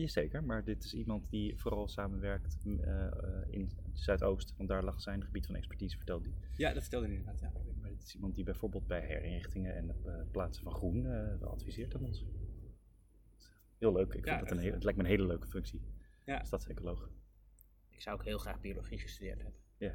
Jazeker, 0.00 0.44
maar 0.44 0.64
dit 0.64 0.84
is 0.84 0.94
iemand 0.94 1.30
die 1.30 1.58
vooral 1.58 1.88
samenwerkt 1.88 2.56
eh, 2.64 3.10
in 3.50 3.70
Zuidoost. 3.92 4.54
Want 4.56 4.68
daar 4.68 4.84
lag 4.84 5.00
zijn 5.00 5.24
gebied 5.24 5.46
van 5.46 5.54
expertise, 5.54 5.96
vertelde 5.96 6.28
hij. 6.28 6.38
Ja, 6.56 6.72
dat 6.72 6.82
vertelde 6.82 7.06
hij 7.06 7.14
inderdaad, 7.16 7.40
ja. 7.40 7.52
Maar 7.80 7.90
dit 7.90 8.02
is 8.02 8.14
iemand 8.14 8.34
die 8.34 8.44
bijvoorbeeld 8.44 8.86
bij 8.86 9.00
herinrichtingen 9.06 9.74
en 9.76 9.90
eh, 10.04 10.22
plaatsen 10.30 10.62
van 10.64 10.72
groen 10.72 11.06
adviseert 11.42 11.94
aan 11.94 12.04
ons. 12.04 12.24
Heel 13.78 13.92
leuk. 13.92 14.12
Ik 14.14 14.24
Ja, 14.24 14.36
vind 14.36 14.48
het, 14.48 14.58
een 14.58 14.64
hele, 14.64 14.74
het 14.74 14.84
lijkt 14.84 14.98
me 14.98 15.04
een 15.04 15.10
hele 15.10 15.26
leuke 15.26 15.46
functie. 15.46 15.82
Ja. 16.24 16.44
Stadsecoloog. 16.44 17.10
Ik 17.88 18.00
zou 18.02 18.16
ook 18.16 18.24
heel 18.24 18.38
graag 18.38 18.60
biologie 18.60 18.98
gestudeerd 18.98 19.42
hebben. 19.42 19.60
Ja. 19.76 19.94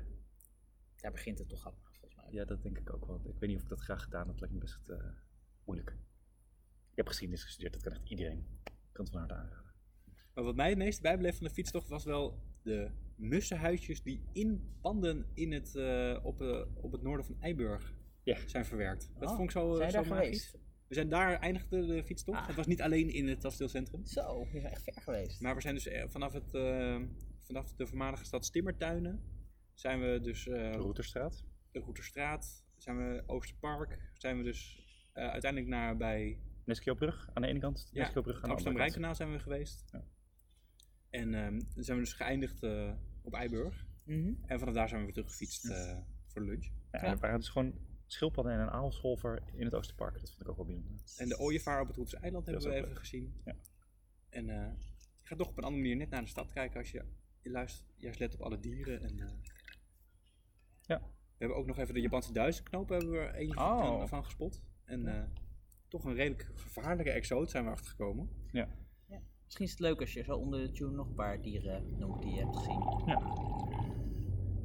Daar 0.95 1.11
begint 1.11 1.37
het 1.39 1.49
toch 1.49 1.65
allemaal, 1.65 1.83
volgens 1.91 2.15
mij. 2.15 2.31
ja, 2.31 2.45
dat 2.45 2.61
denk 2.63 2.77
ik 2.77 2.93
ook 2.93 3.05
wel. 3.05 3.21
Ik 3.25 3.39
weet 3.39 3.49
niet 3.49 3.57
of 3.57 3.63
ik 3.63 3.69
dat 3.69 3.81
graag 3.81 4.03
gedaan 4.03 4.21
had. 4.25 4.29
Het 4.31 4.39
lijkt 4.39 4.53
me 4.55 4.59
best 4.59 4.89
eh, 4.89 5.11
moeilijk. 5.65 5.89
Ik 6.89 6.97
heb 6.97 7.07
geschiedenis 7.07 7.43
gestudeerd, 7.43 7.73
dat 7.73 7.81
kan 7.81 7.91
echt 7.91 8.09
iedereen. 8.09 8.45
Ik 8.63 8.73
kan 8.91 9.03
het 9.05 9.13
van 9.13 9.19
harte 9.19 9.33
aanraden. 9.35 9.70
Maar 10.33 10.43
wat 10.43 10.55
mij 10.55 10.69
het 10.69 10.77
meest 10.77 11.01
bijbleef 11.01 11.37
van 11.37 11.47
de 11.47 11.53
fietstocht 11.53 11.87
was 11.89 12.03
wel 12.03 12.39
de 12.63 12.89
mussenhuisjes 13.15 14.03
die 14.03 14.23
in 14.33 14.77
panden 14.81 15.25
in 15.33 15.51
het, 15.51 15.75
eh, 15.75 16.17
op, 16.23 16.41
eh, 16.41 16.65
op 16.75 16.91
het 16.91 17.01
noorden 17.01 17.25
van 17.25 17.35
Eiburg 17.39 17.93
Ja. 18.23 18.37
zijn 18.47 18.65
verwerkt. 18.65 19.11
Dat 19.19 19.29
Oh, 19.29 19.35
vond 19.35 19.43
ik 19.43 19.51
zo, 19.51 19.75
zijn 19.75 19.85
je 19.87 19.93
zo 19.93 20.01
daar 20.01 20.09
magisch. 20.09 20.45
geweest? 20.45 20.69
We 20.87 20.93
zijn 20.97 21.09
daar 21.09 21.39
eindigde 21.39 21.85
de 21.85 22.03
fietstocht. 22.03 22.39
Ah. 22.39 22.47
Het 22.47 22.55
was 22.55 22.67
niet 22.67 22.81
alleen 22.81 23.09
in 23.09 23.27
het 23.27 23.37
Stadsdeelcentrum. 23.37 24.05
Zo, 24.05 24.47
je 24.51 24.61
bent 24.61 24.73
echt 24.73 24.83
ver 24.83 25.01
geweest. 25.01 25.41
Maar 25.41 25.55
we 25.55 25.61
zijn 25.61 25.73
dus 25.73 25.87
eh, 25.87 26.03
vanaf, 26.07 26.33
het, 26.33 26.53
eh, 26.53 27.01
vanaf 27.41 27.73
de 27.73 27.87
voormalige 27.87 28.25
stad 28.25 28.45
Stimmertuinen 28.45 29.21
zijn 29.73 29.99
we 30.01 30.19
dus 30.21 30.43
De 30.43 30.55
eh 30.55 30.71
Routerstraat. 30.73 31.43
de 31.71 31.79
Roeterstraat, 31.79 32.65
zijn 32.77 32.97
we 32.97 33.23
Oosterpark, 33.25 33.97
zijn 34.13 34.37
we 34.37 34.43
dus 34.43 34.85
eh, 35.13 35.27
uiteindelijk 35.27 35.71
naar 35.71 35.97
bij 35.97 36.39
Nesquiobrug 36.65 37.29
aan 37.33 37.41
de 37.41 37.47
ene 37.47 37.59
kant. 37.59 37.89
ja, 37.91 37.99
Nesquiobrug 38.01 38.35
het 38.35 38.43
aan 38.43 38.49
de 38.49 38.55
Amsterdam 38.55 38.81
andere 38.81 38.99
kant. 39.01 39.09
Rijnkanaal 39.11 39.15
zijn 39.15 39.31
we 39.31 39.39
geweest. 39.39 39.83
Ja. 39.91 40.03
En 41.11 41.33
ehm, 41.33 41.59
dan 41.73 41.83
zijn 41.83 41.97
we 41.97 42.03
dus 42.03 42.13
geëindigd 42.13 42.63
eh, 42.63 42.91
op 43.21 43.33
Eiburg. 43.33 43.85
Mhm. 44.03 44.33
En 44.45 44.59
vanaf 44.59 44.73
daar 44.73 44.87
zijn 44.87 44.99
we 44.99 45.05
weer 45.05 45.15
teruggefietst 45.15 45.65
eh, 45.69 45.97
voor 46.27 46.41
de 46.41 46.47
lunch. 46.47 46.65
Ja, 46.91 47.05
Ja. 47.05 47.17
Waren 47.17 47.39
dus 47.39 47.49
gewoon 47.49 47.73
schildpadden 48.07 48.53
en 48.53 48.59
een 48.59 48.69
aalscholver 48.69 49.41
in 49.53 49.65
het 49.65 49.73
Oosterpark. 49.75 50.19
Dat 50.19 50.29
vond 50.29 50.41
ik 50.41 50.49
ook 50.49 50.55
wel 50.55 50.65
bijzonder. 50.65 51.01
En 51.17 51.27
de 51.29 51.39
ooievaar 51.39 51.81
op 51.81 51.87
het 51.87 51.95
Roetse 51.95 52.17
eiland 52.17 52.45
hebben 52.45 52.63
we 52.63 52.73
even 52.75 52.97
gezien. 52.97 53.33
Ja. 53.45 53.55
En 54.29 54.49
eh, 54.49 54.71
je 55.21 55.27
gaat 55.27 55.37
toch 55.37 55.47
op 55.49 55.57
een 55.57 55.63
andere 55.63 55.81
manier 55.81 55.97
net 55.97 56.09
naar 56.09 56.21
de 56.21 56.27
stad 56.27 56.51
kijken 56.51 56.79
als 56.79 56.91
je, 56.91 57.03
je 57.41 57.49
luistert, 57.49 57.85
juist 57.97 58.19
let 58.19 58.33
op 58.33 58.41
alle 58.41 58.59
dieren. 58.59 59.01
En, 59.01 59.19
eh, 59.19 59.27
Ja. 60.81 60.99
We 60.99 61.47
hebben 61.47 61.57
ook 61.57 61.65
nog 61.67 61.77
even 61.77 61.93
de 61.93 62.01
Japanse 62.01 62.33
duizendknoop 62.33 62.89
hebben 62.89 63.11
we 63.11 63.17
er 63.17 63.33
eentje 63.33 63.59
Oh. 63.59 63.79
van, 63.79 64.07
van 64.07 64.23
gespot. 64.25 64.61
En 64.83 65.07
eh, 65.07 65.23
toch 65.87 66.03
een 66.05 66.13
redelijk 66.15 66.51
gevaarlijke 66.55 67.11
exoot 67.11 67.49
zijn 67.49 67.63
we 67.65 67.69
achtergekomen. 67.71 68.29
Misschien 69.51 69.69
is 69.69 69.71
het 69.71 69.79
leuk 69.79 69.99
als 69.99 70.13
je 70.13 70.23
zo 70.23 70.35
onder 70.35 70.59
de 70.59 70.71
tune 70.71 70.91
nog 70.91 71.07
een 71.07 71.13
paar 71.13 71.41
dieren 71.41 71.97
noemt 71.97 72.21
die 72.21 72.31
je 72.31 72.39
hebt 72.39 72.57
gezien. 72.57 72.81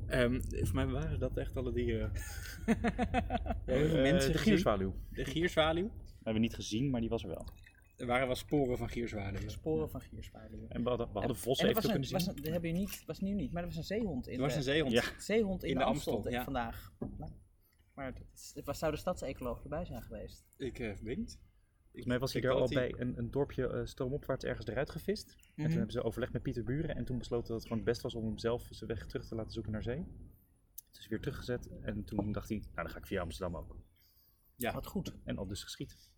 Ehm, 0.06 0.40
voor 0.64 0.74
mij 0.74 0.86
waren 0.86 1.18
dat 1.18 1.36
echt 1.36 1.56
alle 1.56 1.72
dieren. 1.72 2.12
Heel 3.64 3.88
veel 3.88 4.02
mensen 4.02 4.32
de 4.32 4.38
gierzwaluw. 4.38 4.94
De 5.10 5.24
gierzwaluw. 5.24 5.90
hebben 6.14 6.32
we 6.32 6.38
niet 6.38 6.54
gezien, 6.54 6.90
maar 6.90 7.00
die 7.00 7.10
was 7.10 7.22
er 7.22 7.28
wel. 7.28 7.46
Er 7.96 8.06
waren 8.06 8.26
wel 8.26 8.36
sporen 8.36 8.78
van 8.78 8.88
gierzwaluwen. 8.88 9.50
Sporen 9.50 9.90
van 9.90 10.00
gierzwaluwen. 10.00 10.70
En 10.70 10.82
we 10.82 10.88
hadden, 10.88 11.06
we 11.06 11.12
hadden 11.12 11.36
En- 11.36 11.42
vossen 11.42 11.68
en 11.68 11.70
even 11.70 11.82
was 11.82 11.90
kunnen 11.92 12.08
zien. 12.08 12.18
was 12.18 12.26
een, 12.26 12.42
dat 12.42 12.52
heb 12.52 12.64
je 12.64 12.72
niet, 12.72 13.04
was 13.06 13.20
nu 13.20 13.34
niet, 13.34 13.52
maar 13.52 13.62
er 13.62 13.68
was 13.68 13.76
een 13.78 13.84
zeehond 13.84 14.26
in 14.26 14.34
Er 14.34 14.40
was 14.40 14.52
de, 14.52 14.58
een 14.58 14.64
zeehond. 14.64 14.92
Ja. 14.92 15.02
zeehond 15.18 15.62
in, 15.62 15.68
in 15.68 15.74
de, 15.74 15.80
de 15.80 15.86
Amstel, 15.86 16.14
Amstel, 16.14 16.32
ja. 16.32 16.44
vandaag. 16.44 16.92
Nou, 16.98 17.30
maar 17.94 18.14
het, 18.54 18.64
was, 18.64 18.78
zou 18.78 18.92
de 18.92 18.98
stadsecoloog 18.98 19.62
erbij 19.62 19.84
zijn 19.84 20.02
geweest? 20.02 20.44
Ik 20.56 20.78
eh, 20.78 20.92
weet 21.02 21.16
niet. 21.16 21.38
Volgens 21.96 22.06
mij 22.06 22.18
was 22.18 22.32
hij 22.32 22.42
Ik 22.42 22.48
er 22.48 22.54
denk 22.56 22.68
al 22.68 22.74
bij 22.74 22.94
een, 23.06 23.18
een 23.18 23.30
dorpje 23.30 23.66
eh, 23.68 23.84
stroomopwaarts 23.86 24.44
ergens 24.44 24.66
eruit 24.66 24.90
gevist. 24.90 25.30
En 25.30 25.36
Mhm. 25.54 25.62
toen 25.66 25.76
hebben 25.76 25.92
ze 25.92 26.02
overlegd 26.02 26.32
met 26.32 26.42
Pieter 26.42 26.64
Buren. 26.64 26.96
En 26.96 27.04
toen 27.04 27.18
besloten 27.18 27.46
dat 27.48 27.56
het 27.56 27.62
gewoon 27.62 27.78
het 27.78 27.86
best 27.86 28.02
was 28.02 28.14
om 28.14 28.24
hem 28.24 28.38
zelf 28.38 28.66
zijn 28.70 28.90
weg 28.90 29.06
terug 29.06 29.26
te 29.26 29.34
laten 29.34 29.52
zoeken 29.52 29.72
naar 29.72 29.82
zee. 29.82 30.04
Dus 30.90 31.06
weer 31.08 31.20
teruggezet. 31.20 31.68
En 31.82 32.04
toen 32.04 32.32
dacht 32.32 32.48
hij, 32.48 32.58
nou 32.58 32.74
dan 32.74 32.90
ga 32.90 32.98
ik 32.98 33.06
via 33.06 33.20
Amsterdam 33.20 33.56
ook. 33.56 33.76
Ja. 34.56 34.72
Wat 34.72 34.86
goed. 34.86 35.14
En 35.24 35.38
al 35.38 35.46
dus 35.46 35.62
geschiet. 35.62 36.10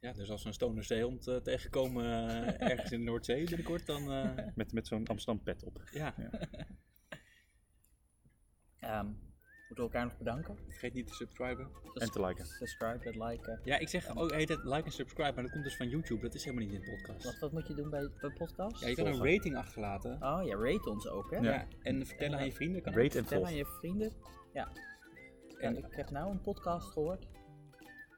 Ja, 0.00 0.12
dus 0.12 0.30
als 0.30 0.42
we 0.42 0.48
een 0.48 0.54
stoner 0.54 0.84
zeehond 0.84 1.26
eh, 1.26 1.36
tegenkomen 1.36 2.04
eh, 2.04 2.60
ergens 2.70 2.92
in 2.92 2.98
de 2.98 3.04
Noordzee 3.04 3.44
binnenkort, 3.44 3.86
dan 3.86 4.12
eh, 4.12 4.46
Met, 4.54 4.72
met 4.72 4.86
zo'n 4.86 5.06
Amsterdam 5.06 5.42
pet 5.44 5.64
op. 5.64 5.82
ja, 5.92 6.14
Ehm, 8.78 9.12
moeten 9.68 9.86
we 9.86 9.92
elkaar 9.92 10.04
nog 10.04 10.18
bedanken? 10.18 10.56
vergeet 10.68 10.94
niet 10.94 11.06
te 11.06 11.14
subscriben. 11.14 11.68
En 11.94 12.10
te 12.10 12.20
liken. 12.26 12.46
Subscribe, 12.46 13.04
dat 13.04 13.28
liken. 13.28 13.60
Ja, 13.64 13.78
ik 13.78 13.88
zeg 13.88 14.16
ook 14.16 14.32
heet 14.32 14.48
het 14.48 14.64
like 14.64 14.82
en 14.84 14.92
subscribe, 14.92 15.32
maar 15.32 15.42
dat 15.42 15.52
komt 15.52 15.64
dus 15.64 15.76
van 15.76 15.88
YouTube. 15.88 16.22
Dat 16.22 16.34
is 16.34 16.44
helemaal 16.44 16.66
niet 16.66 16.74
in 16.74 16.80
de 16.80 16.90
podcast. 16.90 17.24
Wat, 17.24 17.38
wat 17.38 17.52
moet 17.52 17.68
je 17.68 17.74
doen 17.74 17.90
bij, 17.90 18.10
bij 18.20 18.30
podcast? 18.30 18.80
Ja, 18.80 18.88
je 18.88 18.94
kan 18.94 19.06
een 19.06 19.24
rating 19.24 19.56
achterlaten. 19.56 20.12
Oh 20.12 20.40
ja, 20.44 20.56
rate 20.56 20.90
ons 20.90 21.08
ook, 21.08 21.30
hè? 21.30 21.36
Ja. 21.36 21.52
Ja. 21.52 21.66
En 21.82 22.06
vertellen 22.06 22.38
aan 22.38 22.44
je 22.44 22.52
vrienden 22.52 22.82
kan. 22.82 22.92
Rate 22.92 23.18
en 23.18 23.24
Vertel 23.24 23.36
volg. 23.36 23.48
aan 23.48 23.56
je 23.56 23.66
vrienden. 23.66 24.12
Ja. 24.52 24.68
En 25.58 25.76
ik 25.76 25.86
heb 25.90 26.10
nou 26.10 26.30
een 26.30 26.40
podcast 26.40 26.90
gehoord. 26.90 27.26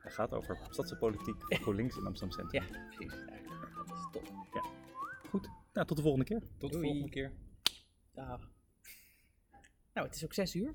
Hij 0.01 0.11
gaat 0.11 0.33
over 0.33 0.59
stadse 0.71 0.97
politiek 0.97 1.35
voor 1.43 1.57
GroenLinks 1.57 1.97
in 1.97 2.07
Amsterdam 2.07 2.39
Centrum. 2.39 2.63
Ja, 2.63 2.87
precies. 2.89 3.15
Ja, 3.15 3.85
dat 3.87 3.97
is 3.97 4.09
top. 4.13 4.29
Goed, 5.29 5.49
nou 5.73 5.87
tot 5.87 5.97
de 5.97 6.03
volgende 6.03 6.27
keer. 6.27 6.43
Tot 6.59 6.73
de 6.73 6.81
volgende 6.81 7.09
keer. 7.09 7.33
Dag. 8.15 8.51
Nou, 9.95 10.07
het 10.07 10.17
is 10.17 10.25
ook 10.25 10.33
zes 10.33 10.55
uur. 10.55 10.75